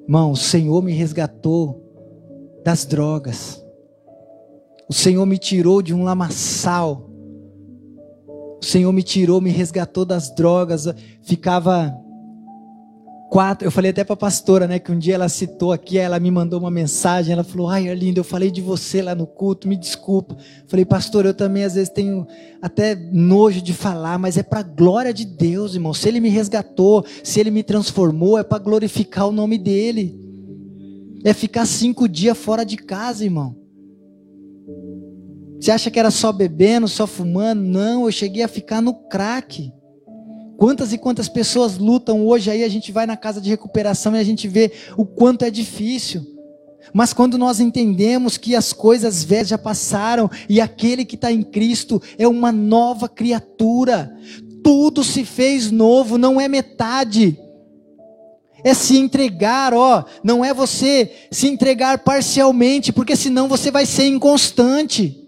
Irmão, 0.04 0.30
o 0.30 0.36
Senhor 0.36 0.82
me 0.82 0.90
resgatou 0.90 1.82
das 2.64 2.86
drogas. 2.86 3.62
O 4.88 4.94
Senhor 4.94 5.26
me 5.26 5.36
tirou 5.36 5.82
de 5.82 5.92
um 5.92 6.02
lamaçal. 6.02 7.10
O 8.26 8.64
Senhor 8.64 8.90
me 8.90 9.02
tirou, 9.02 9.38
me 9.38 9.50
resgatou 9.50 10.06
das 10.06 10.34
drogas. 10.34 10.86
Ficava 11.20 11.94
quatro, 13.32 13.66
eu 13.66 13.70
falei 13.70 13.90
até 13.90 14.04
para 14.04 14.12
a 14.12 14.16
pastora, 14.16 14.68
né, 14.68 14.78
que 14.78 14.92
um 14.92 14.98
dia 14.98 15.14
ela 15.14 15.26
citou 15.26 15.72
aqui, 15.72 15.96
ela 15.96 16.20
me 16.20 16.30
mandou 16.30 16.60
uma 16.60 16.70
mensagem, 16.70 17.32
ela 17.32 17.42
falou: 17.42 17.66
"Ai, 17.66 17.88
Arlindo, 17.88 18.20
eu 18.20 18.24
falei 18.24 18.50
de 18.50 18.60
você 18.60 19.00
lá 19.00 19.14
no 19.14 19.26
culto, 19.26 19.66
me 19.66 19.74
desculpa". 19.74 20.36
Falei: 20.66 20.84
"Pastor, 20.84 21.24
eu 21.24 21.32
também 21.32 21.64
às 21.64 21.74
vezes 21.74 21.88
tenho 21.88 22.26
até 22.60 22.94
nojo 22.94 23.62
de 23.62 23.72
falar, 23.72 24.18
mas 24.18 24.36
é 24.36 24.42
para 24.42 24.62
glória 24.62 25.14
de 25.14 25.24
Deus, 25.24 25.74
irmão. 25.74 25.94
Se 25.94 26.06
ele 26.08 26.20
me 26.20 26.28
resgatou, 26.28 27.06
se 27.24 27.40
ele 27.40 27.50
me 27.50 27.62
transformou, 27.62 28.38
é 28.38 28.44
para 28.44 28.62
glorificar 28.62 29.26
o 29.26 29.32
nome 29.32 29.56
dele. 29.56 30.14
É 31.24 31.32
ficar 31.32 31.64
cinco 31.64 32.06
dias 32.06 32.36
fora 32.36 32.64
de 32.64 32.76
casa, 32.76 33.24
irmão. 33.24 33.56
Você 35.58 35.70
acha 35.70 35.90
que 35.90 35.98
era 35.98 36.10
só 36.10 36.32
bebendo, 36.32 36.86
só 36.86 37.06
fumando? 37.06 37.62
Não, 37.62 38.04
eu 38.04 38.12
cheguei 38.12 38.42
a 38.42 38.48
ficar 38.48 38.82
no 38.82 38.92
crack. 39.08 39.72
Quantas 40.62 40.92
e 40.92 40.96
quantas 40.96 41.28
pessoas 41.28 41.76
lutam 41.76 42.24
hoje 42.24 42.48
aí, 42.48 42.62
a 42.62 42.68
gente 42.68 42.92
vai 42.92 43.04
na 43.04 43.16
casa 43.16 43.40
de 43.40 43.50
recuperação 43.50 44.14
e 44.14 44.20
a 44.20 44.22
gente 44.22 44.46
vê 44.46 44.70
o 44.96 45.04
quanto 45.04 45.44
é 45.44 45.50
difícil. 45.50 46.24
Mas 46.94 47.12
quando 47.12 47.36
nós 47.36 47.58
entendemos 47.58 48.36
que 48.36 48.54
as 48.54 48.72
coisas 48.72 49.24
velhas 49.24 49.48
já 49.48 49.58
passaram 49.58 50.30
e 50.48 50.60
aquele 50.60 51.04
que 51.04 51.16
está 51.16 51.32
em 51.32 51.42
Cristo 51.42 52.00
é 52.16 52.28
uma 52.28 52.52
nova 52.52 53.08
criatura, 53.08 54.16
tudo 54.62 55.02
se 55.02 55.24
fez 55.24 55.72
novo, 55.72 56.16
não 56.16 56.40
é 56.40 56.46
metade. 56.46 57.36
É 58.62 58.72
se 58.72 58.96
entregar, 58.96 59.74
ó, 59.74 60.04
não 60.22 60.44
é 60.44 60.54
você 60.54 61.10
se 61.32 61.48
entregar 61.48 62.04
parcialmente, 62.04 62.92
porque 62.92 63.16
senão 63.16 63.48
você 63.48 63.68
vai 63.68 63.84
ser 63.84 64.06
inconstante. 64.06 65.21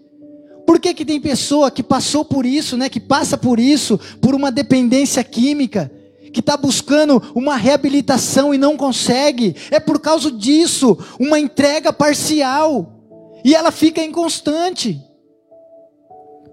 Por 0.65 0.79
que, 0.79 0.93
que 0.93 1.05
tem 1.05 1.19
pessoa 1.21 1.69
que 1.69 1.83
passou 1.83 2.25
por 2.25 2.45
isso, 2.45 2.75
né, 2.75 2.89
que 2.89 2.99
passa 2.99 3.37
por 3.37 3.59
isso, 3.59 3.99
por 4.19 4.33
uma 4.33 4.51
dependência 4.51 5.23
química, 5.23 5.91
que 6.33 6.39
está 6.39 6.57
buscando 6.57 7.21
uma 7.35 7.55
reabilitação 7.55 8.53
e 8.53 8.57
não 8.57 8.75
consegue? 8.75 9.55
É 9.69 9.79
por 9.79 9.99
causa 9.99 10.31
disso, 10.31 10.97
uma 11.19 11.39
entrega 11.39 11.93
parcial. 11.93 12.91
E 13.43 13.53
ela 13.53 13.71
fica 13.71 14.03
inconstante. 14.03 14.99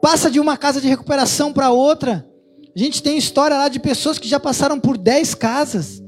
Passa 0.00 0.30
de 0.30 0.38
uma 0.38 0.58
casa 0.58 0.80
de 0.80 0.88
recuperação 0.88 1.52
para 1.52 1.70
outra. 1.70 2.28
A 2.74 2.78
gente 2.78 3.02
tem 3.02 3.16
história 3.16 3.56
lá 3.56 3.68
de 3.68 3.80
pessoas 3.80 4.18
que 4.18 4.28
já 4.28 4.38
passaram 4.38 4.78
por 4.78 4.98
dez 4.98 5.34
casas 5.34 6.01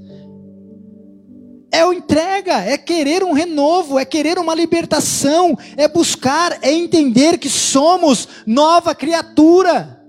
é 1.74 1.84
o 1.84 1.92
entrega, 1.92 2.60
é 2.60 2.78
querer 2.78 3.24
um 3.24 3.32
renovo, 3.32 3.98
é 3.98 4.04
querer 4.04 4.38
uma 4.38 4.54
libertação, 4.54 5.58
é 5.76 5.88
buscar, 5.88 6.60
é 6.62 6.72
entender 6.72 7.36
que 7.36 7.50
somos 7.50 8.28
nova 8.46 8.94
criatura. 8.94 10.00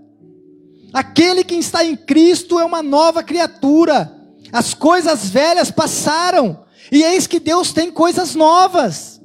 Aquele 0.93 1.43
que 1.43 1.55
está 1.55 1.83
em 1.83 1.95
Cristo 1.95 2.59
é 2.59 2.63
uma 2.63 2.83
nova 2.83 3.23
criatura. 3.23 4.15
As 4.51 4.75
coisas 4.75 5.27
velhas 5.27 5.71
passaram, 5.71 6.63
e 6.91 7.01
eis 7.01 7.25
que 7.25 7.39
Deus 7.39 7.73
tem 7.73 7.89
coisas 7.89 8.35
novas. 8.35 9.19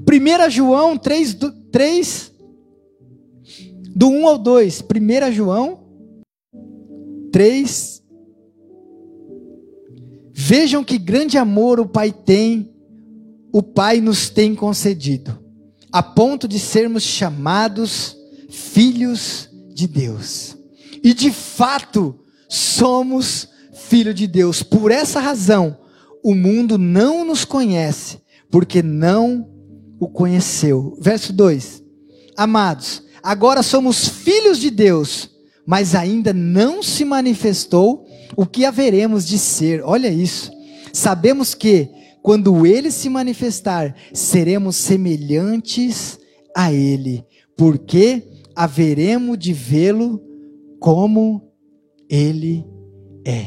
1 0.00 0.50
João 0.50 0.96
3, 0.96 1.36
3 1.70 2.32
do 3.94 4.08
1 4.08 4.26
ao 4.26 4.38
2. 4.38 4.82
1 4.82 5.32
João 5.32 5.84
3, 7.30 7.93
Vejam 10.46 10.84
que 10.84 10.98
grande 10.98 11.38
amor 11.38 11.80
o 11.80 11.88
Pai 11.88 12.12
tem, 12.12 12.70
o 13.50 13.62
Pai 13.62 14.02
nos 14.02 14.28
tem 14.28 14.54
concedido, 14.54 15.42
a 15.90 16.02
ponto 16.02 16.46
de 16.46 16.58
sermos 16.58 17.02
chamados 17.02 18.14
filhos 18.50 19.48
de 19.72 19.88
Deus. 19.88 20.54
E 21.02 21.14
de 21.14 21.32
fato, 21.32 22.20
somos 22.46 23.48
filhos 23.72 24.14
de 24.14 24.26
Deus. 24.26 24.62
Por 24.62 24.90
essa 24.90 25.18
razão, 25.18 25.78
o 26.22 26.34
mundo 26.34 26.76
não 26.76 27.24
nos 27.24 27.46
conhece, 27.46 28.20
porque 28.50 28.82
não 28.82 29.48
o 29.98 30.06
conheceu. 30.10 30.94
Verso 31.00 31.32
2: 31.32 31.82
Amados, 32.36 33.02
agora 33.22 33.62
somos 33.62 34.06
filhos 34.06 34.58
de 34.58 34.68
Deus, 34.68 35.30
mas 35.66 35.94
ainda 35.94 36.34
não 36.34 36.82
se 36.82 37.02
manifestou 37.02 38.03
o 38.36 38.46
que 38.46 38.64
haveremos 38.64 39.26
de 39.26 39.38
ser. 39.38 39.82
Olha 39.84 40.08
isso. 40.08 40.50
Sabemos 40.92 41.54
que 41.54 41.88
quando 42.22 42.66
ele 42.66 42.90
se 42.90 43.08
manifestar, 43.08 43.94
seremos 44.12 44.76
semelhantes 44.76 46.18
a 46.56 46.72
ele, 46.72 47.24
porque 47.56 48.22
haveremos 48.56 49.38
de 49.38 49.52
vê-lo 49.52 50.22
como 50.80 51.52
ele 52.08 52.64
é. 53.26 53.44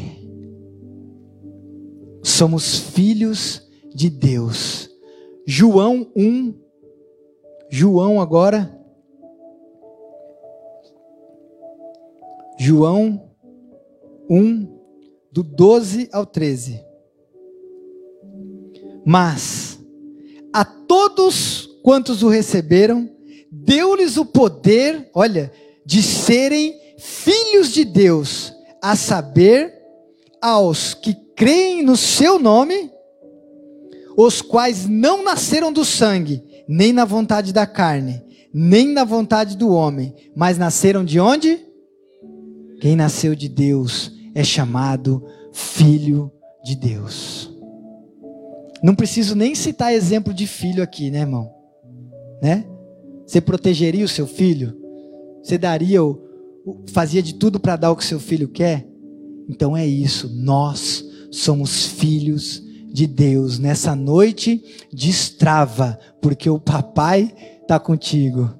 Somos 2.23 2.77
filhos 2.77 3.67
de 3.95 4.09
Deus. 4.09 4.89
João 5.45 6.11
1, 6.15 6.53
João 7.69 8.19
agora. 8.19 8.77
João 12.59 13.29
1, 14.29 14.67
do 15.31 15.43
12 15.43 16.09
ao 16.11 16.25
13. 16.25 16.81
Mas 19.05 19.79
a 20.51 20.65
todos 20.65 21.69
quantos 21.83 22.23
o 22.23 22.27
receberam, 22.27 23.09
deu-lhes 23.51 24.17
o 24.17 24.25
poder, 24.25 25.09
olha, 25.13 25.51
de 25.85 26.01
serem 26.01 26.75
filhos 26.97 27.71
de 27.71 27.85
Deus, 27.85 28.51
a 28.81 28.95
saber, 28.95 29.73
aos 30.41 30.93
que 30.93 31.13
creem 31.35 31.83
no 31.83 31.95
seu 31.95 32.39
nome, 32.39 32.91
os 34.17 34.41
quais 34.41 34.87
não 34.87 35.23
nasceram 35.23 35.71
do 35.71 35.85
sangue, 35.85 36.43
nem 36.67 36.91
na 36.91 37.05
vontade 37.05 37.53
da 37.53 37.67
carne, 37.67 38.23
nem 38.51 38.87
na 38.87 39.03
vontade 39.03 39.55
do 39.55 39.69
homem, 39.69 40.15
mas 40.35 40.57
nasceram 40.57 41.05
de 41.05 41.19
onde? 41.19 41.63
Quem 42.81 42.95
nasceu 42.95 43.35
de 43.35 43.47
Deus 43.47 44.16
é 44.37 44.43
chamado 44.43 45.25
filho 45.51 46.31
de 46.63 46.75
Deus. 46.75 47.51
Não 48.83 48.93
preciso 48.93 49.35
nem 49.35 49.55
citar 49.55 49.91
exemplo 49.91 50.31
de 50.31 50.45
filho 50.45 50.83
aqui, 50.83 51.09
né, 51.09 51.21
irmão? 51.21 51.51
Né? 52.39 52.63
Você 53.25 53.41
protegeria 53.41 54.05
o 54.05 54.07
seu 54.07 54.27
filho? 54.27 54.77
Você 55.41 55.57
daria 55.57 56.03
o, 56.03 56.21
fazia 56.91 57.23
de 57.23 57.33
tudo 57.33 57.59
para 57.59 57.75
dar 57.77 57.91
o 57.91 57.95
que 57.95 58.05
seu 58.05 58.19
filho 58.19 58.47
quer? 58.47 58.87
Então 59.49 59.75
é 59.75 59.87
isso, 59.87 60.29
nós 60.35 61.03
somos 61.31 61.87
filhos 61.87 62.61
de 62.93 63.07
Deus. 63.07 63.57
Nessa 63.57 63.95
noite, 63.95 64.63
destrava, 64.93 65.97
porque 66.21 66.47
o 66.47 66.59
papai 66.59 67.33
está 67.59 67.79
contigo. 67.79 68.53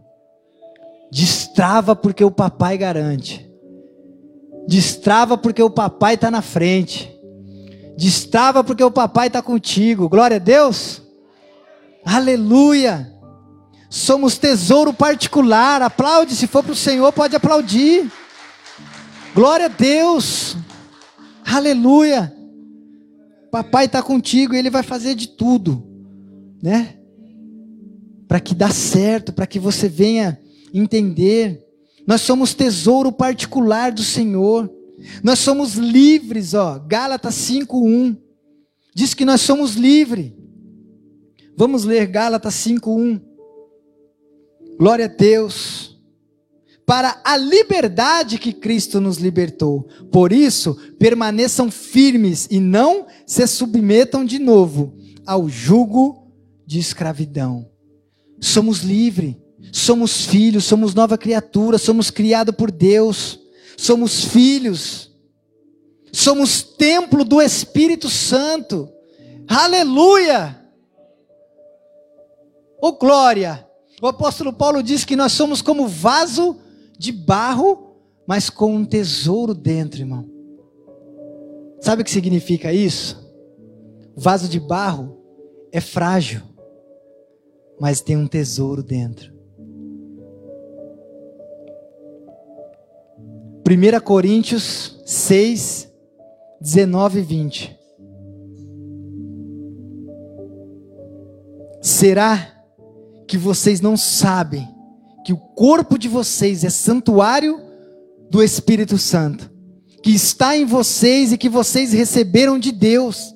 Destrava, 1.12 1.96
porque 1.96 2.24
o 2.24 2.32
papai 2.32 2.80
garante. 2.80 3.47
Destrava 4.68 5.38
porque 5.38 5.63
o 5.63 5.70
papai 5.70 6.15
está 6.15 6.30
na 6.30 6.41
frente. 6.41 7.09
Destrava 7.97 8.63
porque 8.63 8.84
o 8.84 8.91
papai 8.91 9.28
está 9.28 9.41
contigo. 9.41 10.09
Glória 10.09 10.36
a 10.36 10.39
Deus. 10.39 11.01
Aleluia. 12.05 13.13
Somos 13.89 14.38
tesouro 14.38 14.93
particular. 14.93 15.82
Aplaude. 15.82 16.36
Se 16.36 16.47
for 16.47 16.63
para 16.63 16.74
o 16.74 16.76
Senhor, 16.76 17.11
pode 17.13 17.36
aplaudir. 17.36 18.11
Glória 19.34 19.68
a 19.68 19.70
Deus. 19.70 20.57
Aleluia. 21.45 22.36
Papai 23.49 23.86
está 23.86 24.03
contigo 24.03 24.53
e 24.53 24.57
ele 24.57 24.70
vai 24.70 24.84
fazer 24.84 25.15
de 25.15 25.30
tudo, 25.30 25.82
né? 26.61 26.95
Para 28.28 28.41
que 28.41 28.53
dá 28.53 28.70
certo, 28.70 29.32
para 29.32 29.47
que 29.47 29.57
você 29.57 29.88
venha 29.88 30.38
entender 30.74 31.66
nós 32.08 32.22
somos 32.22 32.53
tesouro 32.53 33.12
particular 33.12 33.91
do 33.91 34.01
Senhor. 34.01 34.74
Nós 35.22 35.39
somos 35.39 35.74
livres, 35.74 36.53
ó. 36.53 36.80
Gálatas 36.80 37.36
5:1 37.36 38.16
diz 38.95 39.14
que 39.14 39.26
nós 39.26 39.41
somos 39.41 39.76
livres. 39.76 40.32
Vamos 41.55 41.84
ler 41.84 42.08
Gálatas 42.08 42.53
5:1. 42.55 43.20
Glória 44.80 45.05
a 45.05 45.10
Deus. 45.10 45.99
Para 46.86 47.20
a 47.26 47.36
liberdade 47.36 48.39
que 48.39 48.53
Cristo 48.53 49.01
nos 49.01 49.18
libertou. 49.18 49.89
Por 50.10 50.32
isso, 50.32 50.76
permaneçam 50.97 51.70
firmes 51.70 52.47
e 52.49 52.62
não 52.62 53.05
se 53.26 53.45
submetam 53.45 54.24
de 54.24 54.39
novo 54.39 54.95
ao 55.26 55.49
jugo 55.49 56.32
de 56.66 56.80
escravidão. 56.80 57.70
Somos 58.39 58.80
livres. 58.80 59.36
Somos 59.72 60.26
filhos, 60.26 60.65
somos 60.65 60.93
nova 60.93 61.18
criatura, 61.18 61.78
somos 61.78 62.09
criados 62.09 62.55
por 62.55 62.72
Deus, 62.72 63.39
somos 63.76 64.26
filhos, 64.26 65.11
somos 66.11 66.63
templo 66.63 67.24
do 67.24 67.41
Espírito 67.41 68.09
Santo. 68.09 68.89
Aleluia! 69.47 70.59
Oh 72.82 72.93
glória! 72.93 73.68
O 74.01 74.07
apóstolo 74.07 74.53
Paulo 74.53 74.84
diz 74.84 75.03
que 75.03 75.15
nós 75.15 75.32
somos 75.32 75.61
como 75.61 75.88
vaso 75.88 76.57
de 76.97 77.11
barro, 77.11 77.95
mas 78.28 78.49
com 78.49 78.76
um 78.76 78.86
tesouro 78.86 79.53
dentro, 79.53 80.01
irmão. 80.01 80.30
Sabe 81.82 82.01
o 82.01 82.05
que 82.05 82.11
significa 82.11 82.72
isso? 82.74 83.26
O 84.15 84.20
vaso 84.20 84.47
de 84.47 84.59
barro 84.59 85.18
é 85.72 85.80
frágil, 85.80 86.41
mas 87.80 88.01
tem 88.01 88.18
um 88.18 88.28
tesouro 88.28 88.84
dentro. 88.84 89.37
1 93.70 93.99
Coríntios 93.99 94.97
6, 95.05 95.89
19 96.61 97.20
e 97.20 97.22
20. 97.22 97.78
Será 101.82 102.63
que 103.28 103.38
vocês 103.38 103.82
não 103.82 103.97
sabem 103.97 104.65
que 105.26 105.34
o 105.34 105.38
corpo 105.38 105.99
de 105.99 106.07
vocês 106.07 106.63
é 106.63 106.70
santuário 106.70 107.59
do 108.30 108.41
Espírito 108.41 108.97
Santo, 108.97 109.51
que 110.01 110.11
está 110.11 110.55
em 110.55 110.63
vocês 110.63 111.34
e 111.34 111.38
que 111.38 111.49
vocês 111.49 111.91
receberam 111.91 112.57
de 112.57 112.72
Deus, 112.72 113.36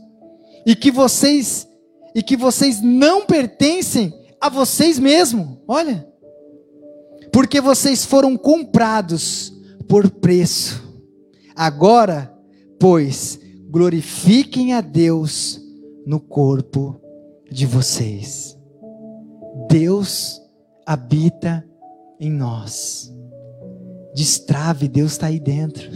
e 0.66 0.78
que 0.78 0.92
vocês 0.92 1.68
e 2.16 2.24
que 2.24 2.38
vocês 2.38 2.82
não 2.82 3.26
pertencem 3.26 4.14
a 4.40 4.48
vocês 4.48 4.98
mesmos. 4.98 5.58
Olha, 5.68 6.08
porque 7.34 7.60
vocês 7.60 8.06
foram 8.06 8.38
comprados 8.38 9.60
por 9.92 10.10
preço. 10.10 10.82
Agora, 11.54 12.34
pois, 12.80 13.38
glorifiquem 13.70 14.72
a 14.72 14.80
Deus 14.80 15.60
no 16.08 16.18
corpo 16.18 16.98
de 17.52 17.66
vocês. 17.66 18.58
Deus 19.70 20.42
habita 20.86 21.68
em 22.22 22.32
nós. 22.32 23.14
Destrave, 24.16 24.88
Deus 24.88 25.12
está 25.12 25.28
aí 25.28 25.42
dentro. 25.42 25.90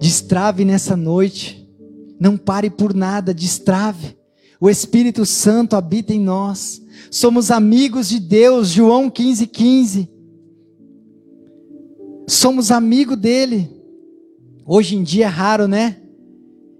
Destrave 0.00 0.64
nessa 0.64 0.96
noite. 0.96 1.68
Não 2.18 2.38
pare 2.38 2.70
por 2.70 2.94
nada, 2.94 3.34
destrave. 3.34 4.16
O 4.58 4.70
Espírito 4.70 5.26
Santo 5.26 5.76
habita 5.76 6.14
em 6.14 6.20
nós. 6.20 6.80
Somos 7.10 7.50
amigos 7.50 8.08
de 8.08 8.18
Deus, 8.18 8.70
João 8.70 9.10
15, 9.10 9.46
15. 9.46 10.17
Somos 12.28 12.70
amigo 12.70 13.16
dele. 13.16 13.70
Hoje 14.66 14.96
em 14.96 15.02
dia 15.02 15.24
é 15.24 15.28
raro, 15.28 15.66
né? 15.66 15.96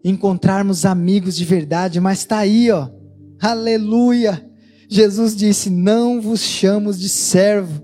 Encontrarmos 0.04 0.84
amigos 0.84 1.34
de 1.34 1.44
verdade, 1.46 1.98
mas 2.00 2.18
está 2.18 2.38
aí, 2.38 2.70
ó. 2.70 2.88
Aleluia. 3.40 4.46
Jesus 4.90 5.34
disse: 5.34 5.70
Não 5.70 6.20
vos 6.20 6.40
chamo 6.40 6.92
de 6.92 7.08
servo. 7.08 7.82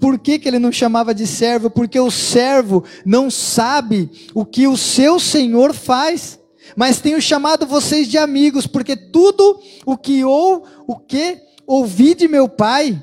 Por 0.00 0.18
que, 0.18 0.38
que 0.38 0.48
ele 0.48 0.58
não 0.58 0.72
chamava 0.72 1.14
de 1.14 1.26
servo? 1.26 1.68
Porque 1.68 2.00
o 2.00 2.10
servo 2.10 2.82
não 3.04 3.30
sabe 3.30 4.10
o 4.32 4.44
que 4.46 4.66
o 4.66 4.76
seu 4.76 5.20
senhor 5.20 5.74
faz. 5.74 6.40
Mas 6.74 7.00
tenho 7.00 7.20
chamado 7.20 7.66
vocês 7.66 8.08
de 8.08 8.16
amigos, 8.16 8.66
porque 8.66 8.96
tudo 8.96 9.60
o 9.84 9.96
que 9.96 10.24
ou 10.24 10.64
o 10.86 10.96
que 10.96 11.38
ouvi 11.66 12.14
de 12.14 12.26
meu 12.26 12.48
pai, 12.48 13.02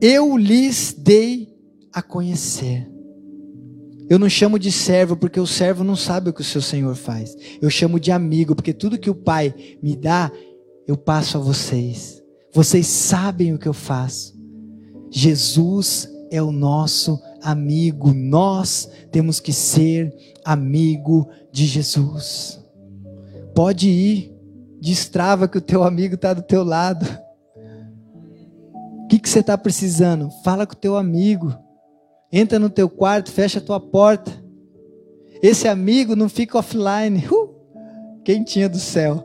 eu 0.00 0.36
lhes 0.36 0.94
dei 0.96 1.53
a 1.94 2.02
conhecer. 2.02 2.90
Eu 4.10 4.18
não 4.18 4.28
chamo 4.28 4.58
de 4.58 4.70
servo 4.70 5.16
porque 5.16 5.40
o 5.40 5.46
servo 5.46 5.82
não 5.82 5.96
sabe 5.96 6.28
o 6.28 6.32
que 6.32 6.42
o 6.42 6.44
seu 6.44 6.60
senhor 6.60 6.94
faz. 6.94 7.34
Eu 7.62 7.70
chamo 7.70 7.98
de 7.98 8.12
amigo 8.12 8.54
porque 8.54 8.72
tudo 8.72 8.98
que 8.98 9.08
o 9.08 9.14
pai 9.14 9.54
me 9.82 9.96
dá, 9.96 10.30
eu 10.86 10.96
passo 10.96 11.38
a 11.38 11.40
vocês. 11.40 12.22
Vocês 12.52 12.86
sabem 12.86 13.54
o 13.54 13.58
que 13.58 13.68
eu 13.68 13.72
faço. 13.72 14.34
Jesus 15.10 16.08
é 16.30 16.42
o 16.42 16.52
nosso 16.52 17.18
amigo. 17.42 18.12
Nós 18.12 18.90
temos 19.10 19.40
que 19.40 19.52
ser 19.52 20.12
amigo 20.44 21.28
de 21.50 21.64
Jesus. 21.64 22.60
Pode 23.54 23.88
ir, 23.88 24.34
destrava 24.80 25.48
que 25.48 25.58
o 25.58 25.62
teu 25.62 25.82
amigo 25.82 26.16
está 26.16 26.34
do 26.34 26.42
teu 26.42 26.62
lado. 26.62 27.06
O 29.04 29.06
que, 29.06 29.18
que 29.18 29.28
você 29.28 29.40
está 29.40 29.56
precisando? 29.56 30.30
Fala 30.42 30.66
com 30.66 30.74
o 30.74 30.78
teu 30.78 30.96
amigo. 30.96 31.63
Entra 32.36 32.58
no 32.58 32.68
teu 32.68 32.88
quarto, 32.88 33.30
fecha 33.30 33.60
a 33.60 33.62
tua 33.62 33.78
porta. 33.78 34.32
Esse 35.40 35.68
amigo 35.68 36.16
não 36.16 36.28
fica 36.28 36.58
offline. 36.58 37.24
Uh, 37.30 37.54
quentinha 38.24 38.68
do 38.68 38.80
céu. 38.80 39.24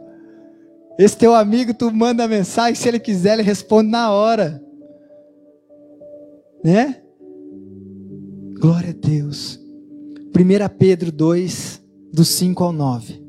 Esse 0.96 1.18
teu 1.18 1.34
amigo, 1.34 1.74
tu 1.74 1.90
manda 1.92 2.28
mensagem, 2.28 2.76
se 2.76 2.88
ele 2.88 3.00
quiser, 3.00 3.34
ele 3.34 3.42
responde 3.42 3.90
na 3.90 4.12
hora. 4.12 4.64
Né? 6.64 7.02
Glória 8.60 8.92
a 8.92 9.08
Deus. 9.08 9.60
1 10.28 10.78
Pedro 10.78 11.12
2, 11.12 11.82
do 12.14 12.24
5 12.24 12.64
ao 12.64 12.72
9. 12.72 13.24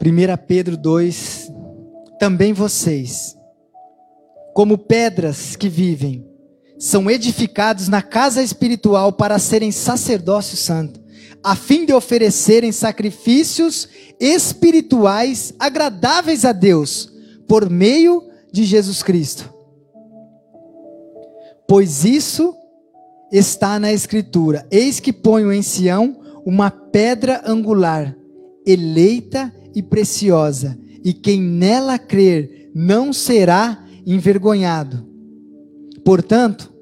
1 0.00 0.46
Pedro 0.46 0.76
2, 0.76 1.50
também 2.20 2.52
vocês, 2.52 3.36
como 4.54 4.78
pedras 4.78 5.54
que 5.56 5.68
vivem, 5.68 6.24
são 6.78 7.10
edificados 7.10 7.88
na 7.88 8.00
casa 8.00 8.42
espiritual 8.42 9.12
para 9.12 9.38
serem 9.38 9.70
sacerdócio 9.70 10.56
santo 10.56 11.04
a 11.44 11.54
fim 11.54 11.84
de 11.84 11.92
oferecerem 11.92 12.72
sacrifícios 12.72 13.86
espirituais 14.18 15.52
agradáveis 15.58 16.42
a 16.46 16.52
Deus, 16.52 17.12
por 17.46 17.68
meio 17.68 18.24
de 18.50 18.64
Jesus 18.64 19.02
Cristo. 19.02 19.52
Pois 21.68 22.02
isso 22.02 22.56
está 23.30 23.78
na 23.78 23.92
Escritura: 23.92 24.66
Eis 24.70 24.98
que 25.00 25.12
ponho 25.12 25.52
em 25.52 25.60
Sião 25.60 26.16
uma 26.46 26.70
pedra 26.70 27.42
angular, 27.44 28.16
eleita 28.66 29.54
e 29.74 29.82
preciosa, 29.82 30.78
e 31.04 31.12
quem 31.12 31.42
nela 31.42 31.98
crer 31.98 32.70
não 32.74 33.12
será 33.12 33.83
envergonhado. 34.06 35.06
Portanto, 36.04 36.72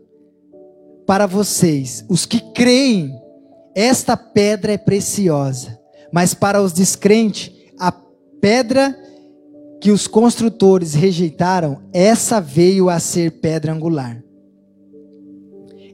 para 1.07 1.27
vocês, 1.27 2.05
os 2.09 2.27
que 2.27 2.41
creem, 2.53 3.13
esta 3.75 4.17
pedra 4.17 4.73
é 4.73 4.79
preciosa, 4.79 5.79
mas 6.13 6.35
para 6.35 6.63
os 6.63 6.73
descrentes, 6.73 7.53
a 7.79 7.93
pedra 8.41 8.97
que 9.81 9.91
os 9.91 10.07
construtores 10.07 10.95
rejeitaram, 10.95 11.83
essa 11.93 12.41
veio 12.41 12.89
a 12.89 13.01
ser 13.01 13.41
pedra 13.41 13.73
angular. 13.73 14.23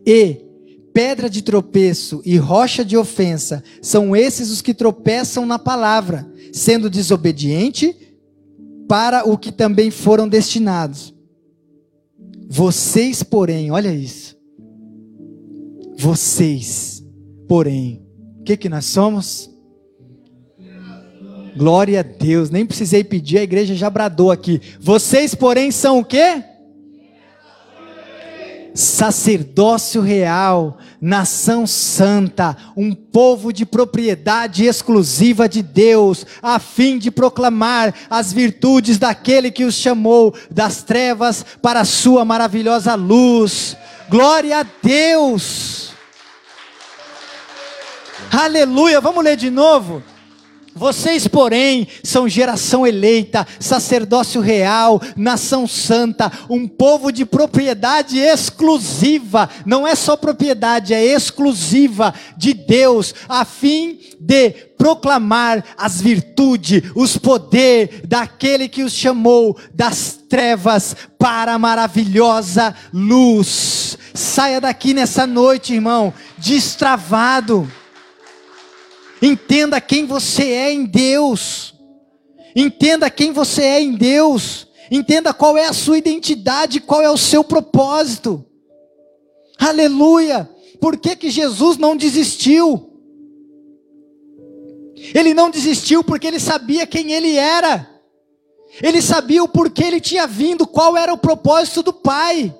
E 0.07 0.45
pedra 0.93 1.31
de 1.31 1.43
tropeço 1.43 2.21
e 2.25 2.37
rocha 2.37 2.85
de 2.85 2.97
ofensa 2.97 3.63
são 3.81 4.15
esses 4.17 4.51
os 4.51 4.61
que 4.61 4.75
tropeçam 4.75 5.47
na 5.47 5.59
palavra, 5.59 6.31
sendo 6.53 6.91
desobediente 6.91 7.97
para 8.89 9.29
o 9.29 9.39
que 9.39 9.53
também 9.53 9.91
foram 9.91 10.29
destinados. 10.29 11.15
Vocês, 12.49 13.23
porém, 13.23 13.71
olha 13.71 13.93
isso. 13.93 14.37
Vocês 15.97 16.99
Porém, 17.49 18.07
o 18.41 18.45
que, 18.45 18.59
que 18.59 18.69
nós 18.69 18.85
somos? 18.85 19.51
Glória 21.57 22.01
a 22.01 22.03
Deus, 22.03 22.51
nem 22.51 22.67
precisei 22.67 23.03
pedir, 23.03 23.39
a 23.39 23.43
igreja 23.43 23.75
já 23.75 23.89
bradou 23.89 24.31
aqui. 24.31 24.61
Vocês, 24.79 25.35
porém, 25.35 25.71
são 25.73 26.01
o 26.01 26.05
quê? 26.05 26.45
Sacerdócio 28.75 30.03
real, 30.03 30.79
nação 31.01 31.67
santa, 31.67 32.57
um 32.77 32.95
povo 32.95 33.53
de 33.53 33.65
propriedade 33.65 34.65
exclusiva 34.65 35.49
de 35.49 35.63
Deus, 35.63 36.27
a 36.43 36.59
fim 36.59 36.99
de 36.99 37.11
proclamar 37.11 37.95
as 38.11 38.33
virtudes 38.33 38.99
daquele 38.99 39.51
que 39.51 39.65
os 39.65 39.75
chamou 39.75 40.35
das 40.51 40.83
trevas 40.83 41.45
para 41.63 41.81
a 41.81 41.85
sua 41.85 42.25
maravilhosa 42.25 42.95
luz. 42.95 43.77
Glória 44.09 44.61
a 44.61 44.67
Deus! 44.83 45.93
Aleluia, 48.31 49.01
vamos 49.01 49.25
ler 49.25 49.37
de 49.37 49.51
novo. 49.51 50.03
Vocês, 50.79 51.27
porém, 51.27 51.89
são 52.05 52.29
geração 52.29 52.87
eleita, 52.87 53.47
sacerdócio 53.59 54.41
real, 54.41 55.03
nação 55.17 55.67
santa, 55.67 56.31
um 56.49 56.69
povo 56.69 57.11
de 57.11 57.27
propriedade 57.27 58.17
exclusiva, 58.19 59.51
não 59.67 59.87
é 59.87 59.97
só 59.97 60.17
propriedade, 60.17 60.95
é 60.95 61.05
exclusiva 61.05 62.15
de 62.37 62.55
Deus, 62.55 63.13
a 63.29 63.45
fim 63.45 63.99
de 64.21 64.51
proclamar 64.79 65.65
as 65.77 66.01
virtudes, 66.01 66.85
os 66.95 67.19
poderes 67.19 68.03
daquele 68.07 68.69
que 68.69 68.85
os 68.85 68.93
chamou 68.93 69.59
das 69.75 70.17
trevas 70.29 70.95
para 71.19 71.55
a 71.55 71.59
maravilhosa 71.59 72.73
luz. 72.95 73.99
Saia 74.15 74.61
daqui 74.61 74.95
nessa 74.95 75.27
noite, 75.27 75.75
irmão, 75.75 76.15
destravado 76.39 77.69
Entenda 79.21 79.81
quem 79.81 80.07
você 80.07 80.45
é 80.45 80.73
em 80.73 80.85
Deus. 80.85 81.75
Entenda 82.55 83.11
quem 83.11 83.33
você 83.33 83.63
é 83.63 83.81
em 83.81 83.93
Deus. 83.93 84.67
Entenda 84.91 85.35
qual 85.35 85.57
é 85.57 85.67
a 85.67 85.73
sua 85.73 85.99
identidade, 85.99 86.81
qual 86.81 87.03
é 87.03 87.11
o 87.11 87.17
seu 87.17 87.43
propósito. 87.45 88.45
Aleluia! 89.59 90.49
por 90.81 90.97
que, 90.97 91.17
que 91.17 91.31
Jesus 91.31 91.77
não 91.77 91.97
desistiu. 91.97 92.85
Ele 95.15 95.33
não 95.35 95.51
desistiu 95.51 96.03
porque 96.03 96.27
ele 96.27 96.41
sabia 96.41 96.87
quem 96.87 97.13
ele 97.13 97.37
era. 97.37 97.89
Ele 98.83 99.01
sabia 99.01 99.43
o 99.43 99.49
porquê 99.49 99.85
ele 99.85 100.01
tinha 100.01 100.27
vindo, 100.27 100.67
qual 100.67 100.97
era 100.97 101.13
o 101.13 101.19
propósito 101.19 101.83
do 101.83 101.93
Pai. 101.93 102.55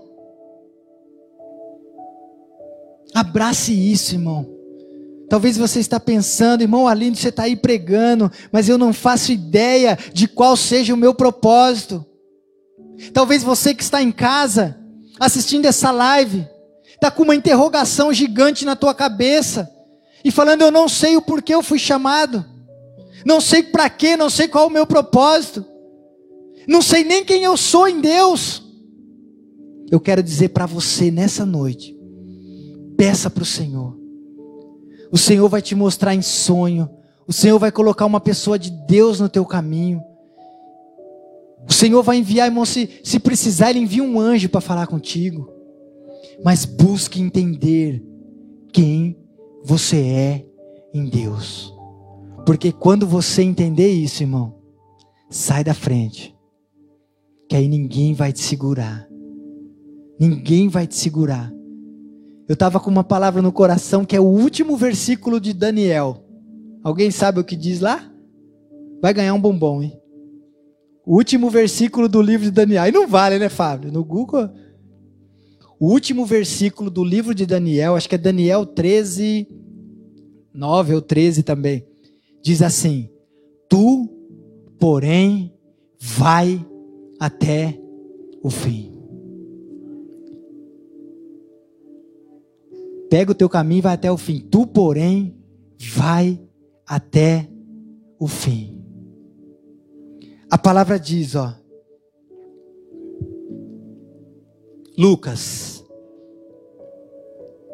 Abrace 3.15 3.73
isso, 3.73 4.15
irmão. 4.15 4.58
Talvez 5.29 5.57
você 5.57 5.79
está 5.79 6.01
pensando, 6.01 6.63
irmão 6.63 6.89
Alindo, 6.89 7.19
você 7.19 7.29
está 7.29 7.43
aí 7.43 7.55
pregando, 7.55 8.31
mas 8.51 8.69
eu 8.69 8.79
não 8.79 8.93
faço 8.93 9.31
ideia 9.31 9.99
de 10.13 10.27
qual 10.27 10.57
seja 10.57 10.95
o 10.95 10.97
meu 10.97 11.15
propósito. 11.15 12.05
Talvez 13.13 13.43
você 13.43 13.75
que 13.75 13.83
está 13.83 14.03
em 14.03 14.11
casa, 14.11 14.79
assistindo 15.21 15.67
essa 15.67 15.91
live, 15.91 16.47
está 16.95 17.11
com 17.11 17.25
uma 17.25 17.35
interrogação 17.35 18.13
gigante 18.13 18.65
na 18.65 18.75
tua 18.75 18.95
cabeça, 18.95 19.71
e 20.25 20.31
falando, 20.31 20.63
eu 20.63 20.71
não 20.71 20.89
sei 20.89 21.17
o 21.17 21.23
porquê 21.23 21.55
eu 21.55 21.63
fui 21.63 21.79
chamado, 21.79 22.45
não 23.25 23.41
sei 23.41 23.63
para 23.63 23.89
quê, 23.89 24.17
não 24.17 24.31
sei 24.31 24.49
qual 24.49 24.67
o 24.67 24.71
meu 24.71 24.87
propósito, 24.87 25.65
não 26.67 26.83
sei 26.83 27.05
nem 27.05 27.25
quem 27.25 27.43
eu 27.43 27.57
sou 27.57 27.89
em 27.89 28.01
Deus. 28.01 28.63
Eu 29.91 30.01
quero 30.01 30.23
dizer 30.23 30.51
para 30.51 30.67
você 30.67 31.11
nessa 31.11 31.47
noite, 31.47 31.97
peça 32.97 33.31
para 33.31 33.43
o 33.43 33.47
Senhor, 33.47 33.98
o 35.11 35.19
Senhor 35.19 35.49
vai 35.49 35.63
te 35.63 35.75
mostrar 35.75 36.15
em 36.15 36.23
sonho. 36.23 36.89
O 37.27 37.33
Senhor 37.33 37.59
vai 37.59 37.71
colocar 37.71 38.07
uma 38.07 38.21
pessoa 38.21 38.59
de 38.59 38.71
Deus 38.71 39.21
no 39.21 39.29
teu 39.29 39.45
caminho. 39.45 40.03
O 41.69 41.73
Senhor 41.73 42.03
vai 42.03 42.17
enviar, 42.19 42.47
irmão, 42.47 42.65
se, 42.65 42.89
se 43.03 43.19
precisar, 43.19 43.71
Ele 43.71 43.81
envia 43.81 44.03
um 44.03 44.19
anjo 44.19 44.49
para 44.49 44.61
falar 44.61 44.87
contigo. 44.87 45.53
Mas 46.43 46.65
busque 46.65 47.21
entender 47.21 48.03
quem 48.73 49.17
você 49.63 49.97
é 49.99 50.47
em 50.95 51.07
Deus. 51.07 51.75
Porque 52.47 52.73
quando 52.73 53.07
você 53.07 53.43
entender 53.43 53.89
isso, 53.89 54.23
irmão, 54.23 54.55
sai 55.29 55.63
da 55.63 55.75
frente. 55.75 56.35
Que 57.49 57.57
aí 57.57 57.69
ninguém 57.69 58.15
vai 58.15 58.33
te 58.33 58.41
segurar. 58.41 59.07
Ninguém 60.19 60.69
vai 60.69 60.87
te 60.87 60.97
segurar. 60.97 61.53
Eu 62.49 62.55
estava 62.55 62.81
com 62.81 62.91
uma 62.91 63.05
palavra 63.05 63.43
no 63.43 63.53
coração 63.53 64.07
que 64.07 64.17
é 64.17 64.21
o 64.21 64.25
último 64.25 64.75
versículo 64.75 65.39
de 65.39 65.53
Daniel. 65.53 66.25
Alguém 66.83 67.11
sabe 67.11 67.39
o 67.39 67.45
que 67.45 67.55
diz 67.55 67.81
lá? 67.81 68.11
Vai 69.03 69.13
ganhar 69.13 69.35
um 69.35 69.41
bombom, 69.41 69.83
hein? 69.83 70.01
O 71.05 71.17
último 71.17 71.51
versículo 71.51 72.09
do 72.09 72.23
livro 72.23 72.47
de 72.47 72.51
Daniel. 72.51 72.83
Aí 72.85 72.93
não 72.93 73.07
vale, 73.07 73.39
né, 73.39 73.51
Fábio? 73.51 73.93
No 73.93 74.03
Google. 74.03 74.49
O 75.79 75.91
último 75.91 76.25
versículo 76.25 76.91
do 76.91 77.05
livro 77.05 77.35
de 77.35 77.45
Daniel, 77.45 77.95
acho 77.95 78.09
que 78.09 78.15
é 78.15 78.19
Daniel 78.19 78.65
13, 78.65 79.47
9 80.53 80.95
ou 80.95 81.03
13 81.03 81.43
também. 81.43 81.87
Diz 82.43 82.63
assim: 82.63 83.11
Tu, 83.69 84.09
porém, 84.79 85.55
vai 86.01 86.65
até 87.21 87.79
o 88.43 88.51
fim. 88.51 88.98
Pega 93.11 93.33
o 93.33 93.35
teu 93.35 93.49
caminho 93.49 93.79
e 93.79 93.83
vai 93.83 93.95
até 93.95 94.11
o 94.13 94.19
fim. 94.19 94.41
Tu, 94.41 94.67
porém, 94.67 95.37
vai 95.79 96.41
até 96.87 97.49
o 98.19 98.27
fim. 98.27 98.79
A 100.51 100.59
palavra 100.59 100.99
diz, 100.99 101.35
ó. 101.35 101.55
Lucas, 104.97 105.85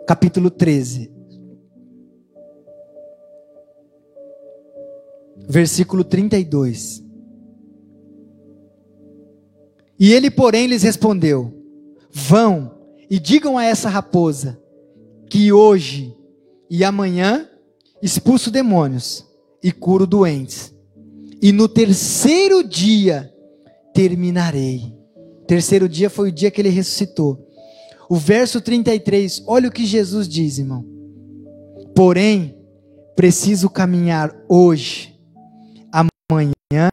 capítulo 0.06 0.50
13, 0.50 1.10
versículo 5.48 6.04
32. 6.04 7.02
E 9.98 10.12
ele, 10.12 10.30
porém, 10.30 10.66
lhes 10.66 10.82
respondeu: 10.82 11.52
Vão 12.10 12.78
e 13.08 13.18
digam 13.18 13.56
a 13.56 13.64
essa 13.64 13.88
raposa: 13.88 14.60
que 15.28 15.52
hoje 15.52 16.16
e 16.70 16.84
amanhã 16.84 17.48
expulso 18.02 18.50
demônios 18.50 19.24
e 19.62 19.72
curo 19.72 20.06
doentes. 20.06 20.74
E 21.40 21.52
no 21.52 21.68
terceiro 21.68 22.62
dia 22.62 23.32
terminarei. 23.92 24.92
Terceiro 25.46 25.88
dia 25.88 26.08
foi 26.08 26.30
o 26.30 26.32
dia 26.32 26.50
que 26.50 26.60
ele 26.60 26.68
ressuscitou. 26.68 27.48
O 28.08 28.16
verso 28.16 28.60
33, 28.60 29.44
olha 29.46 29.68
o 29.68 29.72
que 29.72 29.86
Jesus 29.86 30.28
diz, 30.28 30.58
irmão. 30.58 30.84
Porém, 31.94 32.56
preciso 33.16 33.70
caminhar 33.70 34.34
hoje, 34.48 35.18
amanhã 35.90 36.90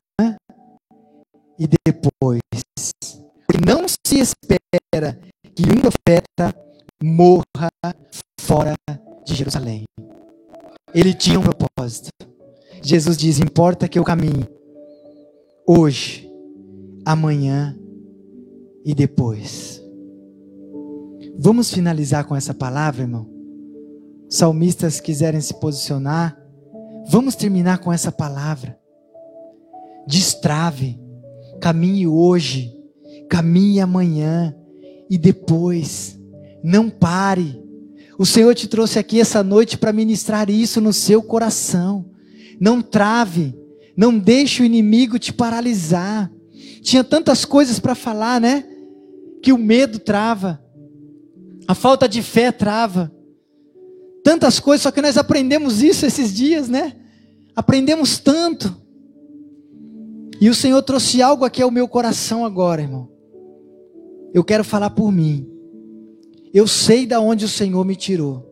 e 1.60 1.68
depois. 1.86 2.42
Não 3.66 3.86
se 3.88 4.20
espera 4.20 5.20
que 5.56 5.64
um 5.64 5.82
profeta 5.82 6.56
morra 7.04 7.70
fora 8.52 8.76
de 9.26 9.34
Jerusalém. 9.34 9.86
Ele 10.94 11.14
tinha 11.14 11.40
um 11.40 11.42
propósito. 11.42 12.10
Jesus 12.84 13.16
diz: 13.16 13.40
importa 13.40 13.88
que 13.88 13.98
eu 13.98 14.04
caminhe 14.04 14.46
hoje, 15.66 16.30
amanhã 17.06 17.80
e 18.84 18.94
depois. 18.94 19.82
Vamos 21.40 21.72
finalizar 21.72 22.26
com 22.26 22.36
essa 22.36 22.54
palavra, 22.54 23.04
irmão? 23.04 23.26
Salmistas 24.30 25.00
quiserem 25.00 25.40
se 25.40 25.54
posicionar, 25.54 26.38
vamos 27.08 27.36
terminar 27.36 27.78
com 27.78 27.92
essa 27.92 28.12
palavra. 28.12 28.78
Destrave, 30.06 31.00
caminhe 31.62 32.06
hoje, 32.06 32.78
caminhe 33.30 33.80
amanhã 33.80 34.54
e 35.10 35.18
depois. 35.18 36.20
Não 36.62 36.90
pare. 36.90 37.62
O 38.18 38.26
Senhor 38.26 38.54
te 38.54 38.68
trouxe 38.68 39.00
aqui 39.00 39.20
essa 39.20 39.44
noite 39.44 39.78
para 39.78 39.94
ministrar 39.94 40.50
isso 40.50 40.80
no 40.80 40.94
seu 40.94 41.22
coração. 41.24 42.06
Não 42.60 42.82
trave, 42.82 43.56
não 43.96 44.18
deixe 44.18 44.62
o 44.62 44.66
inimigo 44.66 45.18
te 45.18 45.34
paralisar. 45.34 46.32
Tinha 46.82 47.04
tantas 47.04 47.46
coisas 47.46 47.80
para 47.80 47.96
falar, 47.96 48.40
né? 48.40 48.66
Que 49.42 49.52
o 49.52 49.58
medo 49.58 49.98
trava, 49.98 50.62
a 51.68 51.74
falta 51.74 52.08
de 52.08 52.22
fé 52.22 52.52
trava. 52.52 53.12
Tantas 54.24 54.60
coisas, 54.60 54.84
só 54.84 54.92
que 54.92 55.02
nós 55.02 55.18
aprendemos 55.18 55.82
isso 55.82 56.06
esses 56.06 56.34
dias, 56.34 56.68
né? 56.70 56.96
Aprendemos 57.56 58.20
tanto. 58.20 58.76
E 60.40 60.50
o 60.50 60.56
Senhor 60.56 60.82
trouxe 60.84 61.22
algo 61.22 61.46
aqui 61.46 61.62
ao 61.62 61.72
meu 61.72 61.88
coração 61.88 62.46
agora, 62.46 62.82
irmão. 62.82 63.10
Eu 64.34 64.44
quero 64.44 64.64
falar 64.64 64.92
por 64.92 65.12
mim. 65.12 65.51
Eu 66.54 66.68
sei 66.68 67.06
da 67.06 67.20
onde 67.20 67.46
o 67.46 67.50
Senhor 67.50 67.86
me 67.86 67.96
tirou. 67.96 68.46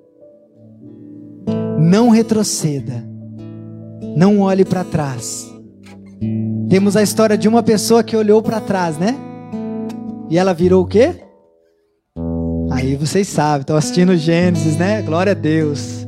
Não 1.77 2.09
retroceda. 2.09 3.03
Não 4.15 4.39
olhe 4.39 4.63
para 4.63 4.83
trás. 4.83 5.49
Temos 6.69 6.95
a 6.95 7.01
história 7.01 7.37
de 7.37 7.47
uma 7.47 7.63
pessoa 7.63 8.03
que 8.03 8.15
olhou 8.15 8.41
para 8.41 8.61
trás, 8.61 8.97
né? 8.97 9.15
E 10.29 10.37
ela 10.37 10.53
virou 10.53 10.83
o 10.83 10.87
quê? 10.87 11.23
Aí 12.71 12.95
vocês 12.95 13.27
sabem, 13.27 13.61
estão 13.61 13.75
assistindo 13.75 14.15
Gênesis, 14.15 14.77
né? 14.77 15.01
Glória 15.01 15.31
a 15.31 15.35
Deus. 15.35 16.05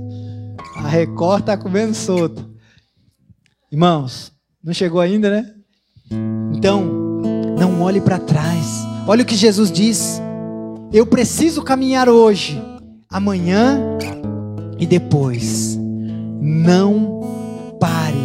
A 0.78 0.88
Record 0.88 1.42
está 1.42 1.58
comendo 1.58 1.94
solto. 1.94 2.50
Irmãos, 3.72 4.32
não 4.64 4.74
chegou 4.74 5.02
ainda, 5.02 5.30
né? 5.30 5.54
Então, 6.54 6.86
não 7.58 7.82
olhe 7.82 8.00
para 8.00 8.20
trás. 8.20 8.66
Olha 9.08 9.24
o 9.24 9.26
que 9.26 9.36
Jesus 9.36 9.72
diz. 9.72 10.22
Eu 10.94 11.06
preciso 11.06 11.62
caminhar 11.62 12.10
hoje, 12.10 12.62
amanhã 13.10 13.80
e 14.78 14.86
depois. 14.86 15.80
Não 16.42 17.78
pare. 17.80 18.18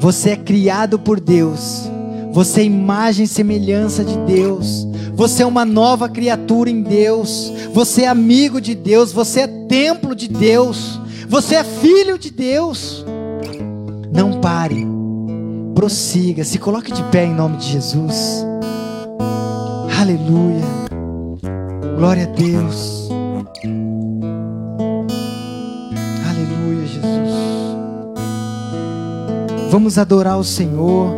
Você 0.00 0.30
é 0.30 0.36
criado 0.36 0.98
por 0.98 1.18
Deus. 1.18 1.90
Você 2.30 2.60
é 2.60 2.64
imagem 2.64 3.24
e 3.24 3.28
semelhança 3.28 4.04
de 4.04 4.18
Deus. 4.18 4.86
Você 5.14 5.44
é 5.44 5.46
uma 5.46 5.64
nova 5.64 6.06
criatura 6.06 6.68
em 6.68 6.82
Deus. 6.82 7.50
Você 7.72 8.02
é 8.02 8.08
amigo 8.08 8.60
de 8.60 8.74
Deus. 8.74 9.10
Você 9.10 9.40
é 9.40 9.46
templo 9.46 10.14
de 10.14 10.28
Deus. 10.28 11.00
Você 11.26 11.54
é 11.54 11.64
filho 11.64 12.18
de 12.18 12.30
Deus. 12.30 13.02
Não 14.12 14.40
pare. 14.42 14.86
Prossiga. 15.74 16.44
Se 16.44 16.58
coloque 16.58 16.92
de 16.92 17.02
pé 17.04 17.24
em 17.24 17.34
nome 17.34 17.56
de 17.56 17.72
Jesus. 17.72 18.44
Aleluia. 19.98 20.83
Glória 21.96 22.24
a 22.24 22.26
Deus. 22.26 23.08
Aleluia, 26.28 26.86
Jesus. 26.86 27.34
Vamos 29.70 29.96
adorar 29.98 30.38
o 30.38 30.44
Senhor. 30.44 31.16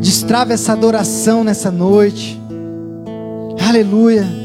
Destrava 0.00 0.52
essa 0.52 0.72
adoração 0.72 1.44
nessa 1.44 1.70
noite. 1.70 2.40
Aleluia. 3.68 4.39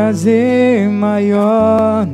Prazer 0.00 0.88
maior 0.88 2.06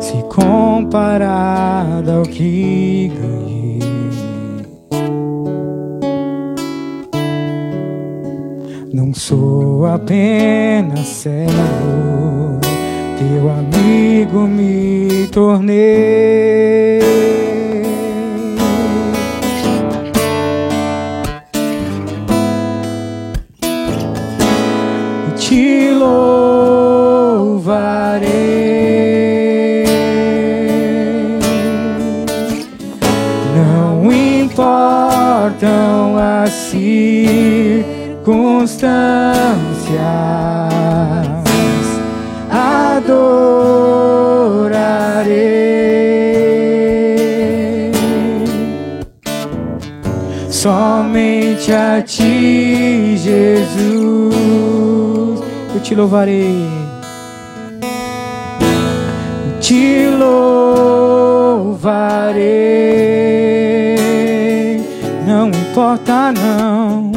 Se 0.00 0.16
comparado 0.30 2.10
ao 2.10 2.22
que 2.22 3.12
ganhei. 3.14 3.80
Não 8.94 9.12
sou 9.12 9.84
apenas 9.84 11.06
servo, 11.06 12.58
teu 13.18 13.50
amigo 13.50 14.48
me 14.48 15.26
tornei. 15.30 17.05
Somente 51.66 51.72
a 51.72 52.02
ti, 52.02 53.16
Jesus. 53.16 54.34
Eu 55.74 55.80
te 55.82 55.94
louvarei. 55.94 56.66
Te 59.60 60.06
louvarei. 60.16 60.36
Não 65.26 65.48
importa, 65.48 66.32
não. 66.32 67.10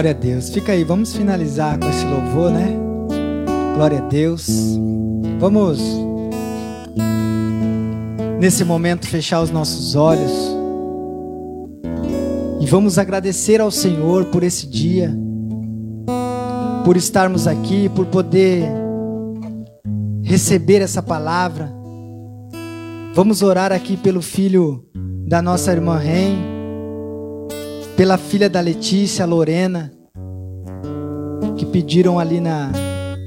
Glória 0.00 0.12
a 0.12 0.18
Deus. 0.18 0.48
Fica 0.48 0.72
aí, 0.72 0.82
vamos 0.82 1.14
finalizar 1.14 1.78
com 1.78 1.86
esse 1.86 2.06
louvor, 2.06 2.50
né? 2.50 2.74
Glória 3.74 3.98
a 3.98 4.08
Deus. 4.08 4.48
Vamos, 5.38 5.78
nesse 8.40 8.64
momento, 8.64 9.06
fechar 9.06 9.42
os 9.42 9.50
nossos 9.50 9.94
olhos. 9.94 10.32
E 12.62 12.64
vamos 12.64 12.96
agradecer 12.96 13.60
ao 13.60 13.70
Senhor 13.70 14.24
por 14.24 14.42
esse 14.42 14.66
dia, 14.66 15.14
por 16.82 16.96
estarmos 16.96 17.46
aqui, 17.46 17.90
por 17.90 18.06
poder 18.06 18.64
receber 20.22 20.80
essa 20.80 21.02
palavra. 21.02 21.70
Vamos 23.14 23.42
orar 23.42 23.70
aqui 23.70 23.98
pelo 23.98 24.22
filho 24.22 24.82
da 25.28 25.42
nossa 25.42 25.70
irmã 25.70 25.98
Ren, 25.98 26.59
pela 28.00 28.16
filha 28.16 28.48
da 28.48 28.62
Letícia, 28.62 29.26
Lorena, 29.26 29.92
que 31.58 31.66
pediram 31.66 32.18
ali 32.18 32.40
na, 32.40 32.72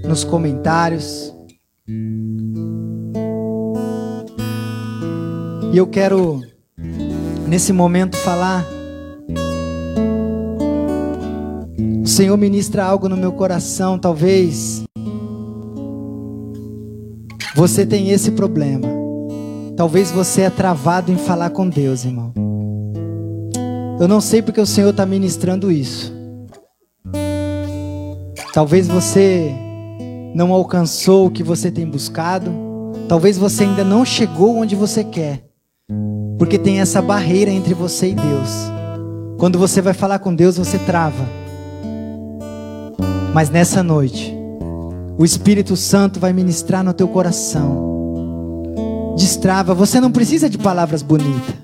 nos 0.03 0.23
comentários. 0.23 1.31
E 5.71 5.77
eu 5.77 5.85
quero, 5.85 6.41
nesse 7.47 7.71
momento, 7.71 8.17
falar. 8.17 8.65
O 12.03 12.07
Senhor 12.07 12.35
ministra 12.35 12.83
algo 12.83 13.07
no 13.07 13.15
meu 13.15 13.33
coração, 13.33 13.99
talvez. 13.99 14.81
Você 17.53 17.85
tem 17.85 18.09
esse 18.09 18.31
problema. 18.31 18.87
Talvez 19.77 20.09
você 20.09 20.41
é 20.41 20.49
travado 20.49 21.11
em 21.11 21.17
falar 21.19 21.51
com 21.51 21.69
Deus, 21.69 22.05
irmão. 22.05 22.42
Eu 24.03 24.07
não 24.09 24.19
sei 24.19 24.41
porque 24.41 24.59
o 24.59 24.65
Senhor 24.65 24.89
está 24.89 25.05
ministrando 25.05 25.71
isso. 25.71 26.13
Talvez 28.53 28.85
você 28.85 29.55
não 30.35 30.51
alcançou 30.51 31.25
o 31.25 31.31
que 31.31 31.41
você 31.41 31.71
tem 31.71 31.87
buscado. 31.87 32.51
Talvez 33.07 33.37
você 33.37 33.63
ainda 33.63 33.81
não 33.81 34.03
chegou 34.03 34.57
onde 34.57 34.75
você 34.75 35.05
quer. 35.05 35.45
Porque 36.37 36.59
tem 36.59 36.81
essa 36.81 37.01
barreira 37.01 37.49
entre 37.49 37.73
você 37.73 38.09
e 38.09 38.13
Deus. 38.13 38.49
Quando 39.37 39.57
você 39.57 39.81
vai 39.81 39.93
falar 39.93 40.19
com 40.19 40.35
Deus, 40.35 40.57
você 40.57 40.77
trava. 40.79 41.25
Mas 43.33 43.49
nessa 43.49 43.81
noite, 43.81 44.35
o 45.17 45.23
Espírito 45.23 45.77
Santo 45.77 46.19
vai 46.19 46.33
ministrar 46.33 46.83
no 46.83 46.93
teu 46.93 47.07
coração. 47.07 48.73
Destrava. 49.15 49.73
Você 49.73 50.01
não 50.01 50.11
precisa 50.11 50.49
de 50.49 50.57
palavras 50.57 51.01
bonitas. 51.01 51.62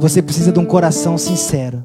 Você 0.00 0.22
precisa 0.22 0.50
de 0.50 0.58
um 0.58 0.64
coração 0.64 1.18
sincero. 1.18 1.84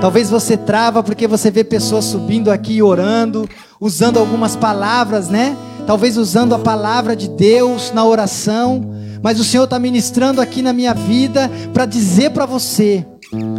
Talvez 0.00 0.30
você 0.30 0.56
trava 0.56 1.00
porque 1.00 1.28
você 1.28 1.48
vê 1.48 1.62
pessoas 1.62 2.06
subindo 2.06 2.50
aqui 2.50 2.82
orando, 2.82 3.48
usando 3.80 4.18
algumas 4.18 4.56
palavras, 4.56 5.28
né? 5.28 5.56
Talvez 5.86 6.16
usando 6.16 6.56
a 6.56 6.58
palavra 6.58 7.14
de 7.14 7.28
Deus 7.28 7.92
na 7.92 8.04
oração. 8.04 8.80
Mas 9.22 9.38
o 9.38 9.44
Senhor 9.44 9.64
está 9.64 9.78
ministrando 9.78 10.40
aqui 10.40 10.60
na 10.60 10.72
minha 10.72 10.92
vida 10.92 11.48
para 11.72 11.86
dizer 11.86 12.30
para 12.30 12.46
você: 12.46 13.06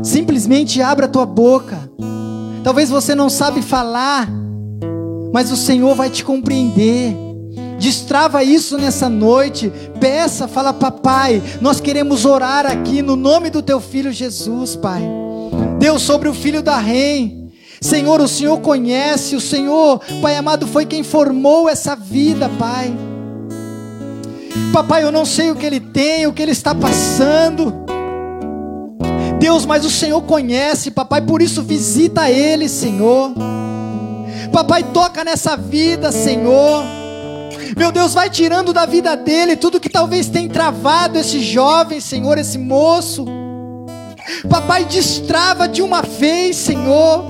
simplesmente 0.03 0.81
abra 0.81 1.05
a 1.05 1.09
tua 1.09 1.25
boca. 1.25 1.89
Talvez 2.61 2.89
você 2.89 3.15
não 3.15 3.29
sabe 3.29 3.61
falar, 3.61 4.29
mas 5.33 5.49
o 5.49 5.55
Senhor 5.55 5.95
vai 5.95 6.09
te 6.09 6.25
compreender. 6.25 7.28
Destrava 7.79 8.43
isso 8.43 8.77
nessa 8.77 9.07
noite. 9.09 9.71
Peça, 9.99 10.47
fala, 10.47 10.73
papai, 10.73 11.41
nós 11.61 11.79
queremos 11.79 12.25
orar 12.25 12.65
aqui 12.65 13.01
no 13.01 13.15
nome 13.15 13.49
do 13.49 13.61
teu 13.61 13.79
filho 13.79 14.11
Jesus, 14.11 14.75
Pai. 14.75 15.01
Deus, 15.79 16.01
sobre 16.01 16.27
o 16.27 16.33
filho 16.33 16.61
da 16.61 16.77
Rei. 16.77 17.39
Senhor, 17.81 18.19
o 18.19 18.27
Senhor 18.27 18.59
conhece, 18.59 19.37
o 19.37 19.41
Senhor, 19.41 20.01
Pai 20.21 20.35
amado, 20.35 20.67
foi 20.67 20.85
quem 20.85 21.01
formou 21.01 21.69
essa 21.69 21.95
vida, 21.95 22.49
Pai. 22.59 22.93
Papai, 24.73 25.03
eu 25.03 25.11
não 25.11 25.25
sei 25.25 25.49
o 25.49 25.55
que 25.55 25.65
ele 25.65 25.79
tem, 25.79 26.27
o 26.27 26.33
que 26.33 26.41
ele 26.41 26.51
está 26.51 26.75
passando. 26.75 27.73
Deus, 29.39 29.65
mas 29.65 29.85
o 29.85 29.89
Senhor 29.89 30.21
conhece, 30.23 30.91
papai, 30.91 31.21
por 31.21 31.41
isso 31.41 31.63
visita 31.63 32.29
ele, 32.29 32.67
Senhor. 32.67 33.31
Papai, 34.51 34.83
toca 34.83 35.23
nessa 35.23 35.55
vida, 35.55 36.11
Senhor. 36.11 36.98
Meu 37.77 37.91
Deus, 37.91 38.13
vai 38.13 38.29
tirando 38.29 38.73
da 38.73 38.85
vida 38.85 39.15
dele 39.15 39.55
tudo 39.55 39.79
que 39.79 39.89
talvez 39.89 40.27
tenha 40.27 40.49
travado 40.49 41.17
esse 41.17 41.41
jovem, 41.41 41.99
Senhor, 41.99 42.37
esse 42.37 42.57
moço. 42.57 43.25
Papai, 44.49 44.85
destrava 44.85 45.67
de 45.67 45.81
uma 45.81 46.01
vez, 46.01 46.55
Senhor, 46.55 47.25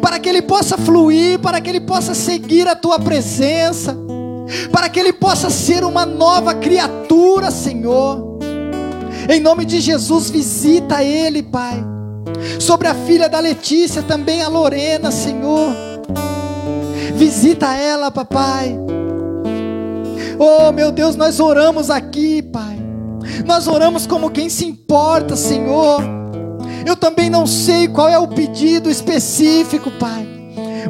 para 0.00 0.18
que 0.18 0.28
ele 0.28 0.42
possa 0.42 0.76
fluir, 0.76 1.38
para 1.38 1.60
que 1.60 1.70
ele 1.70 1.80
possa 1.80 2.14
seguir 2.14 2.66
a 2.66 2.74
tua 2.74 2.98
presença, 2.98 3.96
para 4.72 4.88
que 4.88 4.98
ele 4.98 5.12
possa 5.12 5.50
ser 5.50 5.84
uma 5.84 6.06
nova 6.06 6.54
criatura, 6.54 7.50
Senhor. 7.50 8.38
Em 9.28 9.40
nome 9.40 9.64
de 9.64 9.80
Jesus, 9.80 10.30
visita 10.30 11.02
ele, 11.02 11.42
Pai. 11.42 11.84
Sobre 12.60 12.88
a 12.88 12.94
filha 12.94 13.28
da 13.28 13.40
Letícia, 13.40 14.02
também 14.02 14.42
a 14.42 14.48
Lorena, 14.48 15.10
Senhor. 15.10 15.74
Visita 17.14 17.74
ela, 17.74 18.10
papai. 18.10 18.78
Oh, 20.38 20.70
meu 20.72 20.92
Deus, 20.92 21.16
nós 21.16 21.40
oramos 21.40 21.90
aqui, 21.90 22.42
Pai. 22.42 22.78
Nós 23.44 23.66
oramos 23.66 24.06
como 24.06 24.30
quem 24.30 24.48
se 24.48 24.64
importa, 24.64 25.36
Senhor. 25.36 26.02
Eu 26.86 26.96
também 26.96 27.28
não 27.28 27.46
sei 27.46 27.88
qual 27.88 28.08
é 28.08 28.18
o 28.18 28.28
pedido 28.28 28.90
específico, 28.90 29.90
Pai. 29.92 30.26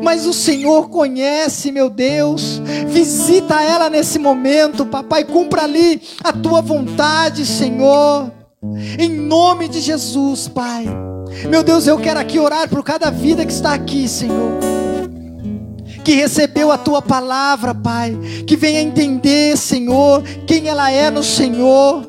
Mas 0.03 0.27
o 0.27 0.33
Senhor 0.33 0.89
conhece, 0.91 1.73
meu 1.73 1.89
Deus. 1.89 2.61
Visita 2.87 3.63
ela 3.63 3.89
nesse 3.89 4.19
momento, 4.19 4.85
papai. 4.85 5.25
Cumpra 5.25 5.63
ali 5.63 6.03
a 6.23 6.33
tua 6.33 6.61
vontade, 6.61 7.47
Senhor. 7.47 8.31
Em 8.99 9.09
nome 9.09 9.69
de 9.69 9.81
Jesus, 9.81 10.49
Pai. 10.49 10.87
Meu 11.49 11.63
Deus, 11.63 11.87
eu 11.87 11.99
quero 11.99 12.21
aqui 12.21 12.39
orar 12.39 12.69
por 12.69 12.83
cada 12.83 13.11
vida 13.11 13.45
que 13.45 13.53
está 13.53 13.73
aqui, 13.75 14.09
Senhor 14.09 14.66
que 16.07 16.15
recebeu 16.15 16.71
a 16.71 16.79
tua 16.79 17.03
palavra, 17.03 17.75
Pai, 17.75 18.17
que 18.47 18.55
venha 18.55 18.81
entender, 18.81 19.57
Senhor, 19.57 20.23
quem 20.47 20.69
ela 20.69 20.89
é 20.89 21.11
no 21.11 21.25
Senhor. 21.25 22.09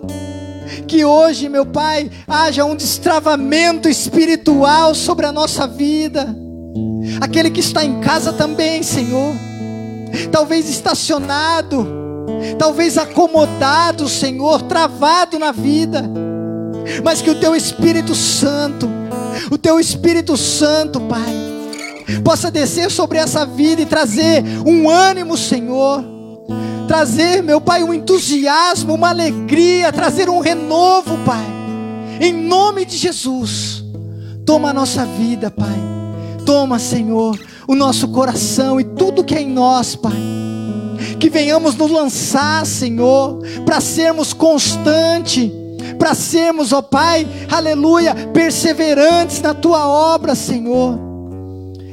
Que 0.88 1.04
hoje, 1.04 1.50
meu 1.50 1.66
Pai, 1.66 2.12
haja 2.28 2.64
um 2.64 2.76
destravamento 2.76 3.89
espiritual 3.89 4.93
sobre 4.93 5.26
a 5.26 5.32
nossa 5.32 5.66
vida. 5.66 6.28
Aquele 7.20 7.50
que 7.50 7.60
está 7.60 7.84
em 7.84 8.00
casa 8.00 8.32
também, 8.32 8.84
Senhor, 8.84 9.34
talvez 10.32 10.70
estacionado, 10.70 11.88
talvez 12.60 13.00
acomodado, 13.00 14.08
Senhor, 14.08 14.62
travado 14.62 15.39
na 15.39 15.52
vida, 15.52 16.08
mas 17.04 17.20
que 17.20 17.32
o 17.32 17.39
Teu 17.39 17.56
Espírito 17.56 18.14
Santo, 18.14 18.88
o 19.50 19.58
Teu 19.58 19.80
Espírito 19.80 20.38
Santo, 20.38 21.02
Pai, 21.02 21.57
possa 22.24 22.49
descer 22.49 22.89
sobre 22.89 23.18
essa 23.18 23.45
vida 23.45 23.82
e 23.82 23.86
trazer 23.86 24.43
um 24.66 24.89
ânimo, 24.89 25.38
Senhor. 25.38 26.03
Trazer, 26.88 27.43
meu 27.43 27.60
Pai, 27.60 27.84
um 27.84 27.93
entusiasmo, 27.93 28.93
uma 28.93 29.10
alegria, 29.10 29.91
trazer 29.91 30.30
um 30.30 30.39
renovo, 30.39 31.18
Pai. 31.26 31.45
Em 32.20 32.34
nome 32.34 32.86
de 32.86 32.97
Jesus, 32.97 33.84
toma 34.45 34.70
a 34.70 34.74
nossa 34.74 35.05
vida, 35.05 35.51
Pai. 35.51 35.78
Toma, 36.45 36.80
Senhor, 36.80 37.38
o 37.68 37.76
nosso 37.76 38.08
coração 38.08 38.80
e 38.80 38.84
tudo 38.86 39.24
que 39.24 39.36
é 39.36 39.41
em 39.41 39.49
nós, 39.49 39.95
Pai. 39.95 40.16
Que 41.20 41.30
venhamos 41.30 41.76
nos 41.76 41.91
lançar, 41.91 42.66
Senhor, 42.66 43.41
para 43.66 43.82
sermos 43.82 44.32
constantes, 44.32 45.51
para 45.99 46.16
sermos, 46.16 46.72
ó 46.72 46.82
Pai, 46.82 47.28
aleluia, 47.51 48.16
perseverantes 48.34 49.41
na 49.41 49.53
tua 49.53 49.88
obra, 49.88 50.36
Senhor. 50.36 51.07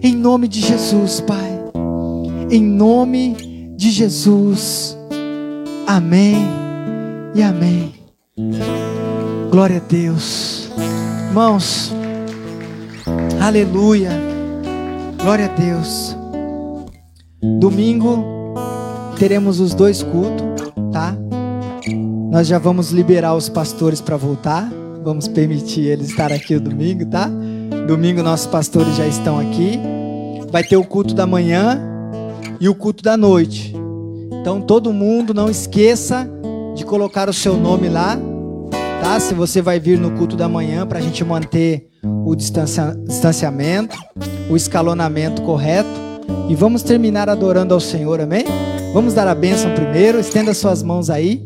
Em 0.05 0.15
nome 0.15 0.49
de 0.49 0.61
Jesus, 0.61 1.23
Pai. 1.23 1.59
Em 2.51 2.63
nome 2.63 3.73
de 3.75 3.91
Jesus. 3.91 4.99
Amém 5.87 6.37
e 7.35 7.43
amém. 7.43 7.95
Glória 9.51 9.79
a 9.79 9.81
Deus. 9.81 10.71
Irmãos, 11.29 11.91
aleluia. 13.41 14.11
Glória 15.23 15.47
a 15.47 15.49
Deus. 15.49 16.15
Domingo 17.59 18.23
teremos 19.19 19.59
os 19.59 19.73
dois 19.73 20.03
cultos, 20.03 20.71
tá? 20.93 21.17
Nós 22.31 22.47
já 22.47 22.59
vamos 22.59 22.91
liberar 22.91 23.35
os 23.35 23.49
pastores 23.49 24.03
para 24.03 24.19
voltar. 24.19 24.71
Vamos 25.03 25.29
permitir 25.29 25.87
eles 25.87 26.11
estar 26.11 26.31
aqui 26.31 26.57
o 26.57 26.61
domingo, 26.61 27.07
tá? 27.07 27.31
Domingo 27.87 28.23
nossos 28.23 28.47
pastores 28.47 28.97
já 28.97 29.07
estão 29.07 29.39
aqui. 29.39 29.79
Vai 30.51 30.65
ter 30.65 30.77
o 30.77 30.85
culto 30.85 31.15
da 31.15 31.27
manhã 31.27 31.79
e 32.59 32.67
o 32.67 32.75
culto 32.75 33.03
da 33.03 33.15
noite. 33.15 33.75
Então 34.41 34.59
todo 34.59 34.91
mundo 34.91 35.35
não 35.35 35.51
esqueça 35.51 36.27
de 36.75 36.83
colocar 36.83 37.29
o 37.29 37.33
seu 37.33 37.59
nome 37.59 37.91
lá, 37.91 38.19
tá? 39.03 39.21
Se 39.21 39.35
você 39.35 39.61
vai 39.61 39.79
vir 39.79 39.99
no 39.99 40.13
culto 40.13 40.35
da 40.35 40.49
manhã 40.49 40.87
para 40.87 40.99
a 40.99 41.03
gente 41.03 41.23
manter 41.23 41.91
o 42.25 42.35
distancia, 42.35 42.97
distanciamento, 43.07 43.97
o 44.49 44.57
escalonamento 44.57 45.43
correto 45.43 45.89
e 46.49 46.55
vamos 46.55 46.83
terminar 46.83 47.29
adorando 47.29 47.75
ao 47.75 47.81
Senhor, 47.81 48.19
amém? 48.19 48.45
Vamos 48.95 49.13
dar 49.13 49.29
a 49.29 49.35
bênção 49.35 49.75
primeiro, 49.75 50.19
estenda 50.19 50.55
suas 50.55 50.83
mãos 50.83 51.11
aí, 51.11 51.43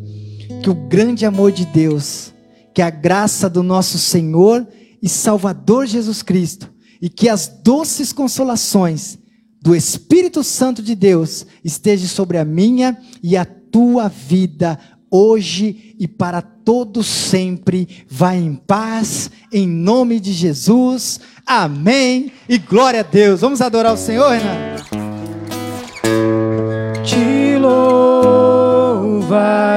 que 0.62 0.70
o 0.70 0.74
grande 0.74 1.26
amor 1.26 1.51
de 1.51 1.66
Deus, 1.66 2.32
que 2.72 2.80
a 2.80 2.91
graça 2.91 3.51
do 3.51 3.62
nosso 3.62 3.99
Senhor 3.99 4.64
e 5.03 5.09
Salvador 5.09 5.86
Jesus 5.86 6.22
Cristo, 6.22 6.70
e 7.01 7.09
que 7.09 7.28
as 7.28 7.46
doces 7.46 8.12
consolações 8.12 9.18
do 9.61 9.74
Espírito 9.74 10.44
Santo 10.44 10.82
de 10.82 10.94
Deus 10.94 11.46
estejam 11.64 12.09
sobre 12.09 12.38
a 12.38 12.44
minha 12.44 12.96
e 13.22 13.36
a 13.36 13.44
tua 13.44 14.09
vida 14.09 14.78
hoje 15.11 15.96
e 15.99 16.07
para 16.07 16.40
todos 16.40 17.07
sempre. 17.07 17.88
Vai 18.09 18.38
em 18.38 18.55
paz, 18.55 19.28
em 19.53 19.66
nome 19.66 20.20
de 20.20 20.32
Jesus. 20.32 21.20
Amém. 21.46 22.30
E 22.49 22.59
glória 22.59 23.01
a 23.01 23.05
Deus. 23.05 23.40
Vamos 23.40 23.61
adorar 23.61 23.94
o 23.94 23.96
Senhor, 23.96 24.30
Renan? 24.30 24.76
Te 27.03 27.57
louvarei. 27.59 29.67